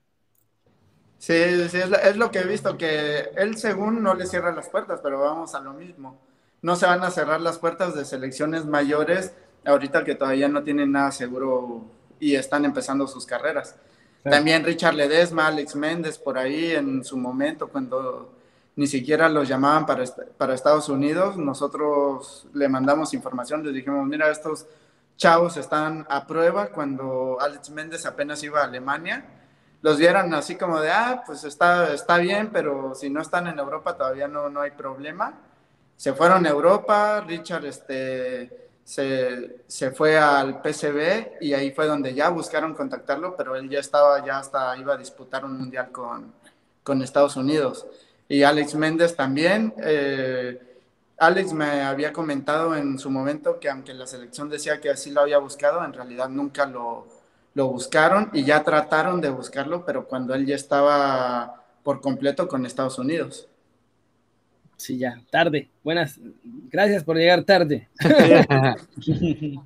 Sí, 1.21 1.35
sí 1.69 1.77
es, 1.77 2.17
lo 2.17 2.31
que 2.31 2.39
he 2.39 2.47
visto, 2.47 2.79
que 2.79 3.29
él 3.37 3.59
según 3.59 4.03
no 4.03 4.15
le 4.15 4.25
cierra 4.25 4.53
las 4.53 4.71
puertas, 4.71 5.01
pero 5.03 5.21
vamos 5.21 5.55
a 5.55 5.61
lo 5.61 5.75
mismo. 5.75 6.19
No 6.63 6.77
se 6.77 6.87
van 6.87 7.05
a 7.05 7.11
cerrar 7.11 7.43
las 7.43 7.59
puertas 7.59 7.95
de 7.95 8.07
selecciones 8.07 8.65
mayores 8.65 9.35
ahorita 9.67 10.03
que 10.03 10.15
todavía 10.15 10.49
no 10.49 10.63
tienen 10.63 10.93
nada 10.93 11.13
seguro 11.13 11.85
y 12.19 12.37
están 12.37 12.65
empezando 12.65 13.07
sus 13.07 13.27
carreras. 13.27 13.77
También 14.23 14.65
Richard 14.65 14.95
Ledesma, 14.95 15.49
Alex 15.49 15.77
Méndez 15.77 16.17
por 16.19 16.39
ahí 16.39 16.71
en 16.71 17.05
su 17.05 17.19
momento 17.19 17.69
cuando 17.69 18.33
ni 18.77 18.87
siquiera 18.87 19.29
los 19.29 19.47
llamaban 19.47 19.85
para, 19.85 20.05
para 20.39 20.55
Estados 20.55 20.89
Unidos, 20.89 21.37
nosotros 21.37 22.47
le 22.55 22.67
mandamos 22.67 23.13
información, 23.13 23.63
les 23.63 23.75
dijimos, 23.75 24.07
mira, 24.07 24.31
estos 24.31 24.65
chavos 25.19 25.59
están 25.59 26.07
a 26.09 26.27
prueba 26.27 26.69
cuando 26.69 27.37
Alex 27.43 27.69
Méndez 27.69 28.07
apenas 28.07 28.43
iba 28.43 28.63
a 28.63 28.65
Alemania 28.65 29.37
los 29.83 29.97
vieron 29.97 30.35
así 30.35 30.57
como 30.57 30.81
de, 30.81 30.91
ah, 30.91 31.23
pues 31.25 31.45
está, 31.45 31.93
está 31.95 32.19
bien, 32.19 32.51
pero 32.53 32.95
si 32.95 33.09
no 33.09 33.23
están 33.23 33.47
en 33.47 33.59
Europa 33.59 33.97
todavía 33.97 34.29
no, 34.29 34.49
no 34.51 34.61
hay 34.61 34.73
problema. 34.73 35.35
Se 35.97 36.13
fueron 36.13 36.47
a 36.47 36.51
Europa, 36.51 37.21
Richard 37.21 37.65
este, 37.65 38.69
se, 38.85 39.63
se, 39.67 39.91
fue 39.91 40.19
al 40.19 40.61
PCB 40.61 41.43
y 41.43 41.53
ahí 41.55 41.73
fue 41.73 41.87
donde 41.87 42.15
ya 42.15 42.29
buscaron 42.31 42.75
contactarlo, 42.75 43.37
pero 43.37 43.57
él 43.57 43.69
ya 43.69 43.81
estaba, 43.81 44.25
ya 44.25 44.39
hasta 44.39 44.77
iba 44.77 44.95
a 44.95 44.97
disputar 44.97 45.45
un 45.45 45.59
mundial 45.59 45.91
con, 45.91 46.33
con 46.83 47.03
Estados 47.03 47.37
Unidos. 47.37 47.87
Y 48.29 48.43
Alex 48.43 48.75
Méndez 48.75 49.17
también. 49.17 49.75
Eh, 49.79 50.59
Alex 51.19 51.53
me 51.53 51.83
había 51.83 52.13
comentado 52.13 52.75
en 52.75 52.99
su 52.99 53.11
momento 53.11 53.61
que 53.61 53.69
aunque 53.69 53.93
la 53.93 54.07
selección 54.07 54.49
decía 54.49 54.81
que 54.81 54.89
así 54.89 55.11
lo 55.11 55.21
había 55.21 55.39
buscado, 55.39 55.85
en 55.85 55.93
realidad 55.93 56.31
nunca 56.31 56.65
lo, 56.65 57.20
lo 57.55 57.69
buscaron 57.69 58.31
y 58.33 58.45
ya 58.45 58.63
trataron 58.63 59.21
de 59.21 59.31
buscarlo, 59.31 59.85
pero 59.85 60.07
cuando 60.07 60.35
él 60.35 60.47
ya 60.47 60.55
estaba 60.55 61.65
por 61.83 62.01
completo 62.01 62.49
con 62.49 62.67
Estados 62.67 62.99
Unidos. 62.99 63.49
Sí, 64.77 64.97
ya, 64.97 65.21
tarde. 65.31 65.69
Buenas, 65.85 66.19
gracias 66.71 67.05
por 67.05 67.17
llegar 67.17 67.45
tarde. 67.45 67.89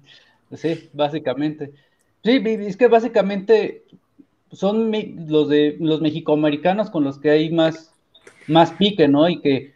sí, 0.55 0.91
básicamente. 0.93 1.73
Sí, 2.25 2.43
es 2.45 2.77
que 2.77 2.89
básicamente 2.89 3.85
son 4.51 4.91
los 5.29 5.49
de 5.49 5.77
los 5.79 6.01
mexicoamericanos 6.01 6.91
con 6.91 7.05
los 7.05 7.19
que 7.19 7.31
hay 7.31 7.51
más, 7.51 7.93
más 8.47 8.73
pique, 8.73 9.07
¿no? 9.07 9.29
Y 9.29 9.41
que, 9.41 9.75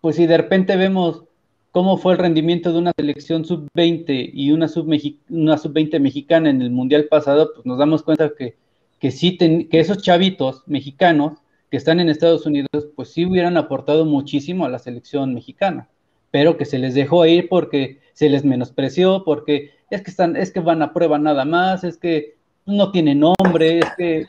pues 0.00 0.16
si 0.16 0.26
de 0.26 0.36
repente 0.36 0.76
vemos 0.76 1.24
cómo 1.70 1.98
fue 1.98 2.12
el 2.12 2.18
rendimiento 2.18 2.72
de 2.72 2.78
una 2.78 2.92
selección 2.96 3.44
sub-20 3.44 4.30
y 4.32 4.52
una 4.52 4.68
sub-20 4.68 6.00
mexicana 6.00 6.50
en 6.50 6.62
el 6.62 6.70
Mundial 6.70 7.06
pasado, 7.06 7.52
pues 7.54 7.66
nos 7.66 7.78
damos 7.78 8.02
cuenta 8.02 8.32
que, 8.36 8.56
que 8.98 9.10
sí, 9.10 9.36
que 9.36 9.80
esos 9.80 10.02
chavitos 10.02 10.62
mexicanos 10.66 11.38
que 11.70 11.76
están 11.76 12.00
en 12.00 12.08
Estados 12.08 12.46
Unidos, 12.46 12.88
pues 12.96 13.12
sí 13.12 13.24
hubieran 13.24 13.56
aportado 13.56 14.04
muchísimo 14.04 14.64
a 14.64 14.68
la 14.68 14.80
selección 14.80 15.34
mexicana, 15.34 15.88
pero 16.30 16.56
que 16.56 16.64
se 16.64 16.78
les 16.78 16.94
dejó 16.94 17.24
ir 17.26 17.48
porque 17.48 18.00
se 18.12 18.28
les 18.28 18.44
menospreció, 18.44 19.22
porque 19.24 19.70
es 19.90 20.02
que, 20.02 20.10
están, 20.10 20.36
es 20.36 20.50
que 20.50 20.60
van 20.60 20.82
a 20.82 20.92
prueba 20.92 21.18
nada 21.18 21.44
más, 21.44 21.84
es 21.84 21.96
que 21.96 22.36
no 22.66 22.90
tienen 22.90 23.20
nombre, 23.20 23.78
es 23.78 23.86
que 23.96 24.26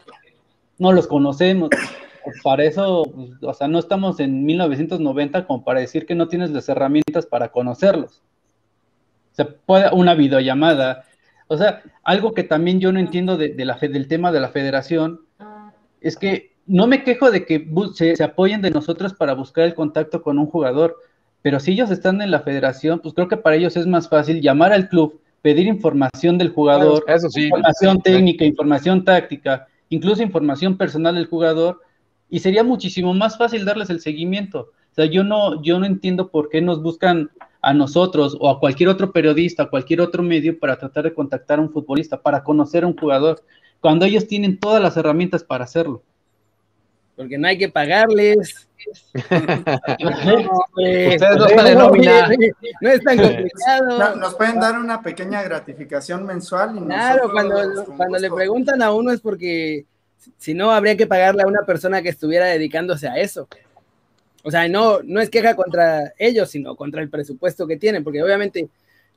no 0.77 0.91
los 0.91 1.07
conocemos. 1.07 1.69
Pues, 2.23 2.41
para 2.43 2.63
eso, 2.63 3.03
pues, 3.13 3.31
o 3.41 3.53
sea, 3.53 3.67
no 3.67 3.79
estamos 3.79 4.19
en 4.19 4.45
1990 4.45 5.45
como 5.45 5.63
para 5.63 5.79
decir 5.79 6.05
que 6.05 6.15
no 6.15 6.27
tienes 6.27 6.51
las 6.51 6.69
herramientas 6.69 7.25
para 7.25 7.51
conocerlos. 7.51 8.21
O 9.31 9.35
sea, 9.35 9.47
puede 9.65 9.89
una 9.91 10.13
videollamada. 10.13 11.05
O 11.47 11.57
sea, 11.57 11.81
algo 12.03 12.33
que 12.33 12.43
también 12.43 12.79
yo 12.79 12.91
no 12.91 12.99
entiendo 12.99 13.37
de, 13.37 13.53
la 13.65 13.75
del 13.75 14.07
tema 14.07 14.31
de 14.31 14.39
la 14.39 14.49
federación 14.49 15.21
es 15.99 16.17
que 16.17 16.51
no 16.65 16.87
me 16.87 17.03
quejo 17.03 17.31
de 17.31 17.45
que 17.45 17.67
se, 17.93 18.23
apoyen 18.23 18.61
de 18.61 18.71
nosotros 18.71 19.13
para 19.13 19.33
buscar 19.33 19.65
el 19.65 19.73
contacto 19.73 20.21
con 20.21 20.39
un 20.39 20.45
jugador, 20.45 20.95
pero 21.41 21.59
si 21.59 21.71
ellos 21.73 21.91
están 21.91 22.21
en 22.21 22.31
la 22.31 22.41
federación, 22.41 22.99
pues 22.99 23.13
creo 23.13 23.27
que 23.27 23.37
para 23.37 23.55
ellos 23.55 23.75
es 23.75 23.87
más 23.87 24.07
fácil 24.07 24.41
llamar 24.41 24.71
al 24.71 24.87
club, 24.87 25.19
pedir 25.41 25.67
información 25.67 26.37
del 26.37 26.49
jugador, 26.49 27.03
información 27.35 28.01
técnica, 28.01 28.45
información 28.45 29.03
táctica, 29.03 29.67
incluso 29.89 30.23
información 30.23 30.77
personal 30.77 31.15
del 31.15 31.25
jugador, 31.25 31.81
y 32.31 32.39
sería 32.39 32.63
muchísimo 32.63 33.13
más 33.13 33.37
fácil 33.37 33.65
darles 33.65 33.89
el 33.89 33.99
seguimiento. 33.99 34.71
O 34.91 34.95
sea, 34.95 35.05
yo 35.05 35.23
no, 35.23 35.61
yo 35.61 35.77
no 35.79 35.85
entiendo 35.85 36.31
por 36.31 36.47
qué 36.47 36.61
nos 36.61 36.81
buscan 36.81 37.29
a 37.61 37.73
nosotros 37.73 38.37
o 38.39 38.49
a 38.49 38.59
cualquier 38.59 38.87
otro 38.87 39.11
periodista, 39.11 39.63
a 39.63 39.69
cualquier 39.69 39.99
otro 39.99 40.23
medio 40.23 40.57
para 40.57 40.77
tratar 40.77 41.03
de 41.03 41.13
contactar 41.13 41.59
a 41.59 41.61
un 41.61 41.71
futbolista, 41.71 42.21
para 42.21 42.41
conocer 42.41 42.85
a 42.85 42.87
un 42.87 42.97
jugador, 42.97 43.43
cuando 43.81 44.05
ellos 44.05 44.27
tienen 44.27 44.57
todas 44.57 44.81
las 44.81 44.95
herramientas 44.95 45.43
para 45.43 45.65
hacerlo. 45.65 46.03
Porque 47.17 47.37
no 47.37 47.49
hay 47.49 47.57
que 47.57 47.67
pagarles. 47.67 48.69
Ustedes 49.13 50.47
no 51.37 51.45
están 51.45 51.67
en 51.67 51.77
nómina. 51.77 52.29
No 52.79 52.89
es 52.89 53.01
tan 53.01 53.17
complicado. 53.17 54.15
nos 54.15 54.35
pueden 54.35 54.59
dar 54.59 54.79
una 54.79 55.01
pequeña 55.01 55.43
gratificación 55.43 56.25
mensual. 56.25 56.81
claro, 56.85 57.29
cuando, 57.29 57.85
cuando 57.97 58.17
le 58.17 58.31
preguntan 58.31 58.81
a 58.81 58.93
uno 58.93 59.11
es 59.11 59.19
porque 59.19 59.85
si 60.37 60.53
no, 60.53 60.71
habría 60.71 60.97
que 60.97 61.07
pagarle 61.07 61.43
a 61.43 61.47
una 61.47 61.65
persona 61.65 62.01
que 62.01 62.09
estuviera 62.09 62.45
dedicándose 62.47 63.07
a 63.07 63.17
eso. 63.17 63.47
O 64.43 64.51
sea, 64.51 64.67
no, 64.67 65.01
no 65.03 65.21
es 65.21 65.29
queja 65.29 65.55
contra 65.55 66.13
ellos, 66.17 66.49
sino 66.49 66.75
contra 66.75 67.01
el 67.01 67.09
presupuesto 67.09 67.67
que 67.67 67.77
tienen, 67.77 68.03
porque 68.03 68.23
obviamente 68.23 68.69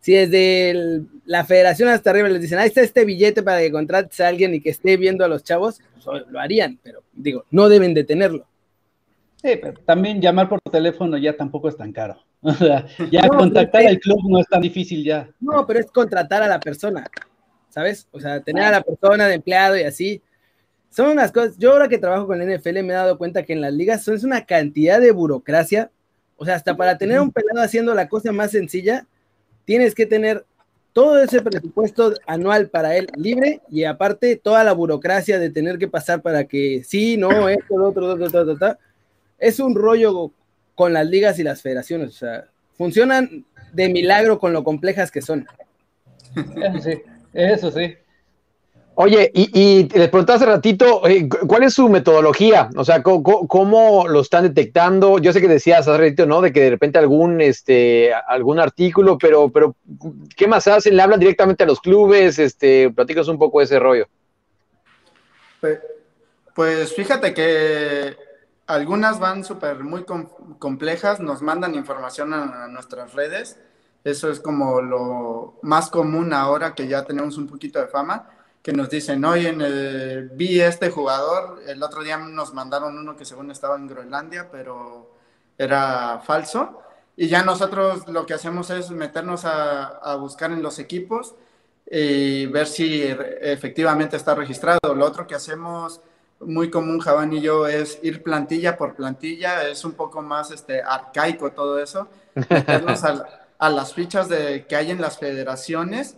si 0.04 0.12
desde 0.12 1.02
la 1.24 1.46
federación 1.46 1.88
hasta 1.88 2.10
arriba 2.10 2.28
les 2.28 2.42
dicen, 2.42 2.58
ahí 2.58 2.66
está 2.66 2.82
este 2.82 3.06
billete 3.06 3.42
para 3.42 3.60
que 3.60 3.72
contrates 3.72 4.20
a 4.20 4.28
alguien 4.28 4.52
y 4.52 4.60
que 4.60 4.68
esté 4.68 4.98
viendo 4.98 5.24
a 5.24 5.28
los 5.28 5.42
chavos, 5.42 5.80
pues, 5.94 6.26
lo 6.28 6.38
harían, 6.38 6.78
pero 6.82 7.02
digo, 7.14 7.46
no 7.50 7.70
deben 7.70 7.94
de 7.94 8.04
tenerlo. 8.04 8.46
Sí, 9.40 9.58
pero 9.62 9.80
también 9.86 10.20
llamar 10.20 10.50
por 10.50 10.60
teléfono 10.60 11.16
ya 11.16 11.34
tampoco 11.34 11.70
es 11.70 11.76
tan 11.78 11.90
caro. 11.90 12.18
O 12.42 12.52
sea, 12.52 12.86
ya 13.10 13.26
contactar 13.26 13.86
al 13.86 13.98
club 13.98 14.18
no 14.28 14.38
es 14.40 14.46
tan 14.46 14.60
difícil 14.60 15.02
ya. 15.02 15.30
No, 15.40 15.66
pero 15.66 15.80
es 15.80 15.86
contratar 15.86 16.42
a 16.42 16.48
la 16.48 16.60
persona, 16.60 17.06
¿sabes? 17.70 18.06
O 18.12 18.20
sea, 18.20 18.42
tener 18.42 18.64
a 18.64 18.70
la 18.72 18.82
persona 18.82 19.26
de 19.26 19.36
empleado 19.36 19.78
y 19.78 19.84
así, 19.84 20.20
son 20.94 21.08
unas 21.08 21.32
cosas, 21.32 21.58
yo 21.58 21.72
ahora 21.72 21.88
que 21.88 21.98
trabajo 21.98 22.28
con 22.28 22.38
la 22.38 22.44
NFL 22.44 22.74
me 22.82 22.92
he 22.92 22.96
dado 22.96 23.18
cuenta 23.18 23.42
que 23.42 23.52
en 23.52 23.60
las 23.60 23.72
ligas 23.72 24.04
son, 24.04 24.14
es 24.14 24.22
una 24.22 24.46
cantidad 24.46 25.00
de 25.00 25.10
burocracia, 25.10 25.90
o 26.36 26.44
sea, 26.44 26.54
hasta 26.54 26.76
para 26.76 26.98
tener 26.98 27.20
un 27.20 27.32
pelado 27.32 27.60
haciendo 27.60 27.94
la 27.94 28.08
cosa 28.08 28.30
más 28.30 28.52
sencilla, 28.52 29.04
tienes 29.64 29.92
que 29.92 30.06
tener 30.06 30.44
todo 30.92 31.20
ese 31.20 31.42
presupuesto 31.42 32.14
anual 32.28 32.68
para 32.68 32.96
él 32.96 33.08
libre 33.16 33.60
y 33.68 33.82
aparte 33.82 34.36
toda 34.36 34.62
la 34.62 34.72
burocracia 34.72 35.40
de 35.40 35.50
tener 35.50 35.78
que 35.78 35.88
pasar 35.88 36.22
para 36.22 36.44
que 36.44 36.84
sí, 36.84 37.16
no, 37.16 37.48
esto, 37.48 37.76
lo 37.76 37.88
otro, 37.88 38.12
otro, 38.12 38.26
otro, 38.26 38.52
otro, 38.52 38.78
es 39.38 39.58
un 39.58 39.74
rollo 39.74 40.30
con 40.76 40.92
las 40.92 41.08
ligas 41.08 41.40
y 41.40 41.42
las 41.42 41.60
federaciones, 41.60 42.10
o 42.10 42.18
sea, 42.18 42.44
funcionan 42.78 43.44
de 43.72 43.88
milagro 43.88 44.38
con 44.38 44.52
lo 44.52 44.62
complejas 44.62 45.10
que 45.10 45.22
son. 45.22 45.44
Eso 46.36 46.80
sí, 46.80 47.02
eso 47.32 47.70
sí. 47.72 47.96
Oye, 48.96 49.30
y, 49.34 49.50
y 49.58 49.88
les 49.88 50.08
pregunté 50.08 50.34
hace 50.34 50.46
ratito, 50.46 51.06
eh, 51.08 51.28
¿cuál 51.28 51.64
es 51.64 51.74
su 51.74 51.88
metodología? 51.88 52.70
O 52.76 52.84
sea, 52.84 53.02
¿cómo, 53.02 54.06
lo 54.06 54.20
están 54.20 54.44
detectando? 54.44 55.18
Yo 55.18 55.32
sé 55.32 55.40
que 55.40 55.48
decías 55.48 55.88
hace 55.88 55.98
ratito, 55.98 56.26
¿no? 56.26 56.40
De 56.40 56.52
que 56.52 56.60
de 56.60 56.70
repente 56.70 56.98
algún, 56.98 57.40
este, 57.40 58.14
algún 58.14 58.60
artículo, 58.60 59.18
pero, 59.18 59.48
pero 59.48 59.74
¿qué 60.36 60.46
más 60.46 60.68
hacen? 60.68 60.96
¿Le 60.96 61.02
hablan 61.02 61.18
directamente 61.18 61.64
a 61.64 61.66
los 61.66 61.80
clubes? 61.80 62.38
Este, 62.38 62.90
platicas 62.90 63.26
un 63.26 63.38
poco 63.38 63.58
de 63.58 63.64
ese 63.64 63.80
rollo. 63.80 64.06
Pues, 66.54 66.94
fíjate 66.94 67.34
que 67.34 68.16
algunas 68.68 69.18
van 69.18 69.44
súper 69.44 69.80
muy 69.80 70.04
complejas, 70.58 71.18
nos 71.18 71.42
mandan 71.42 71.74
información 71.74 72.32
a 72.32 72.68
nuestras 72.68 73.12
redes. 73.14 73.58
Eso 74.04 74.30
es 74.30 74.38
como 74.38 74.82
lo 74.82 75.58
más 75.62 75.90
común 75.90 76.32
ahora 76.32 76.74
que 76.74 76.86
ya 76.86 77.04
tenemos 77.04 77.38
un 77.38 77.48
poquito 77.48 77.80
de 77.80 77.88
fama 77.88 78.28
que 78.64 78.72
nos 78.72 78.88
dicen, 78.88 79.22
oye, 79.26 79.54
eh, 79.60 80.26
vi 80.32 80.58
este 80.58 80.88
jugador, 80.88 81.60
el 81.66 81.82
otro 81.82 82.02
día 82.02 82.16
nos 82.16 82.54
mandaron 82.54 82.96
uno 82.96 83.14
que 83.14 83.26
según 83.26 83.50
estaba 83.50 83.76
en 83.76 83.86
Groenlandia, 83.86 84.50
pero 84.50 85.10
era 85.58 86.22
falso. 86.24 86.80
Y 87.14 87.28
ya 87.28 87.44
nosotros 87.44 88.08
lo 88.08 88.24
que 88.24 88.32
hacemos 88.32 88.70
es 88.70 88.90
meternos 88.90 89.44
a, 89.44 90.16
buscar 90.16 90.50
en 90.50 90.62
los 90.62 90.78
equipos 90.78 91.34
y 91.90 92.46
ver 92.46 92.66
si 92.66 93.02
efectivamente 93.02 94.16
está 94.16 94.34
registrado. 94.34 94.94
Lo 94.96 95.04
otro 95.04 95.26
que 95.26 95.34
hacemos 95.34 96.00
muy 96.40 96.70
común, 96.70 97.00
Javán 97.00 97.34
y 97.34 97.42
yo, 97.42 97.66
es 97.66 97.98
ir 98.02 98.22
plantilla 98.22 98.78
por 98.78 98.94
plantilla. 98.96 99.68
Es 99.68 99.84
un 99.84 99.92
poco 99.92 100.22
más 100.22 100.50
este, 100.50 100.80
arcaico 100.82 101.52
todo 101.52 101.78
eso. 101.78 102.08
Meternos 102.34 103.04
a, 103.04 103.26
a 103.58 103.68
las 103.68 103.92
fichas 103.92 104.30
de, 104.30 104.64
que 104.66 104.74
hay 104.74 104.90
en 104.90 105.02
las 105.02 105.18
federaciones 105.18 106.16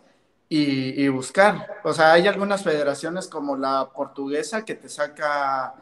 y, 0.49 1.09
buscar. 1.09 1.67
O 1.85 1.93
sea, 1.93 2.13
hay 2.13 2.27
algunas 2.29 2.63
federaciones 2.63 3.29
como 3.29 3.57
la 3.57 3.91
portuguesa 3.95 4.65
que 4.65 4.75
te 4.75 4.89
saca 4.89 5.75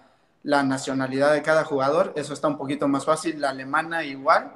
la 0.43 0.63
nacionalidad 0.63 1.33
de 1.33 1.43
cada 1.43 1.65
jugador, 1.65 2.13
eso 2.17 2.35
está 2.35 2.49
un 2.49 2.59
poquito 2.59 2.87
más 2.87 3.05
fácil, 3.05 3.41
la 3.41 3.51
alemana 3.51 4.05
igual, 4.05 4.53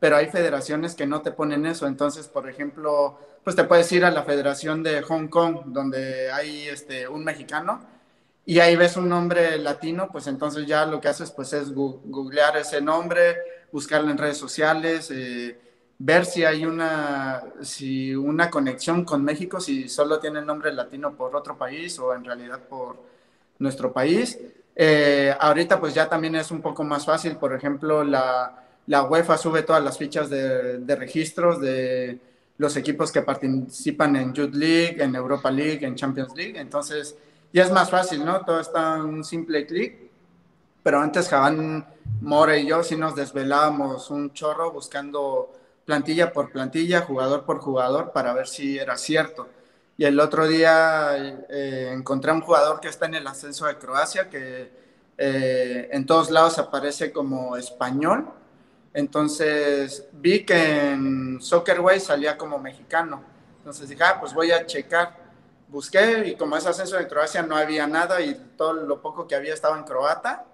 pero 0.00 0.16
hay 0.16 0.28
federaciones 0.28 0.94
que 0.94 1.06
no 1.06 1.20
te 1.20 1.30
ponen 1.30 1.66
eso, 1.66 1.86
entonces, 1.86 2.26
por 2.26 2.48
ejemplo, 2.48 3.18
pues 3.44 3.54
te 3.54 3.64
puedes 3.64 3.90
ir 3.92 4.04
a 4.06 4.10
la 4.10 4.24
federación 4.24 4.82
de 4.82 5.02
Hong 5.02 5.28
Kong, 5.28 5.60
donde 5.66 6.32
hay 6.32 6.68
este, 6.68 7.06
un 7.06 7.22
mexicano, 7.22 7.80
y 8.46 8.60
ahí 8.60 8.76
ves 8.76 8.96
un 8.96 9.08
nombre 9.08 9.58
latino, 9.58 10.08
pues 10.10 10.26
entonces 10.26 10.66
ya 10.66 10.86
lo 10.86 11.00
que 11.00 11.08
haces 11.08 11.32
pues 11.32 11.52
es 11.52 11.72
googlear 11.74 12.56
ese 12.56 12.80
nombre, 12.80 13.36
buscarlo 13.72 14.10
en 14.10 14.18
redes 14.18 14.38
sociales, 14.38 15.10
eh, 15.10 15.58
ver 15.98 16.26
si 16.26 16.44
hay 16.44 16.66
una, 16.66 17.42
si 17.62 18.14
una 18.14 18.50
conexión 18.50 19.04
con 19.04 19.24
México, 19.24 19.60
si 19.60 19.88
solo 19.88 20.18
tiene 20.18 20.40
el 20.40 20.46
nombre 20.46 20.72
latino 20.72 21.14
por 21.14 21.34
otro 21.34 21.56
país 21.56 21.98
o 21.98 22.14
en 22.14 22.24
realidad 22.24 22.60
por 22.68 22.96
nuestro 23.58 23.92
país. 23.92 24.38
Eh, 24.74 25.34
ahorita 25.38 25.80
pues 25.80 25.94
ya 25.94 26.08
también 26.08 26.34
es 26.36 26.50
un 26.50 26.60
poco 26.60 26.84
más 26.84 27.06
fácil, 27.06 27.36
por 27.36 27.54
ejemplo, 27.54 28.04
la, 28.04 28.62
la 28.86 29.04
UEFA 29.04 29.38
sube 29.38 29.62
todas 29.62 29.82
las 29.82 29.96
fichas 29.96 30.28
de, 30.28 30.78
de, 30.78 30.96
registros 30.96 31.60
de 31.60 32.18
los 32.58 32.76
equipos 32.76 33.10
que 33.10 33.22
participan 33.22 34.16
en 34.16 34.34
Youth 34.34 34.54
League, 34.54 35.02
en 35.02 35.14
Europa 35.14 35.50
League, 35.50 35.86
en 35.86 35.94
Champions 35.94 36.34
League, 36.36 36.58
entonces 36.58 37.16
ya 37.54 37.64
es 37.64 37.72
más 37.72 37.88
fácil, 37.88 38.22
¿no? 38.22 38.44
Todo 38.44 38.60
está 38.60 38.96
en 38.96 39.02
un 39.06 39.24
simple 39.24 39.64
clic, 39.64 39.96
pero 40.82 41.00
antes 41.00 41.28
Javán 41.28 41.86
Mora 42.20 42.58
y 42.58 42.66
yo 42.66 42.82
sí 42.82 42.96
nos 42.96 43.16
desvelábamos 43.16 44.10
un 44.10 44.34
chorro 44.34 44.72
buscando 44.72 45.52
plantilla 45.86 46.32
por 46.32 46.50
plantilla, 46.50 47.02
jugador 47.02 47.44
por 47.44 47.60
jugador, 47.60 48.12
para 48.12 48.34
ver 48.34 48.48
si 48.48 48.78
era 48.78 48.98
cierto. 48.98 49.48
Y 49.96 50.04
el 50.04 50.20
otro 50.20 50.46
día 50.46 51.16
eh, 51.48 51.92
encontré 51.94 52.32
a 52.32 52.34
un 52.34 52.42
jugador 52.42 52.80
que 52.80 52.88
está 52.88 53.06
en 53.06 53.14
el 53.14 53.26
ascenso 53.26 53.64
de 53.66 53.78
Croacia, 53.78 54.28
que 54.28 54.70
eh, 55.16 55.88
en 55.92 56.04
todos 56.04 56.30
lados 56.30 56.58
aparece 56.58 57.12
como 57.12 57.56
español. 57.56 58.28
Entonces 58.92 60.06
vi 60.12 60.44
que 60.44 60.90
en 60.90 61.40
Soccerway 61.40 62.00
salía 62.00 62.36
como 62.36 62.58
mexicano. 62.58 63.22
Entonces 63.58 63.88
dije, 63.88 64.02
ah, 64.04 64.18
pues 64.20 64.34
voy 64.34 64.50
a 64.50 64.66
checar. 64.66 65.24
Busqué 65.68 66.26
y 66.26 66.36
como 66.36 66.56
es 66.56 66.66
ascenso 66.66 66.96
de 66.96 67.08
Croacia 67.08 67.42
no 67.42 67.56
había 67.56 67.86
nada 67.86 68.20
y 68.20 68.34
todo 68.56 68.72
lo 68.74 69.00
poco 69.00 69.26
que 69.26 69.34
había 69.34 69.54
estaba 69.54 69.76
en 69.78 69.84
croata 69.84 70.44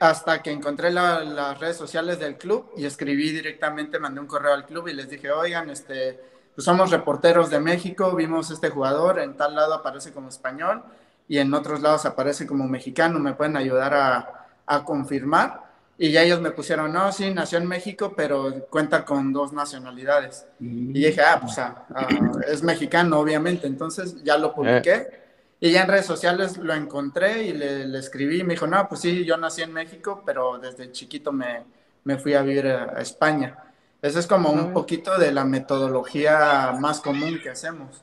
hasta 0.00 0.42
que 0.42 0.50
encontré 0.50 0.90
las 0.90 1.60
redes 1.60 1.76
sociales 1.76 2.18
del 2.18 2.36
club 2.36 2.72
y 2.76 2.86
escribí 2.86 3.30
directamente, 3.30 3.98
mandé 3.98 4.20
un 4.20 4.26
correo 4.26 4.54
al 4.54 4.64
club 4.64 4.88
y 4.88 4.94
les 4.94 5.10
dije, 5.10 5.30
oigan, 5.30 5.68
este, 5.68 6.18
pues 6.54 6.64
somos 6.64 6.90
reporteros 6.90 7.50
de 7.50 7.60
México, 7.60 8.16
vimos 8.16 8.50
este 8.50 8.70
jugador, 8.70 9.20
en 9.20 9.36
tal 9.36 9.54
lado 9.54 9.74
aparece 9.74 10.12
como 10.12 10.30
español 10.30 10.82
y 11.28 11.36
en 11.38 11.52
otros 11.52 11.82
lados 11.82 12.06
aparece 12.06 12.46
como 12.46 12.66
mexicano, 12.66 13.18
¿me 13.18 13.34
pueden 13.34 13.58
ayudar 13.58 13.92
a, 13.92 14.48
a 14.66 14.84
confirmar? 14.84 15.70
Y 15.98 16.12
ya 16.12 16.22
ellos 16.22 16.40
me 16.40 16.50
pusieron, 16.50 16.90
no, 16.94 17.12
sí, 17.12 17.30
nació 17.30 17.58
en 17.58 17.68
México, 17.68 18.14
pero 18.16 18.66
cuenta 18.70 19.04
con 19.04 19.34
dos 19.34 19.52
nacionalidades. 19.52 20.46
Y 20.58 20.94
dije, 20.94 21.20
ah, 21.20 21.38
pues 21.42 21.58
ah, 21.58 21.84
ah, 21.94 22.08
es 22.50 22.62
mexicano, 22.62 23.18
obviamente. 23.18 23.66
Entonces 23.66 24.24
ya 24.24 24.38
lo 24.38 24.54
publiqué. 24.54 24.92
Eh. 24.94 25.20
Y 25.60 25.72
ya 25.72 25.82
en 25.82 25.88
redes 25.88 26.06
sociales 26.06 26.56
lo 26.56 26.72
encontré 26.74 27.44
y 27.44 27.52
le, 27.52 27.98
escribí 27.98 28.40
y 28.40 28.44
me 28.44 28.54
dijo, 28.54 28.66
no, 28.66 28.88
pues 28.88 29.02
sí, 29.02 29.24
yo 29.24 29.36
nací 29.36 29.60
en 29.62 29.72
México, 29.72 30.22
pero 30.24 30.58
desde 30.58 30.90
chiquito 30.90 31.32
me, 31.32 31.64
me 32.04 32.16
fui 32.16 32.32
a 32.32 32.42
vivir 32.42 32.66
a, 32.66 33.00
España. 33.00 33.58
Eso 34.00 34.18
es 34.18 34.26
como 34.26 34.50
un 34.50 34.72
poquito 34.72 35.18
de 35.18 35.32
la 35.32 35.44
metodología 35.44 36.74
más 36.80 37.00
común 37.00 37.38
que 37.42 37.50
hacemos. 37.50 38.02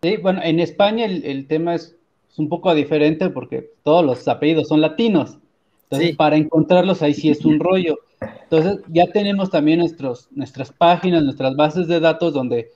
Sí, 0.00 0.16
bueno, 0.18 0.40
en 0.44 0.60
España 0.60 1.04
el, 1.04 1.24
el 1.24 1.48
tema 1.48 1.74
es, 1.74 1.96
un 2.36 2.48
poco 2.48 2.74
diferente 2.74 3.28
porque 3.28 3.72
todos 3.82 4.04
los 4.04 4.26
apellidos 4.28 4.68
son 4.68 4.80
latinos. 4.80 5.38
Entonces, 5.84 6.16
para 6.16 6.36
encontrarlos 6.36 7.02
ahí 7.02 7.14
sí 7.14 7.30
es 7.30 7.44
un 7.44 7.58
rollo. 7.58 7.98
Entonces, 8.20 8.78
ya 8.88 9.06
tenemos 9.08 9.50
también 9.50 9.80
nuestros, 9.80 10.28
nuestras 10.30 10.70
páginas, 10.72 11.24
nuestras 11.24 11.56
bases 11.56 11.88
de 11.88 12.00
datos 12.00 12.32
donde 12.32 12.70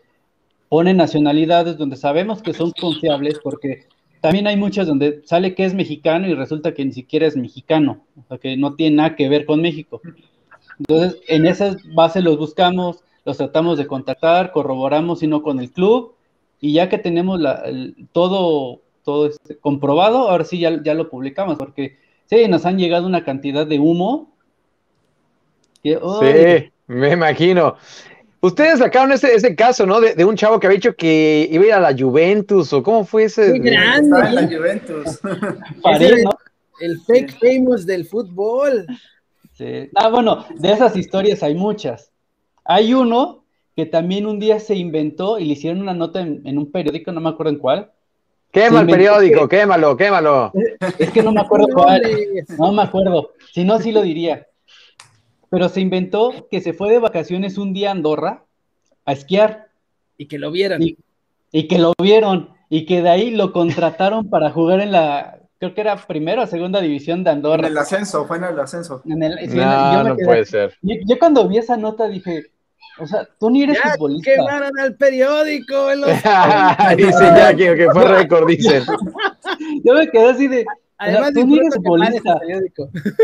ponen 0.68 0.96
nacionalidades 0.96 1.76
donde 1.76 1.96
sabemos 1.96 2.42
que 2.42 2.52
son 2.52 2.72
confiables 2.72 3.38
porque 3.42 3.86
también 4.20 4.46
hay 4.46 4.56
muchas 4.56 4.86
donde 4.86 5.20
sale 5.24 5.54
que 5.54 5.64
es 5.66 5.74
mexicano 5.74 6.26
y 6.26 6.34
resulta 6.34 6.72
que 6.72 6.84
ni 6.84 6.92
siquiera 6.92 7.26
es 7.26 7.36
mexicano, 7.36 8.04
o 8.16 8.22
sea 8.26 8.38
que 8.38 8.56
no 8.56 8.74
tiene 8.74 8.96
nada 8.96 9.16
que 9.16 9.28
ver 9.28 9.44
con 9.44 9.60
México. 9.60 10.00
Entonces, 10.78 11.20
en 11.28 11.46
esas 11.46 11.76
bases 11.94 12.24
los 12.24 12.38
buscamos, 12.38 13.04
los 13.24 13.36
tratamos 13.36 13.78
de 13.78 13.86
contactar, 13.86 14.50
corroboramos 14.50 15.20
si 15.20 15.26
no 15.26 15.42
con 15.42 15.60
el 15.60 15.70
club 15.70 16.14
y 16.60 16.72
ya 16.72 16.88
que 16.88 16.96
tenemos 16.96 17.38
la, 17.38 17.64
todo, 18.12 18.80
todo 19.04 19.26
este 19.26 19.58
comprobado, 19.58 20.30
ahora 20.30 20.44
sí 20.44 20.58
ya, 20.58 20.82
ya 20.82 20.94
lo 20.94 21.10
publicamos 21.10 21.58
porque 21.58 21.98
sí, 22.24 22.48
nos 22.48 22.64
han 22.64 22.78
llegado 22.78 23.06
una 23.06 23.24
cantidad 23.24 23.66
de 23.66 23.78
humo. 23.78 24.32
sí, 25.82 26.70
me 26.86 27.12
imagino. 27.12 27.76
Ustedes 28.44 28.78
sacaron 28.78 29.10
ese, 29.10 29.34
ese 29.34 29.56
caso, 29.56 29.86
¿no? 29.86 30.02
De, 30.02 30.22
un 30.22 30.36
chavo 30.36 30.60
que 30.60 30.66
había 30.66 30.76
dicho 30.76 30.94
que 30.94 31.48
iba 31.50 31.64
a 31.64 31.66
ir 31.66 31.72
a 31.72 31.80
la 31.80 31.96
Juventus, 31.98 32.74
o 32.74 32.82
cómo 32.82 33.06
fue 33.06 33.24
ese. 33.24 33.48
Muy 33.48 33.60
grande. 33.60 34.20
En 34.20 34.34
la 34.34 34.46
Juventus. 34.46 35.18
el, 36.80 37.00
fake 37.00 37.38
famous 37.40 37.86
del 37.86 38.04
fútbol. 38.04 38.86
Sí. 39.54 39.88
Ah, 39.94 40.10
bueno, 40.10 40.44
de 40.56 40.72
esas 40.72 40.94
historias 40.94 41.42
hay 41.42 41.54
muchas. 41.54 42.10
Hay 42.66 42.92
uno 42.92 43.46
que 43.74 43.86
también 43.86 44.26
un 44.26 44.38
día 44.38 44.60
se 44.60 44.74
inventó 44.74 45.38
y 45.38 45.46
le 45.46 45.54
hicieron 45.54 45.80
una 45.80 45.94
nota 45.94 46.20
en, 46.20 46.58
un 46.58 46.70
periódico, 46.70 47.12
no 47.12 47.22
me 47.22 47.30
acuerdo 47.30 47.50
en 47.50 47.58
cuál. 47.58 47.92
Quema 48.52 48.82
el 48.82 48.86
periódico, 48.86 49.48
quémalo, 49.48 49.96
quémalo. 49.96 50.52
Es 50.98 51.10
que 51.12 51.22
no 51.22 51.32
me 51.32 51.40
acuerdo 51.40 51.68
cuál. 51.72 52.02
No 52.58 52.72
me 52.72 52.82
acuerdo. 52.82 53.30
Si 53.54 53.64
no, 53.64 53.78
sí 53.78 53.90
lo 53.90 54.02
diría 54.02 54.46
pero 55.54 55.68
se 55.68 55.80
inventó 55.80 56.48
que 56.50 56.60
se 56.60 56.72
fue 56.72 56.90
de 56.90 56.98
vacaciones 56.98 57.58
un 57.58 57.72
día 57.72 57.90
a 57.90 57.92
Andorra 57.92 58.42
a 59.04 59.12
esquiar. 59.12 59.68
Y 60.18 60.26
que 60.26 60.36
lo 60.36 60.50
vieron. 60.50 60.82
Y, 60.82 61.68
que 61.68 61.78
lo 61.78 61.92
vieron. 62.02 62.50
Y 62.68 62.86
que 62.86 63.02
de 63.02 63.08
ahí 63.08 63.30
lo 63.30 63.52
contrataron 63.52 64.28
para 64.28 64.50
jugar 64.50 64.80
en 64.80 64.90
la, 64.90 65.38
creo 65.60 65.72
que 65.72 65.80
era 65.80 65.94
primera 65.94 66.42
o 66.42 66.46
segunda 66.48 66.80
división 66.80 67.22
de 67.22 67.30
Andorra. 67.30 67.68
En 67.68 67.72
el 67.72 67.78
ascenso, 67.78 68.26
fue 68.26 68.38
en 68.38 68.44
el 68.44 68.58
ascenso. 68.58 69.00
no, 69.04 70.02
no 70.02 70.16
puede 70.16 70.44
ser. 70.44 70.74
Yo, 70.82 71.18
cuando 71.20 71.46
vi 71.46 71.58
esa 71.58 71.76
nota 71.76 72.08
dije, 72.08 72.46
o 72.98 73.06
sea, 73.06 73.24
tú 73.38 73.48
ni 73.48 73.62
eres 73.62 73.78
ya 73.80 73.92
futbolista. 73.92 74.32
quemaron 74.32 74.72
el 74.82 74.96
periódico. 74.96 75.86
Dice 76.96 77.24
ya 77.36 77.54
que, 77.54 77.86
fue 77.92 78.08
récord, 78.08 78.48
dicen. 78.48 78.82
yo 79.84 79.94
me 79.94 80.08
quedé 80.08 80.30
así 80.30 80.48
de, 80.48 80.66
Además, 80.98 81.32
tú 81.32 81.46
no 81.46 81.54
eres 81.54 81.74
que 81.74 81.76
futbolista. 81.76 82.40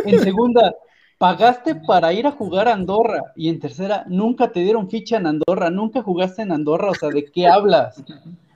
En 0.04 0.20
segunda, 0.20 0.72
pagaste 1.20 1.74
para 1.74 2.14
ir 2.14 2.26
a 2.26 2.30
jugar 2.30 2.66
a 2.66 2.72
Andorra. 2.72 3.20
Y 3.36 3.50
en 3.50 3.60
tercera, 3.60 4.04
nunca 4.08 4.50
te 4.52 4.60
dieron 4.60 4.88
ficha 4.88 5.18
en 5.18 5.26
Andorra, 5.26 5.68
nunca 5.68 6.02
jugaste 6.02 6.40
en 6.40 6.50
Andorra. 6.50 6.92
O 6.92 6.94
sea, 6.94 7.10
¿de 7.10 7.26
qué 7.26 7.46
hablas? 7.46 8.02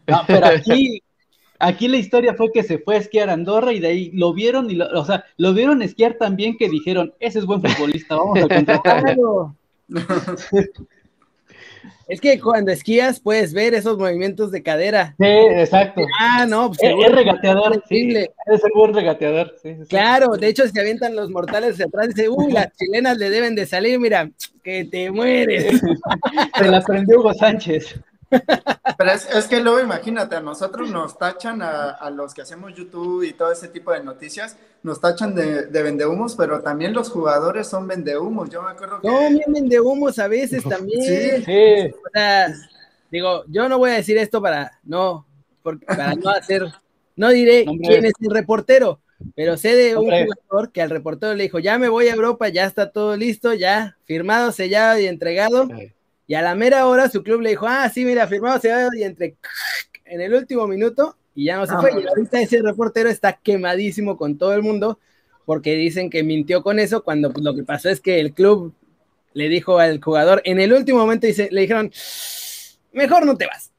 No, 0.07 0.23
pero 0.27 0.47
aquí, 0.47 1.03
aquí 1.59 1.89
la 1.89 1.99
historia 1.99 2.33
fue 2.33 2.51
que 2.53 2.63
se 2.63 2.79
fue 2.79 2.95
a 2.95 3.01
esquiar 3.01 3.29
a 3.29 3.35
Andorra 3.35 3.75
y 3.75 3.81
de 3.81 3.89
ahí 3.89 4.11
lo 4.13 4.33
vieron 4.33 4.71
y 4.71 4.77
lo, 4.77 4.89
o 4.99 5.05
sea, 5.05 5.27
lo 5.37 5.53
vieron 5.53 5.83
esquiar 5.83 6.15
tan 6.15 6.37
bien 6.37 6.57
que 6.57 6.71
dijeron, 6.71 7.13
ese 7.21 7.41
es 7.41 7.45
buen 7.45 7.61
futbolista, 7.61 8.17
vamos 8.17 8.39
a 8.43 8.49
contratarlo. 8.49 9.55
Es 12.09 12.21
que 12.21 12.41
cuando 12.41 12.71
esquías 12.71 13.21
puedes 13.21 13.53
ver 13.53 13.75
esos 13.75 13.97
movimientos 13.99 14.51
de 14.51 14.63
cadera. 14.63 15.15
Sí, 15.19 15.27
exacto. 15.27 16.03
Ah, 16.21 16.47
no, 16.47 16.69
pues 16.69 16.81
Es, 16.83 17.13
regateador, 17.13 17.83
sí, 17.89 18.15
es 18.17 18.65
el 18.65 18.71
buen 18.75 18.95
regateador. 18.95 19.55
sí, 19.63 19.75
sí, 19.75 19.81
sí. 19.83 19.87
Claro, 19.89 20.37
de 20.37 20.49
hecho 20.49 20.67
se 20.69 20.81
avientan 20.81 21.17
los 21.17 21.31
mortales 21.31 21.75
hacia 21.75 21.87
atrás 21.87 22.07
y 22.07 22.15
dice, 22.15 22.29
uy, 22.29 22.53
las 22.53 22.69
chilenas 22.77 23.17
le 23.19 23.31
deben 23.31 23.55
de 23.55 23.67
salir, 23.67 23.99
mira, 23.99 24.31
que 24.63 24.85
te 24.85 25.11
mueres. 25.11 25.81
Se 26.59 26.65
la 26.65 26.79
aprendió 26.79 27.21
Hugo 27.21 27.35
Sánchez. 27.35 27.99
Pero 28.99 29.11
es, 29.11 29.29
es 29.35 29.47
que 29.47 29.61
luego 29.61 29.81
imagínate, 29.81 30.37
a 30.37 30.41
nosotros 30.41 30.91
nos 30.91 31.19
tachan 31.19 31.63
a, 31.63 31.91
a 31.91 32.11
los 32.11 32.35
que 32.35 32.43
hacemos 32.43 32.75
YouTube 32.75 33.23
y 33.25 33.33
todo 33.33 33.51
ese 33.53 33.69
tipo 33.69 33.93
de 33.93 34.03
noticias, 34.03 34.57
nos 34.83 35.01
tachan 35.01 35.35
de, 35.35 35.67
de 35.67 35.83
vendehumos, 35.83 36.35
pero 36.37 36.61
también 36.63 36.93
los 36.93 37.11
jugadores 37.11 37.67
son 37.67 37.87
vendehumos. 37.89 38.51
Yo 38.51 38.63
me 38.63 38.71
acuerdo 38.71 39.01
que... 39.01 39.09
No, 39.09 39.19
vienen 39.31 39.69
de 39.69 39.81
humos 39.81 40.19
a 40.19 40.29
veces 40.29 40.63
también. 40.69 41.03
Sí. 41.03 41.45
Sí, 41.45 41.95
O 41.95 42.11
sea, 42.13 42.55
digo, 43.11 43.45
yo 43.49 43.69
no 43.69 43.79
voy 43.79 43.91
a 43.91 43.95
decir 43.95 44.19
esto 44.19 44.41
para 44.43 44.79
no, 44.85 45.27
porque, 45.63 45.87
para 45.87 46.15
no 46.15 46.31
hacer, 46.31 46.65
no 47.17 47.31
diré 47.31 47.65
Hombre. 47.69 47.89
quién 47.89 48.05
es 48.05 48.13
el 48.21 48.31
reportero, 48.31 49.01
pero 49.35 49.57
sé 49.57 49.75
de 49.75 49.97
un 49.97 50.05
Hombre. 50.05 50.27
jugador 50.27 50.71
que 50.73 50.83
al 50.83 50.91
reportero 50.91 51.33
le 51.35 51.45
dijo, 51.45 51.59
ya 51.59 51.79
me 51.79 51.89
voy 51.89 52.09
a 52.09 52.15
Europa, 52.15 52.49
ya 52.49 52.65
está 52.67 52.91
todo 52.91 53.17
listo, 53.17 53.55
ya 53.55 53.97
firmado, 54.05 54.53
sellado 54.53 54.99
y 54.99 55.07
entregado. 55.07 55.69
Y 56.27 56.35
a 56.35 56.43
la 56.43 56.55
mera 56.55 56.87
hora 56.87 57.11
su 57.11 57.23
club 57.23 57.41
le 57.41 57.51
dijo, 57.51 57.67
ah, 57.67 57.89
sí, 57.89 58.05
mira, 58.05 58.27
firmado, 58.27 58.59
sellado 58.59 58.91
y 58.95 59.03
entre 59.03 59.37
en 60.05 60.21
el 60.21 60.35
último 60.35 60.67
minuto 60.67 61.17
y 61.35 61.47
ya 61.47 61.57
no 61.57 61.67
se 61.67 61.75
Ah, 61.75 61.81
fue. 61.81 61.91
Y 62.03 62.07
ahorita 62.07 62.41
ese 62.41 62.63
reportero 62.63 63.09
está 63.09 63.35
quemadísimo 63.35 64.17
con 64.17 64.39
todo 64.39 64.55
el 64.55 64.63
mundo 64.63 64.99
porque 65.45 65.75
dicen 65.75 66.11
que 66.11 66.23
mintió 66.23 66.63
con 66.63 66.79
eso 66.79 67.05
cuando 67.05 67.31
pues, 67.31 67.45
lo 67.45 67.55
que 67.55 67.65
pasó 67.65 67.91
es 67.91 68.01
que 68.01 68.21
el 68.21 68.33
club 68.33 68.75
le 69.35 69.49
dijo 69.49 69.79
al 69.79 70.01
jugador, 70.01 70.41
en 70.45 70.61
el 70.61 70.73
último 70.73 71.01
momento 71.01 71.27
le 71.27 71.61
dijeron, 71.61 71.91
mejor 72.93 73.27
no 73.27 73.37
te 73.37 73.47
vas. 73.47 73.71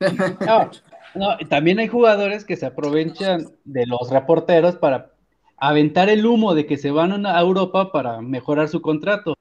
No, 0.46 0.70
no, 1.14 1.48
también 1.48 1.78
hay 1.78 1.88
jugadores 1.88 2.44
que 2.44 2.56
se 2.56 2.66
aprovechan 2.66 3.48
de 3.64 3.86
los 3.86 4.10
reporteros 4.10 4.76
para 4.76 5.12
aventar 5.56 6.10
el 6.10 6.26
humo 6.26 6.54
de 6.54 6.66
que 6.66 6.76
se 6.76 6.90
van 6.90 7.24
a 7.24 7.40
Europa 7.40 7.90
para 7.90 8.20
mejorar 8.20 8.68
su 8.68 8.82
contrato. 8.82 9.35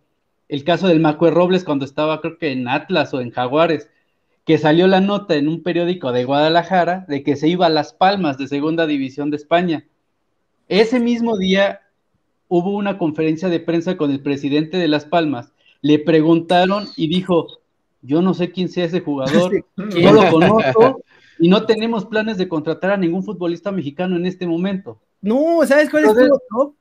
El 0.48 0.64
caso 0.64 0.88
del 0.88 1.00
Macue 1.00 1.32
Robles 1.32 1.64
cuando 1.64 1.86
estaba 1.86 2.22
creo 2.22 2.38
que 2.38 2.52
en 2.52 2.68
Atlas 2.68 3.14
o 3.14 3.22
en 3.22 3.32
Jaguares, 3.32 3.90
que 4.46 4.58
salió 4.58 4.88
la 4.88 5.02
nota 5.02 5.36
en 5.36 5.48
un 5.48 5.64
periódico 5.64 6.12
de 6.12 6.24
Guadalajara 6.24 7.06
de 7.08 7.24
que 7.24 7.36
se 7.36 7.48
iba 7.48 7.66
a 7.66 7.70
Las 7.70 7.94
Palmas 7.94 8.38
de 8.38 8.48
Segunda 8.48 8.86
División 8.86 9.32
de 9.32 9.38
España. 9.38 9.88
Ese 10.68 11.00
mismo 11.00 11.38
día 11.38 11.82
hubo 12.48 12.72
una 12.72 12.98
conferencia 12.98 13.50
de 13.50 13.60
prensa 13.60 13.98
con 13.98 14.12
el 14.12 14.22
presidente 14.22 14.78
de 14.78 14.88
Las 14.88 15.06
Palmas. 15.06 15.52
Le 15.82 15.98
preguntaron 15.98 16.88
y 16.96 17.08
dijo, 17.08 17.48
yo 18.04 18.22
no 18.22 18.36
sé 18.36 18.52
quién 18.52 18.70
sea 18.70 18.86
ese 18.86 19.02
jugador, 19.02 19.66
no 19.76 20.14
lo 20.14 20.30
conozco 20.30 21.02
y 21.40 21.50
no 21.50 21.66
tenemos 21.66 22.06
planes 22.06 22.38
de 22.38 22.48
contratar 22.48 22.92
a 22.92 22.98
ningún 22.98 23.24
futbolista 23.24 23.72
mexicano 23.72 24.16
en 24.16 24.26
este 24.26 24.48
momento. 24.48 25.00
No, 25.22 25.66
¿sabes 25.66 25.90
cuál 25.90 26.04
Entonces- 26.04 26.26
estuvo 26.26 26.42
top? 26.50 26.76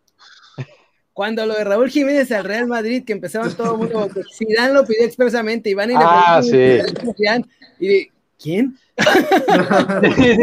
Cuando 1.14 1.46
lo 1.46 1.54
de 1.54 1.64
Raúl 1.64 1.88
Jiménez 1.90 2.30
al 2.32 2.44
Real 2.44 2.66
Madrid, 2.66 3.04
que 3.06 3.12
empezaron 3.14 3.50
todo 3.54 3.72
el 3.72 3.78
mundo, 3.78 4.08
que 4.12 4.20
Zidane 4.36 4.74
lo 4.74 4.84
pidió 4.84 5.04
expresamente, 5.06 5.70
y 5.70 5.74
van 5.74 5.90
y 5.90 5.94
le 5.94 6.00
Ah, 6.02 6.36
a 6.36 6.42
Zidane, 6.42 7.44
y 7.80 7.86
de, 7.88 8.10
¿quién? 8.42 8.76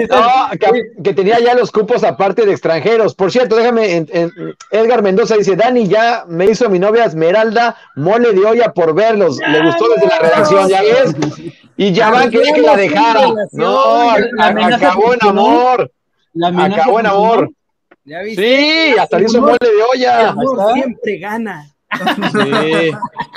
No, 0.10 0.50
que, 0.60 1.02
que 1.04 1.14
tenía 1.14 1.40
ya 1.40 1.56
los 1.56 1.72
cupos 1.72 2.04
aparte 2.04 2.46
de 2.46 2.52
extranjeros. 2.52 3.16
Por 3.16 3.32
cierto, 3.32 3.56
déjame, 3.56 3.96
en- 3.96 4.10
en- 4.12 4.32
Edgar 4.72 5.02
Mendoza 5.02 5.36
dice, 5.38 5.56
Dani 5.56 5.88
ya 5.88 6.26
me 6.28 6.46
hizo 6.46 6.70
mi 6.70 6.80
novia 6.80 7.06
Esmeralda 7.06 7.76
mole 7.96 8.34
de 8.34 8.46
olla 8.46 8.74
por 8.74 8.94
verlos. 8.94 9.38
Le 9.40 9.64
gustó 9.66 9.86
desde 9.96 10.08
la 10.08 10.20
redacción, 10.20 10.68
¿ya 10.70 10.82
ves? 10.82 11.16
Y 11.78 11.94
ya 11.94 12.10
van 12.12 12.30
quería 12.30 12.54
que 12.54 12.62
la 12.62 12.76
dejara. 12.76 13.28
No, 13.52 14.12
acabó 14.42 15.14
en 15.14 15.20
amor. 15.28 15.92
Acabó 16.58 17.00
en 17.00 17.06
amor. 17.08 17.50
¿Ya 18.04 18.22
viste? 18.22 18.42
Sí, 18.42 18.98
hasta 19.00 19.20
le 19.20 19.26
hizo 19.26 19.42
mole 19.42 19.58
de 19.62 19.68
El 19.68 19.82
olla. 19.94 20.30
amor 20.30 20.74
siempre 20.74 21.18
gana. 21.20 21.68
Sí, 22.32 22.92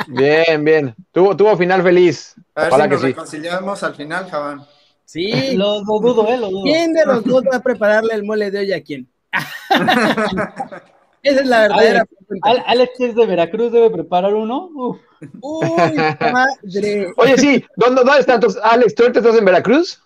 bien, 0.08 0.64
bien. 0.64 0.94
Tuvo, 1.12 1.36
tuvo 1.36 1.56
final 1.56 1.82
feliz. 1.82 2.34
A 2.54 2.62
ver 2.62 2.72
Ojalá 2.72 2.84
si 2.84 2.88
que 2.88 2.94
nos 2.94 3.00
sí. 3.02 3.06
reconciliamos 3.08 3.82
al 3.82 3.94
final, 3.94 4.30
Javán. 4.30 4.64
Sí. 5.04 5.54
Lo, 5.56 5.80
lo 5.84 5.98
dudo, 6.00 6.26
eh, 6.28 6.38
lo 6.38 6.48
dudo. 6.50 6.62
¿Quién 6.64 6.92
de 6.94 7.04
los 7.04 7.24
dos 7.24 7.42
va 7.52 7.56
a 7.58 7.62
prepararle 7.62 8.14
el 8.14 8.24
mole 8.24 8.50
de 8.50 8.60
olla 8.60 8.76
a 8.76 8.80
quién? 8.80 9.08
Esa 11.22 11.40
es 11.40 11.46
la 11.46 11.60
verdadera 11.62 12.00
Alex, 12.00 12.12
pregunta. 12.28 12.50
Al- 12.50 12.64
Alex 12.66 13.00
es 13.00 13.14
de 13.14 13.26
Veracruz, 13.26 13.72
debe 13.72 13.90
preparar 13.90 14.34
uno. 14.34 14.68
Uf. 14.74 14.98
Uy, 15.40 15.94
madre. 16.32 17.12
Oye, 17.16 17.38
sí, 17.38 17.64
¿dónde, 17.76 18.02
dónde 18.04 18.20
están? 18.20 18.34
Entonces, 18.36 18.60
Alex, 18.62 18.94
¿tú 18.94 19.02
ahorita 19.04 19.20
estás 19.20 19.36
en 19.36 19.44
Veracruz? 19.44 20.02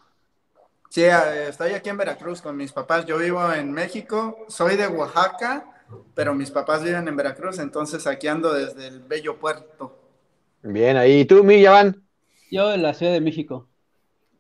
Sí, 0.89 1.03
estoy 1.03 1.73
aquí 1.73 1.91
en 1.91 1.99
Veracruz 1.99 2.41
con 2.41 2.57
mis 2.57 2.73
papás. 2.73 3.05
Yo 3.05 3.19
vivo 3.19 3.53
en 3.53 3.73
México, 3.73 4.47
soy 4.49 4.77
de 4.77 4.87
Oaxaca, 4.87 5.67
pero 6.15 6.35
mis 6.35 6.51
papás 6.51 6.83
viven 6.83 7.07
en 7.09 7.17
Veracruz, 7.17 7.59
entonces 7.59 8.07
aquí 8.07 8.27
ando 8.27 8.53
desde 8.53 8.89
el 8.89 9.01
bello 9.01 9.39
puerto. 9.39 9.99
Bien, 10.63 10.97
ahí. 10.97 11.21
¿Y 11.21 11.25
tú, 11.25 11.45
mi 11.45 11.61
Yavan? 11.61 12.03
Yo 12.51 12.69
de 12.69 12.79
la 12.79 12.95
Ciudad 12.95 13.13
de 13.13 13.21
México. 13.21 13.69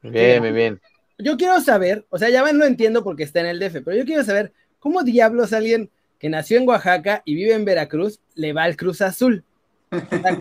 Bien, 0.03 0.42
bien, 0.42 0.55
bien. 0.55 0.80
Yo 1.18 1.36
quiero 1.36 1.61
saber, 1.61 2.07
o 2.11 2.18
sea, 2.18 2.30
ya 2.30 2.42
van, 2.42 2.59
lo 2.59 2.64
entiendo 2.64 3.05
porque 3.05 3.24
está 3.24 3.40
en 3.40 3.46
el 3.46 3.59
DF, 3.59 3.82
pero 3.84 3.96
yo 3.96 4.05
quiero 4.05 4.22
saber 4.24 4.53
cómo 4.78 5.03
diablos 5.03 5.53
alguien 5.53 5.90
que 6.18 6.28
nació 6.28 6.59
en 6.59 6.68
Oaxaca 6.68 7.22
y 7.24 7.34
vive 7.34 7.55
en 7.55 7.64
Veracruz 7.64 8.20
le 8.34 8.53
va 8.53 8.64
al 8.64 8.76
Cruz 8.76 9.03
Azul. 9.03 9.44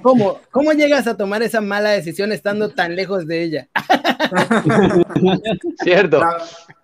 ¿Cómo, 0.02 0.39
¿Cómo 0.52 0.72
llegas 0.74 1.08
a 1.08 1.18
tomar 1.18 1.41
esa 1.43 1.62
mala 1.62 1.91
decisión 1.91 2.32
estando 2.32 2.70
tan 2.70 2.95
lejos 2.95 3.28
de 3.28 3.43
ella? 3.43 3.68
Cierto. 5.84 6.22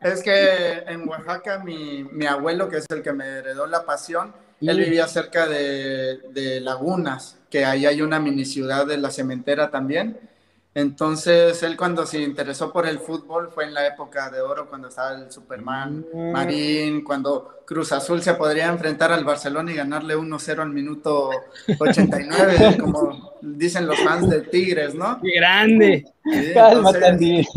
Es 0.01 0.23
que 0.23 0.83
en 0.87 1.07
Oaxaca 1.07 1.59
mi, 1.59 2.03
mi 2.03 2.25
abuelo, 2.25 2.69
que 2.69 2.77
es 2.77 2.85
el 2.89 3.01
que 3.01 3.13
me 3.13 3.25
heredó 3.25 3.67
la 3.67 3.85
pasión, 3.85 4.33
él 4.61 4.79
vivía 4.79 5.07
cerca 5.07 5.45
de, 5.45 6.19
de 6.31 6.61
Lagunas, 6.61 7.37
que 7.49 7.65
ahí 7.65 7.85
hay 7.85 8.01
una 8.01 8.19
mini 8.19 8.45
ciudad 8.45 8.87
de 8.87 8.97
la 8.97 9.11
cementera 9.11 9.69
también. 9.69 10.17
Entonces, 10.75 11.61
él 11.61 11.77
cuando 11.77 12.05
se 12.07 12.19
interesó 12.19 12.73
por 12.73 12.87
el 12.87 12.97
fútbol 12.99 13.51
fue 13.53 13.65
en 13.65 13.75
la 13.75 13.85
época 13.85 14.31
de 14.31 14.41
oro, 14.41 14.67
cuando 14.67 14.87
estaba 14.87 15.11
el 15.13 15.31
Superman, 15.31 16.03
Mm. 16.11 16.31
Marín, 16.31 17.03
cuando 17.03 17.59
Cruz 17.65 17.91
Azul 17.91 18.21
se 18.23 18.33
podría 18.33 18.67
enfrentar 18.67 19.11
al 19.11 19.23
Barcelona 19.23 19.71
y 19.71 19.75
ganarle 19.75 20.15
1-0 20.15 20.61
al 20.63 20.69
minuto 20.71 21.29
89, 21.79 22.77
como 22.81 23.33
dicen 23.41 23.85
los 23.87 23.99
fans 23.99 24.29
de 24.29 24.41
Tigres, 24.41 24.95
¿no? 24.95 25.19
¡Qué 25.21 25.31
grande! 25.35 26.05
Sí, 26.23 26.53
entonces- 26.55 27.47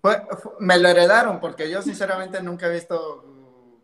fue- 0.00 0.22
me 0.60 0.78
lo 0.78 0.88
heredaron 0.88 1.40
porque 1.40 1.68
yo 1.68 1.82
sinceramente 1.82 2.40
nunca 2.42 2.68
he 2.68 2.74
visto 2.74 3.24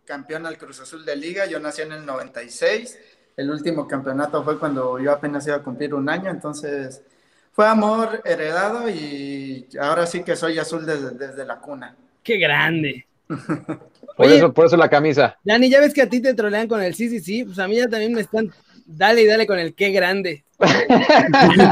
campeón 0.04 0.46
al 0.46 0.56
Cruz 0.56 0.78
Azul 0.80 1.04
de 1.04 1.16
Liga. 1.16 1.46
Yo 1.46 1.58
nací 1.58 1.82
en 1.82 1.92
el 1.92 2.06
96. 2.06 2.96
El 3.36 3.50
último 3.50 3.88
campeonato 3.88 4.44
fue 4.44 4.58
cuando 4.58 4.98
yo 5.00 5.10
apenas 5.10 5.46
iba 5.48 5.56
a 5.56 5.62
cumplir 5.62 5.94
un 5.94 6.08
año. 6.08 6.30
Entonces 6.30 7.02
fue 7.52 7.66
amor 7.66 8.22
heredado 8.24 8.88
y 8.88 9.66
ahora 9.80 10.06
sí 10.06 10.22
que 10.22 10.36
soy 10.36 10.58
azul 10.58 10.84
desde, 10.86 11.10
desde 11.10 11.44
la 11.44 11.58
cuna. 11.58 11.94
¡Qué 12.22 12.38
grande! 12.38 13.06
Por 14.16 14.26
Oye. 14.26 14.36
eso, 14.36 14.52
por 14.52 14.66
eso 14.66 14.76
la 14.76 14.90
camisa. 14.90 15.38
Dani, 15.42 15.70
ya 15.70 15.80
ves 15.80 15.94
que 15.94 16.02
a 16.02 16.08
ti 16.08 16.20
te 16.20 16.34
trolean 16.34 16.68
con 16.68 16.82
el 16.82 16.94
sí, 16.94 17.08
sí, 17.08 17.20
sí, 17.20 17.44
pues 17.44 17.58
a 17.58 17.66
mí 17.66 17.76
ya 17.76 17.88
también 17.88 18.12
me 18.12 18.20
están, 18.20 18.52
dale 18.84 19.22
y 19.22 19.26
dale 19.26 19.46
con 19.46 19.58
el 19.58 19.74
qué 19.74 19.90
grande. 19.90 20.44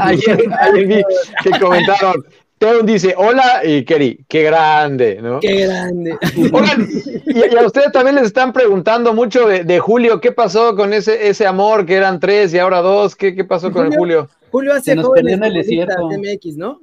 ayer, 0.01 0.49
ayer 0.59 0.87
vi 0.87 1.03
que 1.43 1.59
comentaron. 1.59 2.25
Teon 2.57 2.85
dice, 2.85 3.13
hola, 3.17 3.61
y 3.63 3.83
Keri, 3.85 4.23
qué 4.27 4.43
grande, 4.43 5.19
¿no? 5.21 5.39
¡Qué 5.39 5.65
grande! 5.65 6.15
Oigan, 6.51 6.87
y, 7.25 7.53
y 7.53 7.57
a 7.57 7.65
ustedes 7.65 7.91
también 7.91 8.15
les 8.15 8.25
están 8.25 8.53
preguntando 8.53 9.13
mucho 9.13 9.47
de, 9.47 9.63
de 9.63 9.79
Julio, 9.79 10.19
¿qué 10.21 10.31
pasó 10.31 10.75
con 10.75 10.93
ese, 10.93 11.27
ese 11.27 11.45
amor 11.47 11.85
que 11.85 11.95
eran 11.95 12.19
tres 12.19 12.53
y 12.53 12.59
ahora 12.59 12.81
dos? 12.81 13.15
¿Qué, 13.15 13.35
qué 13.35 13.43
pasó 13.43 13.71
con 13.71 13.87
el 13.87 13.95
Julio? 13.95 14.29
Julio 14.51 14.73
hace 14.73 14.95
jóvenes 14.97 15.33
en 15.33 15.43
el 15.43 15.53
desierto. 15.53 16.09
MX, 16.09 16.57
¿no? 16.57 16.81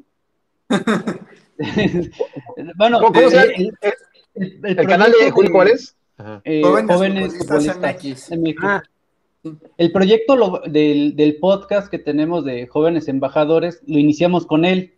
bueno, 2.77 3.01
¿Cómo, 3.01 3.13
cómo 3.13 3.31
se 3.31 3.37
llama? 3.37 3.53
el, 3.57 3.73
el- 4.35 4.61
el 4.65 4.79
¿El 4.79 4.87
canal 4.87 5.13
de 5.21 5.31
Julio 5.31 5.51
cuál 5.53 5.69
es? 5.69 5.97
Eh, 6.45 6.63
Jóvenes 6.63 6.95
jóvenes 6.97 7.39
Futbolistas 7.39 7.77
futbolistas 7.77 8.39
MX. 8.39 8.39
MX. 8.39 8.57
Ah, 8.63 8.83
El 9.77 9.93
proyecto 9.93 10.37
lo- 10.37 10.63
del, 10.67 11.17
del 11.17 11.37
podcast 11.39 11.89
que 11.91 11.99
tenemos 11.99 12.45
de 12.45 12.67
jóvenes 12.69 13.09
embajadores 13.09 13.81
lo 13.87 13.99
iniciamos 13.99 14.47
con 14.47 14.65
él, 14.65 14.95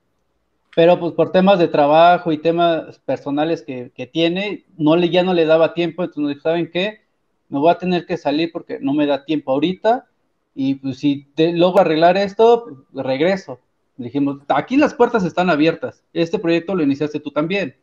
pero 0.77 0.99
pues 1.01 1.13
por 1.15 1.33
temas 1.33 1.59
de 1.59 1.69
trabajo 1.69 2.33
y 2.33 2.39
temas 2.39 2.99
personales 3.01 3.63
que, 3.63 3.93
que 3.95 4.07
tiene, 4.07 4.65
no 4.77 4.97
le, 4.97 5.09
ya 5.11 5.23
no 5.23 5.33
le 5.35 5.47
daba 5.47 5.73
tiempo, 5.75 6.03
entonces 6.03 6.21
nos 6.23 6.31
dijo, 6.31 6.43
¿saben 6.43 6.71
qué? 6.71 7.01
me 7.49 7.59
voy 7.59 7.71
a 7.73 7.79
tener 7.79 8.07
que 8.07 8.17
salir 8.17 8.53
porque 8.53 8.79
no 8.81 8.93
me 8.95 9.07
da 9.07 9.25
tiempo 9.25 9.51
ahorita, 9.53 10.07
y 10.55 10.77
pues 10.77 10.99
si 10.99 11.27
te 11.35 11.53
logro 11.53 11.81
arreglar 11.81 12.17
esto, 12.17 12.67
pues, 12.93 13.05
regreso. 13.05 13.61
Le 13.97 14.07
dijimos, 14.07 14.39
aquí 14.49 14.77
las 14.77 14.95
puertas 14.95 15.25
están 15.25 15.51
abiertas, 15.51 16.03
este 16.13 16.39
proyecto 16.39 16.75
lo 16.75 16.83
iniciaste 16.83 17.21
tú 17.21 17.31
también. 17.31 17.77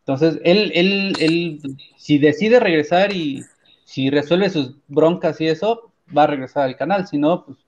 Entonces, 0.00 0.40
él, 0.44 0.72
él, 0.74 1.12
él, 1.20 1.60
si 1.98 2.18
decide 2.18 2.60
regresar 2.60 3.12
y 3.12 3.42
si 3.84 4.08
resuelve 4.08 4.48
sus 4.48 4.76
broncas 4.86 5.40
y 5.40 5.48
eso, 5.48 5.92
va 6.16 6.22
a 6.22 6.28
regresar 6.28 6.64
al 6.64 6.76
canal, 6.76 7.06
si 7.06 7.18
no, 7.18 7.44
pues 7.44 7.58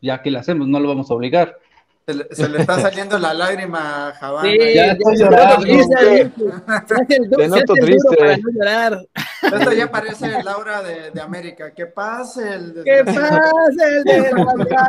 ya 0.00 0.22
que 0.22 0.30
le 0.30 0.38
hacemos, 0.38 0.68
no 0.68 0.78
lo 0.78 0.88
vamos 0.88 1.10
a 1.10 1.14
obligar. 1.14 1.56
Se 2.30 2.48
le, 2.48 2.60
está 2.60 2.78
saliendo 2.80 3.18
la 3.18 3.34
lágrima 3.34 4.08
a 4.08 4.12
Javán. 4.12 4.46
Sí, 4.46 4.58
ya 4.74 4.92
estoy 4.92 5.16
llorando. 5.16 5.66
Te 7.36 7.48
noto 7.48 7.74
triste. 7.74 8.16
Para 8.18 8.36
no 8.36 8.50
llorar. 8.52 9.06
Esto 9.42 9.72
ya 9.72 9.90
parece 9.90 10.42
Laura 10.42 10.82
de, 10.82 11.10
de 11.10 11.20
América. 11.20 11.72
¿Qué 11.74 11.86
pasa 11.86 12.54
el 12.54 12.82
¿Qué 12.84 13.02
pasa 13.04 13.88
el 13.88 14.04
de 14.04 14.30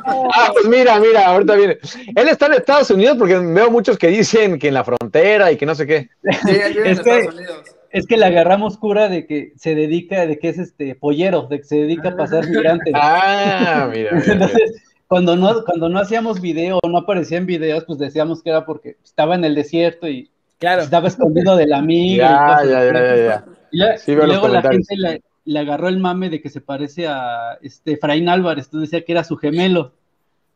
Ah, 0.05 0.51
pues 0.53 0.65
mira, 0.67 0.99
mira, 0.99 1.27
ahorita 1.27 1.55
viene. 1.55 1.77
Él 2.15 2.27
está 2.27 2.47
en 2.47 2.53
Estados 2.53 2.91
Unidos 2.91 3.17
porque 3.17 3.37
veo 3.37 3.71
muchos 3.71 3.97
que 3.97 4.07
dicen 4.07 4.59
que 4.59 4.67
en 4.67 4.73
la 4.73 4.83
frontera 4.83 5.51
y 5.51 5.57
que 5.57 5.65
no 5.65 5.75
sé 5.75 5.87
qué. 5.87 6.09
Sí, 6.43 6.51
él 6.51 6.73
vive 6.73 6.85
en 6.85 6.97
Estados 6.97 7.33
Unidos 7.33 7.63
es 7.91 8.07
que 8.07 8.17
le 8.17 8.25
agarramos 8.25 8.77
cura 8.77 9.09
de 9.09 9.27
que 9.27 9.53
se 9.57 9.75
dedica, 9.75 10.25
de 10.25 10.39
que 10.39 10.49
es 10.49 10.57
este 10.57 10.95
pollero, 10.95 11.43
de 11.43 11.59
que 11.59 11.65
se 11.65 11.75
dedica 11.75 12.09
a 12.09 12.15
pasar 12.15 12.47
migrantes. 12.47 12.93
Ah, 12.95 13.89
mira. 13.91 14.11
mira. 14.13 14.33
Entonces, 14.33 14.90
cuando 15.11 15.35
no, 15.35 15.65
cuando 15.65 15.89
no 15.89 15.99
hacíamos 15.99 16.39
video 16.39 16.79
o 16.81 16.87
no 16.87 16.99
aparecían 16.99 17.45
videos, 17.45 17.83
pues 17.83 17.99
decíamos 17.99 18.41
que 18.41 18.49
era 18.49 18.65
porque 18.65 18.95
estaba 19.03 19.35
en 19.35 19.43
el 19.43 19.55
desierto 19.55 20.07
y 20.07 20.31
claro. 20.57 20.83
estaba 20.83 21.09
escondido 21.09 21.57
del 21.57 21.73
amigo. 21.73 22.21
Ya, 22.21 22.61
ya, 22.63 22.85
ya, 22.85 22.93
ya, 22.93 23.15
ya. 23.17 23.45
Y, 23.73 23.77
la, 23.77 23.95
y 24.07 24.15
luego 24.15 24.47
la 24.47 24.61
gente 24.61 24.95
le, 24.95 25.21
le, 25.43 25.59
agarró 25.59 25.89
el 25.89 25.99
mame 25.99 26.29
de 26.29 26.41
que 26.41 26.49
se 26.49 26.61
parece 26.61 27.07
a 27.09 27.57
este 27.61 27.95
Efraín 27.95 28.29
Álvarez, 28.29 28.67
entonces 28.67 28.89
decía 28.89 29.05
que 29.05 29.11
era 29.11 29.25
su 29.25 29.35
gemelo. 29.35 29.91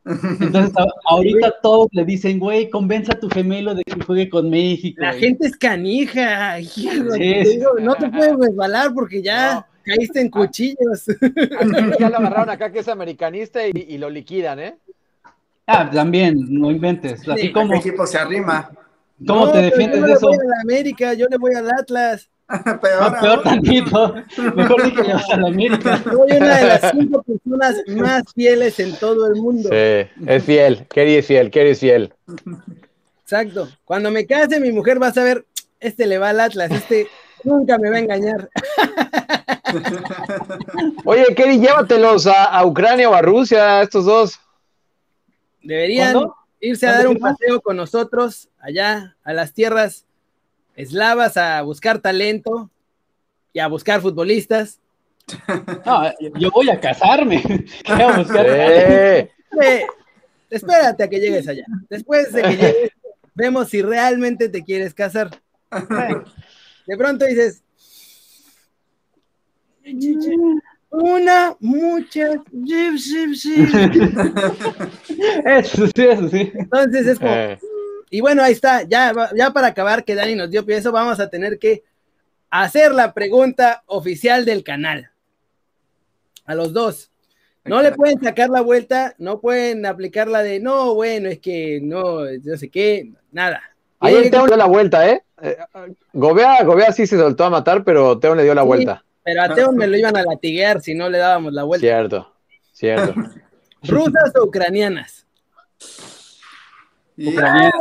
Entonces, 0.06 0.72
ahorita 1.04 1.56
todos 1.62 1.90
le 1.92 2.06
dicen, 2.06 2.40
güey, 2.40 2.70
convence 2.70 3.12
a 3.12 3.20
tu 3.20 3.28
gemelo 3.28 3.76
de 3.76 3.84
que 3.84 4.02
juegue 4.06 4.30
con 4.30 4.50
México. 4.50 5.02
La 5.02 5.16
gente 5.16 5.48
es 5.48 5.58
canija, 5.58 6.62
sí, 6.62 6.88
digo, 7.18 7.72
no 7.82 7.96
te 7.96 8.08
puedes 8.10 8.38
resbalar 8.38 8.94
porque 8.94 9.22
ya 9.22 9.56
no. 9.56 9.75
Caíste 9.86 10.22
en 10.22 10.30
cuchillos. 10.30 11.06
ya 12.00 12.10
lo 12.10 12.18
agarraron 12.18 12.50
acá 12.50 12.72
que 12.72 12.80
es 12.80 12.88
americanista 12.88 13.68
y, 13.68 13.72
y 13.74 13.98
lo 13.98 14.10
liquidan, 14.10 14.60
¿eh? 14.60 14.78
Ah, 15.68 15.90
también, 15.90 16.46
no 16.50 16.70
inventes. 16.70 17.28
Así 17.28 17.48
sí, 17.48 17.52
como. 17.52 17.74
El 17.74 17.80
equipo 17.80 18.06
se 18.06 18.18
arrima. 18.18 18.70
¿Cómo 19.26 19.48
no, 19.48 19.52
te 19.52 19.62
defiendes 19.62 20.00
yo 20.00 20.06
de 20.06 20.14
eso? 20.14 20.22
Yo 20.22 20.32
le 20.32 20.38
voy 20.38 20.46
a 20.46 20.50
la 20.50 20.62
América, 20.62 21.14
yo 21.14 21.28
le 21.28 21.38
voy 21.38 21.56
al 21.56 21.72
Atlas. 21.72 22.30
peor, 22.82 23.12
no, 23.12 23.20
peor 23.20 23.44
tantito. 23.44 24.16
Mejor 24.56 24.84
di 24.84 24.94
que 24.94 25.02
le 25.02 25.14
vas 25.14 25.30
a 25.32 25.38
la 25.38 25.48
América. 25.48 25.98
Soy 26.04 26.38
una 26.38 26.58
de 26.58 26.66
las 26.66 26.92
cinco 26.92 27.24
personas 27.24 27.76
más 27.88 28.24
fieles 28.34 28.80
en 28.80 28.96
todo 28.98 29.28
el 29.28 29.42
mundo. 29.42 29.70
Sí, 29.70 30.10
es 30.28 30.44
fiel. 30.44 30.86
Kerry 30.90 31.16
es 31.16 31.26
fiel, 31.26 31.50
Kerry 31.50 31.70
es 31.70 31.80
fiel. 31.80 32.14
Exacto. 33.24 33.68
Cuando 33.86 34.12
me 34.12 34.28
case, 34.28 34.60
mi 34.60 34.72
mujer 34.72 35.02
va 35.02 35.08
a 35.08 35.14
saber, 35.14 35.46
este 35.80 36.06
le 36.06 36.20
va 36.20 36.30
al 36.30 36.40
Atlas, 36.40 36.70
este 36.70 37.08
nunca 37.44 37.80
me 37.80 37.90
va 37.90 37.96
a 37.96 38.00
engañar. 38.00 38.50
Oye, 41.06 41.26
Kerry, 41.36 41.60
llévatelos 41.60 42.28
a, 42.28 42.46
a, 42.46 42.66
Ucrania 42.66 43.10
o 43.10 43.14
a 43.14 43.22
Rusia, 43.22 43.80
a 43.80 43.84
estos 43.84 44.06
dos. 44.06 44.40
Deberían 45.62 46.14
¿Cuándo? 46.14 46.36
irse 46.60 46.88
a 46.88 46.94
dar 46.94 47.08
un 47.08 47.18
paseo 47.18 47.62
con 47.62 47.78
nosotros 47.78 48.50
allá 48.60 49.16
a 49.24 49.34
las 49.34 49.54
tierras 49.54 50.06
eslavas 50.76 51.38
a 51.38 51.62
buscar 51.62 52.00
talento 52.00 52.70
y 53.54 53.60
a 53.60 53.68
buscar 53.68 54.02
futbolistas. 54.02 54.80
No, 55.86 56.04
yo 56.38 56.52
voy 56.52 56.70
a 56.70 56.80
casarme. 56.80 57.42
Voy 57.88 58.02
a 58.02 58.18
buscar 58.18 58.46
sí. 58.46 59.30
sí. 59.52 59.86
Espérate 60.50 61.04
a 61.04 61.10
que 61.10 61.20
llegues 61.20 61.48
allá. 61.48 61.66
Después 61.90 62.32
de 62.32 62.44
que 62.44 62.58
llegues, 62.58 62.92
vemos 63.34 63.70
si 63.70 63.82
realmente 63.82 64.50
te 64.50 64.64
quieres 64.64 64.94
casar. 64.94 65.32
De 66.88 66.98
pronto 66.98 67.26
dices, 67.26 67.64
una, 70.90 71.56
muchas, 71.60 72.38
eso 75.46 75.88
sí, 75.88 76.04
eso 76.04 76.30
sí. 76.30 76.52
Entonces 76.54 77.08
es 77.08 77.20
como, 77.20 77.32
eh. 77.32 77.60
y 78.10 78.22
bueno, 78.22 78.44
ahí 78.44 78.54
está, 78.54 78.84
ya, 78.84 79.14
ya 79.36 79.52
para 79.52 79.68
acabar, 79.68 80.04
que 80.04 80.16
Dani 80.16 80.36
nos 80.36 80.50
dio 80.50 80.66
pie 80.66 80.78
eso, 80.78 80.92
vamos 80.92 81.20
a 81.20 81.30
tener 81.30 81.60
que 81.60 81.84
hacer 82.50 82.94
la 82.94 83.14
pregunta 83.14 83.84
oficial 83.88 84.46
del 84.46 84.64
canal. 84.64 85.12
A 86.46 86.56
los 86.56 86.74
dos. 86.74 87.12
No 87.66 87.82
le 87.82 87.92
pueden 87.92 88.22
sacar 88.22 88.50
la 88.50 88.62
vuelta, 88.62 89.16
no 89.18 89.42
pueden 89.42 89.88
aplicar 89.88 90.28
la 90.28 90.44
de, 90.44 90.60
no, 90.60 90.94
bueno, 90.94 91.30
es 91.30 91.40
que 91.40 91.80
no, 91.82 92.22
no 92.26 92.58
sé 92.58 92.70
qué, 92.70 93.12
nada. 93.32 93.64
Ahí 94.00 94.30
Teo 94.30 94.44
le 94.44 94.50
dio 94.50 94.58
la 94.58 94.66
vuelta, 94.66 95.10
¿eh? 95.10 95.24
Gobea, 96.14 96.64
Gobea 96.64 96.92
sí 96.92 97.08
se 97.08 97.18
soltó 97.18 97.44
a 97.46 97.50
matar, 97.50 97.84
pero 97.84 98.20
Teo 98.20 98.36
le 98.36 98.44
dio 98.44 98.54
la 98.54 98.62
sí, 98.62 98.68
vuelta. 98.68 99.05
Pero 99.26 99.42
a 99.42 99.56
Teo 99.56 99.72
me 99.72 99.88
lo 99.88 99.98
iban 99.98 100.16
a 100.16 100.22
latiguear 100.22 100.82
si 100.82 100.94
no 100.94 101.10
le 101.10 101.18
dábamos 101.18 101.52
la 101.52 101.64
vuelta. 101.64 101.88
Cierto, 101.88 102.32
cierto. 102.72 103.16
¿Rusas 103.82 104.36
o 104.40 104.44
ucranianas? 104.44 105.26
Yeah. 107.16 107.32
Ucranianas. 107.32 107.74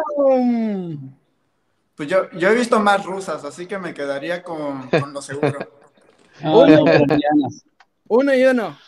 Pues 1.97 2.09
yo, 2.09 2.31
yo 2.31 2.49
he 2.49 2.55
visto 2.55 2.81
más 2.81 3.05
rusas, 3.05 3.45
así 3.45 3.67
que 3.67 3.77
me 3.79 3.93
quedaría 3.93 4.43
con, 4.43 4.89
con 4.89 5.13
lo 5.13 5.21
seguro. 5.21 5.59
uno, 6.43 6.83
ucranianas. 6.83 7.67
uno 8.09 8.35
y 8.35 8.45
uno. 8.45 8.79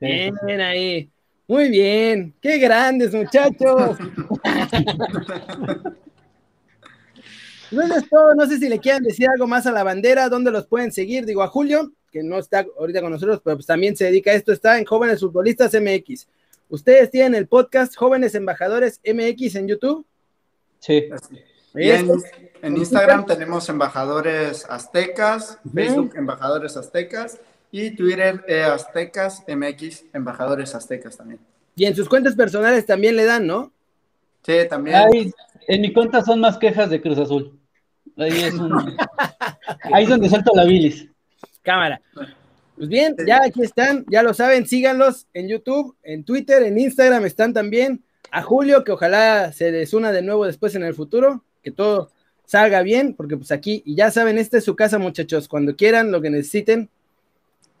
Bien 0.00 0.60
ahí. 0.60 1.12
Muy 1.46 1.68
bien. 1.68 2.34
Qué 2.40 2.58
grandes, 2.58 3.14
muchachos. 3.14 3.98
Bueno, 7.74 7.96
es 7.96 8.08
todo. 8.08 8.34
No 8.34 8.46
sé 8.46 8.58
si 8.58 8.68
le 8.68 8.78
quieran 8.78 9.02
decir 9.02 9.28
algo 9.28 9.46
más 9.46 9.66
a 9.66 9.72
la 9.72 9.82
bandera, 9.82 10.28
dónde 10.28 10.50
los 10.50 10.66
pueden 10.66 10.92
seguir. 10.92 11.26
Digo, 11.26 11.42
a 11.42 11.48
Julio, 11.48 11.92
que 12.10 12.22
no 12.22 12.38
está 12.38 12.64
ahorita 12.78 13.00
con 13.00 13.10
nosotros, 13.10 13.40
pero 13.44 13.56
pues 13.56 13.66
también 13.66 13.96
se 13.96 14.04
dedica 14.04 14.30
a 14.30 14.34
esto, 14.34 14.52
está 14.52 14.78
en 14.78 14.84
Jóvenes 14.84 15.20
Futbolistas 15.20 15.74
MX. 15.74 16.28
¿Ustedes 16.68 17.10
tienen 17.10 17.34
el 17.34 17.48
podcast 17.48 17.96
Jóvenes 17.96 18.34
Embajadores 18.34 19.00
MX 19.04 19.56
en 19.56 19.68
YouTube? 19.68 20.06
Sí. 20.78 21.08
Y 21.74 21.90
en, 21.90 22.08
en, 22.62 22.76
Instagram 22.76 23.26
tenemos 23.26 23.68
Embajadores 23.68 24.64
Aztecas, 24.68 25.58
Facebook 25.74 26.12
Embajadores 26.14 26.76
Aztecas 26.76 27.40
y 27.72 27.90
Twitter 27.96 28.44
eh, 28.46 28.62
Aztecas 28.62 29.42
MX 29.48 30.04
Embajadores 30.12 30.74
Aztecas 30.76 31.16
también. 31.16 31.40
Y 31.74 31.86
en 31.86 31.96
sus 31.96 32.08
cuentas 32.08 32.36
personales 32.36 32.86
también 32.86 33.16
le 33.16 33.24
dan, 33.24 33.46
¿no? 33.46 33.72
Sí, 34.46 34.54
también. 34.70 34.96
Ay, 34.96 35.32
en 35.66 35.80
mi 35.80 35.92
cuenta 35.92 36.22
son 36.22 36.38
más 36.38 36.58
quejas 36.58 36.90
de 36.90 37.00
Cruz 37.02 37.18
Azul. 37.18 37.58
Ahí 38.16 38.42
es, 38.42 38.54
un... 38.58 38.96
Ahí 39.92 40.04
es 40.04 40.08
donde 40.08 40.28
suelto 40.28 40.52
la 40.54 40.64
bilis. 40.64 41.08
Cámara. 41.62 42.00
Pues 42.76 42.88
bien, 42.88 43.14
ya 43.26 43.40
aquí 43.44 43.62
están, 43.62 44.04
ya 44.10 44.22
lo 44.22 44.34
saben, 44.34 44.66
síganlos 44.66 45.26
en 45.32 45.48
YouTube, 45.48 45.96
en 46.02 46.24
Twitter, 46.24 46.62
en 46.64 46.78
Instagram 46.78 47.24
están 47.24 47.52
también. 47.52 48.02
A 48.30 48.42
Julio, 48.42 48.82
que 48.82 48.90
ojalá 48.90 49.52
se 49.52 49.70
desuna 49.70 50.10
de 50.10 50.22
nuevo 50.22 50.44
después 50.44 50.74
en 50.74 50.82
el 50.82 50.94
futuro, 50.94 51.44
que 51.62 51.70
todo 51.70 52.10
salga 52.46 52.82
bien, 52.82 53.14
porque 53.14 53.36
pues 53.36 53.52
aquí, 53.52 53.82
y 53.86 53.94
ya 53.94 54.10
saben, 54.10 54.38
esta 54.38 54.58
es 54.58 54.64
su 54.64 54.74
casa, 54.74 54.98
muchachos, 54.98 55.46
cuando 55.46 55.76
quieran, 55.76 56.10
lo 56.10 56.20
que 56.20 56.30
necesiten, 56.30 56.90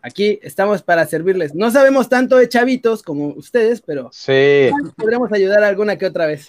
aquí 0.00 0.38
estamos 0.42 0.82
para 0.82 1.06
servirles. 1.06 1.54
No 1.54 1.70
sabemos 1.72 2.08
tanto 2.08 2.36
de 2.36 2.48
chavitos 2.48 3.02
como 3.02 3.28
ustedes, 3.28 3.80
pero 3.80 4.10
sí. 4.12 4.70
podremos 4.96 5.32
ayudar 5.32 5.64
alguna 5.64 5.96
que 5.96 6.06
otra 6.06 6.26
vez. 6.26 6.48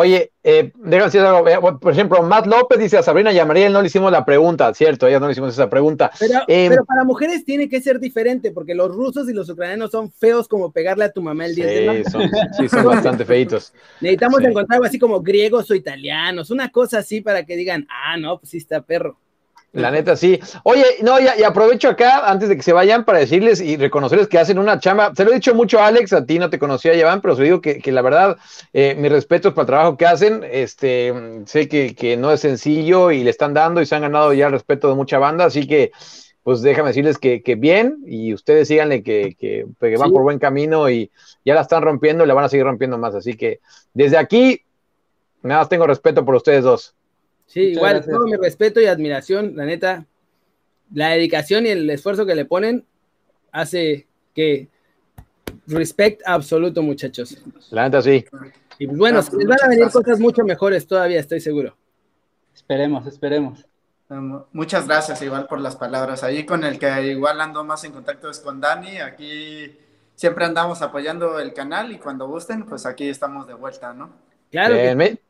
Oye, 0.00 0.30
eh, 0.44 0.70
déjame 0.76 1.06
decir 1.06 1.20
algo. 1.22 1.80
Por 1.80 1.90
ejemplo, 1.90 2.22
Matt 2.22 2.46
López 2.46 2.78
dice 2.78 2.98
a 2.98 3.02
Sabrina 3.02 3.32
y 3.32 3.38
a 3.40 3.44
Mariel 3.44 3.72
no 3.72 3.80
le 3.80 3.88
hicimos 3.88 4.12
la 4.12 4.24
pregunta, 4.24 4.72
cierto, 4.72 5.08
ellas 5.08 5.20
no 5.20 5.26
le 5.26 5.32
hicimos 5.32 5.52
esa 5.52 5.68
pregunta. 5.68 6.12
Pero, 6.20 6.38
eh, 6.46 6.68
pero, 6.68 6.84
para 6.84 7.02
mujeres 7.02 7.44
tiene 7.44 7.68
que 7.68 7.80
ser 7.80 7.98
diferente, 7.98 8.52
porque 8.52 8.76
los 8.76 8.94
rusos 8.94 9.28
y 9.28 9.32
los 9.32 9.50
ucranianos 9.50 9.90
son 9.90 10.12
feos 10.12 10.46
como 10.46 10.70
pegarle 10.70 11.06
a 11.06 11.10
tu 11.10 11.20
mamá 11.20 11.46
el 11.46 11.56
10 11.56 11.68
sí, 11.68 11.74
de 11.74 11.86
marzo. 11.86 12.10
Son, 12.12 12.30
sí, 12.56 12.68
son 12.68 12.84
bastante 12.84 13.24
feitos. 13.24 13.72
Necesitamos 14.00 14.38
sí. 14.38 14.46
encontrar 14.46 14.76
algo 14.76 14.86
así 14.86 15.00
como 15.00 15.20
griegos 15.20 15.68
o 15.68 15.74
italianos, 15.74 16.52
una 16.52 16.70
cosa 16.70 16.98
así 16.98 17.20
para 17.20 17.44
que 17.44 17.56
digan, 17.56 17.84
ah, 17.90 18.16
no, 18.16 18.38
pues 18.38 18.50
sí 18.50 18.58
está 18.58 18.80
perro. 18.80 19.18
La 19.72 19.90
neta, 19.90 20.16
sí. 20.16 20.40
Oye, 20.64 20.84
no, 21.02 21.20
y, 21.20 21.24
y, 21.38 21.42
aprovecho 21.42 21.90
acá, 21.90 22.28
antes 22.28 22.48
de 22.48 22.56
que 22.56 22.62
se 22.62 22.72
vayan, 22.72 23.04
para 23.04 23.18
decirles 23.18 23.60
y 23.60 23.76
reconocerles 23.76 24.26
que 24.26 24.38
hacen 24.38 24.58
una 24.58 24.80
chamba. 24.80 25.12
Se 25.14 25.24
lo 25.24 25.30
he 25.30 25.34
dicho 25.34 25.54
mucho, 25.54 25.80
Alex, 25.80 26.14
a 26.14 26.24
ti 26.24 26.38
no 26.38 26.48
te 26.48 26.58
conocía, 26.58 26.94
Iván, 26.94 27.20
pero 27.20 27.34
os 27.34 27.38
digo 27.38 27.60
que, 27.60 27.78
que 27.78 27.92
la 27.92 28.00
verdad, 28.00 28.38
eh, 28.72 28.94
mis 28.98 29.12
respetos 29.12 29.52
para 29.52 29.62
el 29.62 29.66
trabajo 29.66 29.96
que 29.98 30.06
hacen. 30.06 30.42
Este, 30.50 31.12
sé 31.44 31.68
que, 31.68 31.94
que, 31.94 32.16
no 32.16 32.32
es 32.32 32.40
sencillo 32.40 33.10
y 33.10 33.22
le 33.22 33.30
están 33.30 33.52
dando 33.52 33.82
y 33.82 33.86
se 33.86 33.94
han 33.94 34.02
ganado 34.02 34.32
ya 34.32 34.46
el 34.46 34.52
respeto 34.52 34.88
de 34.88 34.94
mucha 34.94 35.18
banda, 35.18 35.44
así 35.44 35.66
que, 35.66 35.92
pues 36.42 36.62
déjame 36.62 36.88
decirles 36.88 37.18
que, 37.18 37.42
que 37.42 37.54
bien 37.54 37.98
y 38.06 38.32
ustedes 38.32 38.68
síganle 38.68 39.02
que, 39.02 39.36
que, 39.38 39.66
que 39.78 39.96
van 39.98 40.08
sí. 40.08 40.14
por 40.14 40.22
buen 40.22 40.38
camino 40.38 40.88
y 40.88 41.10
ya 41.44 41.54
la 41.54 41.60
están 41.60 41.82
rompiendo 41.82 42.24
y 42.24 42.26
la 42.26 42.32
van 42.32 42.46
a 42.46 42.48
seguir 42.48 42.64
rompiendo 42.64 42.96
más. 42.96 43.14
Así 43.14 43.34
que 43.34 43.60
desde 43.92 44.16
aquí, 44.16 44.62
nada 45.42 45.60
más 45.60 45.68
tengo 45.68 45.86
respeto 45.86 46.24
por 46.24 46.34
ustedes 46.34 46.64
dos. 46.64 46.94
Sí, 47.48 47.60
Muchas 47.60 47.76
igual, 47.76 47.94
gracias. 47.94 48.14
todo 48.14 48.26
mi 48.26 48.36
respeto 48.36 48.80
y 48.80 48.86
admiración, 48.86 49.56
la 49.56 49.64
neta, 49.64 50.06
la 50.92 51.08
dedicación 51.08 51.66
y 51.66 51.70
el 51.70 51.90
esfuerzo 51.90 52.26
que 52.26 52.34
le 52.34 52.44
ponen, 52.44 52.86
hace 53.50 54.06
que 54.34 54.68
respect 55.66 56.22
absoluto, 56.26 56.82
muchachos. 56.82 57.42
La 57.70 57.84
neta 57.84 58.02
sí. 58.02 58.24
Y 58.78 58.86
bueno, 58.86 59.20
les 59.36 59.46
van 59.46 59.58
a 59.64 59.68
venir 59.68 59.90
cosas 59.90 60.20
mucho 60.20 60.44
mejores 60.44 60.86
todavía, 60.86 61.18
estoy 61.18 61.40
seguro. 61.40 61.76
Esperemos, 62.54 63.06
esperemos. 63.06 63.66
Muchas 64.52 64.86
gracias 64.86 65.20
igual 65.22 65.46
por 65.46 65.60
las 65.60 65.76
palabras. 65.76 66.22
Ahí 66.24 66.46
con 66.46 66.64
el 66.64 66.78
que 66.78 67.08
igual 67.08 67.40
ando 67.40 67.64
más 67.64 67.84
en 67.84 67.92
contacto 67.92 68.30
es 68.30 68.40
con 68.40 68.60
Dani. 68.60 68.98
Aquí 68.98 69.76
siempre 70.14 70.44
andamos 70.44 70.80
apoyando 70.82 71.38
el 71.38 71.52
canal 71.52 71.92
y 71.92 71.98
cuando 71.98 72.26
gusten, 72.26 72.64
pues 72.64 72.86
aquí 72.86 73.08
estamos 73.08 73.46
de 73.46 73.54
vuelta, 73.54 73.92
¿no? 73.92 74.10
Claro. 74.50 74.76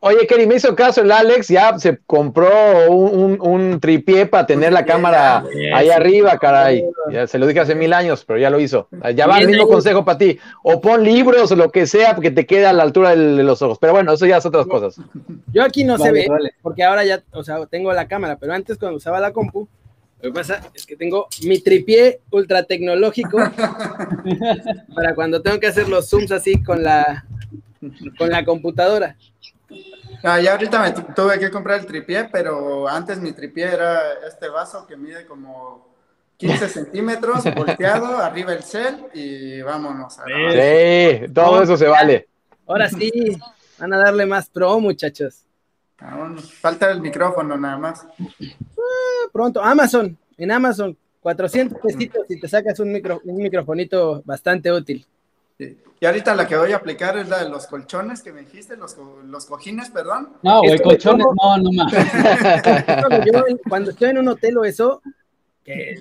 oye, 0.01 0.27
Kerry, 0.29 0.47
me 0.47 0.55
hizo 0.55 0.77
caso 0.77 1.01
el 1.01 1.11
Alex, 1.11 1.49
ya 1.49 1.77
se 1.79 1.99
compró 2.07 2.89
un, 2.89 3.37
un, 3.41 3.81
tripié 3.81 4.27
para 4.27 4.47
tener 4.47 4.73
la 4.73 4.85
cámara 4.85 5.45
ahí 5.75 5.91
arriba, 5.91 6.39
caray. 6.39 6.85
Ya 7.11 7.27
se 7.27 7.39
lo 7.39 7.47
dije 7.49 7.59
hace 7.59 7.75
mil 7.75 7.93
años, 7.93 8.25
pero 8.25 8.39
ya 8.39 8.49
lo 8.49 8.61
hizo. 8.61 8.89
Ya 9.17 9.27
va 9.27 9.41
el 9.41 9.49
mismo 9.49 9.67
consejo 9.67 10.05
para 10.05 10.19
ti. 10.19 10.39
O 10.63 10.81
pon 10.81 11.03
libros 11.03 11.51
o 11.51 11.57
lo 11.57 11.71
que 11.73 11.87
sea, 11.87 12.15
porque 12.15 12.31
te 12.31 12.47
quede 12.47 12.67
a 12.67 12.73
la 12.73 12.85
altura 12.85 13.11
de 13.11 13.43
los 13.43 13.61
ojos. 13.61 13.79
Pero 13.81 13.93
bueno, 13.93 14.13
eso 14.13 14.25
ya 14.25 14.37
es 14.37 14.47
otras 14.47 14.67
cosas. 14.67 15.01
Yo 15.53 15.65
aquí 15.65 15.83
no 15.83 15.99
se 15.99 16.13
ve, 16.13 16.29
porque 16.63 16.85
ahora 16.85 17.05
ya, 17.05 17.23
o 17.33 17.43
sea, 17.43 17.67
tengo 17.67 17.93
la 17.93 18.07
cámara, 18.07 18.37
pero 18.37 18.53
antes 18.53 18.79
cuando 18.79 18.99
usaba 18.99 19.19
la 19.19 19.33
compu, 19.33 19.69
lo 20.21 20.31
que 20.31 20.35
pasa 20.35 20.61
es 20.75 20.85
que 20.85 20.97
tengo 20.97 21.29
mi 21.45 21.61
tripié 21.61 22.21
ultra 22.31 22.65
tecnológico 22.65 23.39
para 24.95 25.15
cuando 25.15 25.41
tengo 25.43 25.61
que 25.61 25.69
hacer 25.69 25.89
los 25.89 26.09
zooms 26.09 26.33
así 26.33 26.61
con 26.63 26.83
la 26.83 27.25
con 28.19 28.31
la 28.31 28.45
computadora. 28.45 29.17
Ah, 30.23 30.41
ya 30.41 30.53
ahorita 30.53 30.83
me 30.83 30.93
tuve 31.15 31.39
que 31.39 31.51
comprar 31.51 31.81
el 31.81 31.87
tripié, 31.87 32.29
pero 32.31 32.89
antes 32.89 33.21
mi 33.21 33.33
tripié 33.33 33.73
era 33.73 34.15
este 34.27 34.49
vaso 34.49 34.87
que 34.87 34.97
mide 34.97 35.27
como 35.27 35.87
15 36.39 36.69
centímetros, 36.69 37.45
volteado, 37.55 38.19
arriba 38.19 38.53
el 38.53 38.63
cel 38.63 39.07
y 39.15 39.61
vámonos. 39.61 40.19
A 40.19 40.25
sí, 40.25 41.33
todo 41.33 41.63
eso 41.63 41.77
se 41.77 41.87
vale. 41.87 42.29
Ahora 42.67 42.89
sí, 42.89 43.37
van 43.79 43.93
a 43.93 43.99
darle 43.99 44.27
más 44.27 44.49
pro, 44.49 44.81
muchachos. 44.81 45.45
Ah, 46.01 46.35
falta 46.61 46.91
el 46.91 47.01
micrófono 47.01 47.57
nada 47.57 47.77
más. 47.77 48.07
Ah, 48.21 49.29
pronto, 49.33 49.63
Amazon, 49.63 50.17
en 50.37 50.51
Amazon, 50.51 50.97
400 51.21 51.79
pesitos 51.81 52.25
y 52.29 52.41
te 52.41 52.49
sacas 52.49 52.79
un, 52.81 52.93
micro, 52.93 53.21
un 53.25 53.37
microfonito 53.37 54.23
bastante 54.25 54.73
útil. 54.73 55.07
Y 56.01 56.07
ahorita 56.07 56.35
la 56.37 56.47
que 56.47 56.57
voy 56.57 56.71
a 56.73 56.77
aplicar 56.77 57.19
es 57.19 57.29
la 57.29 57.43
de 57.43 57.49
los 57.49 57.67
colchones 57.67 58.23
que 58.23 58.33
me 58.33 58.43
dijiste, 58.43 58.77
los, 58.77 58.97
los 59.25 59.47
cojines, 59.47 59.91
perdón. 59.91 60.29
No, 60.43 60.61
güey, 60.61 60.79
colchones, 60.79 61.27
no, 61.43 61.59
no 61.59 61.73
más. 61.73 61.93
cuando 63.69 63.91
estoy 63.91 64.11
en 64.11 64.19
un 64.19 64.29
hotel 64.29 64.59
o 64.59 64.65
eso. 64.65 65.03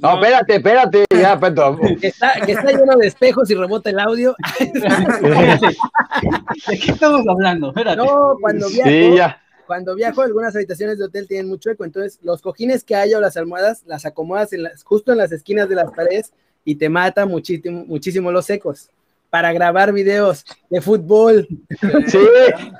no, 0.02 0.14
espérate, 0.14 0.58
espérate, 0.58 1.06
ya, 1.10 1.40
Petro. 1.40 1.80
Que 2.00 2.08
está, 2.08 2.34
que 2.46 2.52
está 2.52 2.72
lleno 2.72 2.96
de 2.96 3.08
espejos 3.08 3.50
y 3.50 3.56
rebota 3.56 3.90
el 3.90 4.00
audio. 4.00 4.36
¿De 4.60 4.72
qué 6.80 6.92
estamos 6.92 7.28
hablando? 7.28 7.70
Espérate. 7.70 7.98
No, 7.98 8.38
cuando 8.40 8.70
viajo, 8.70 9.36
cuando 9.66 9.96
viajo, 9.96 10.22
algunas 10.22 10.56
habitaciones 10.56 11.00
de 11.00 11.06
hotel 11.06 11.28
tienen 11.28 11.50
mucho 11.50 11.72
eco, 11.72 11.86
entonces 11.86 12.20
los 12.22 12.44
cojines 12.44 12.84
que 12.84 12.94
hay 12.96 13.16
o 13.16 13.20
las 13.20 13.36
almohadas 13.36 13.82
las 13.88 14.06
acomodas 14.06 14.54
en 14.54 14.62
las, 14.64 14.84
justo 14.84 15.12
en 15.12 15.18
las 15.18 15.32
esquinas 15.32 15.68
de 15.68 15.76
las 15.76 15.92
paredes 15.92 16.34
y 16.64 16.76
te 16.76 16.88
mata 16.88 17.26
muchísimo, 17.26 17.84
muchísimo 17.86 18.32
los 18.32 18.48
ecos 18.52 18.92
para 19.30 19.52
grabar 19.54 19.92
videos 19.94 20.46
de 20.70 20.82
fútbol. 20.82 21.48
Sí, 22.08 22.20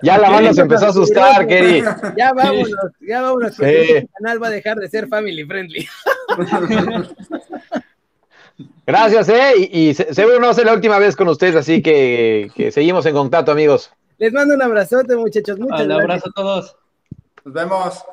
ya 0.02 0.18
la 0.18 0.30
banda 0.30 0.54
se 0.54 0.62
empezó 0.62 0.86
a 0.86 0.90
asustar, 0.90 1.46
Kerry. 1.48 1.84
Ya 2.18 2.34
vámonos, 2.34 2.72
ya 3.02 3.22
vámonos, 3.22 3.56
porque 3.56 3.98
el 4.00 4.10
canal 4.18 4.42
va 4.42 4.48
a 4.48 4.52
dejar 4.52 4.78
de 4.78 4.90
ser 4.90 5.08
family 5.08 5.46
friendly. 5.46 5.88
Gracias, 8.86 9.30
eh, 9.30 9.70
y, 9.72 9.94
seguro 9.94 10.40
no 10.40 10.46
va 10.46 10.52
a 10.52 10.56
ser 10.56 10.66
la 10.66 10.74
última 10.74 10.98
vez 10.98 11.16
con 11.16 11.28
ustedes, 11.28 11.56
así 11.56 11.82
que, 11.82 12.72
seguimos 12.72 13.06
en 13.06 13.14
contacto, 13.14 13.52
amigos. 13.52 13.92
Les 14.18 14.34
mando 14.34 14.56
un 14.56 14.62
abrazote, 14.62 15.16
muchachos. 15.16 15.60
Muchas 15.60 15.86
un 15.86 15.92
abrazo 15.92 16.30
a 16.30 16.32
todos. 16.32 16.76
Nos 17.44 17.54
vemos. 17.54 18.04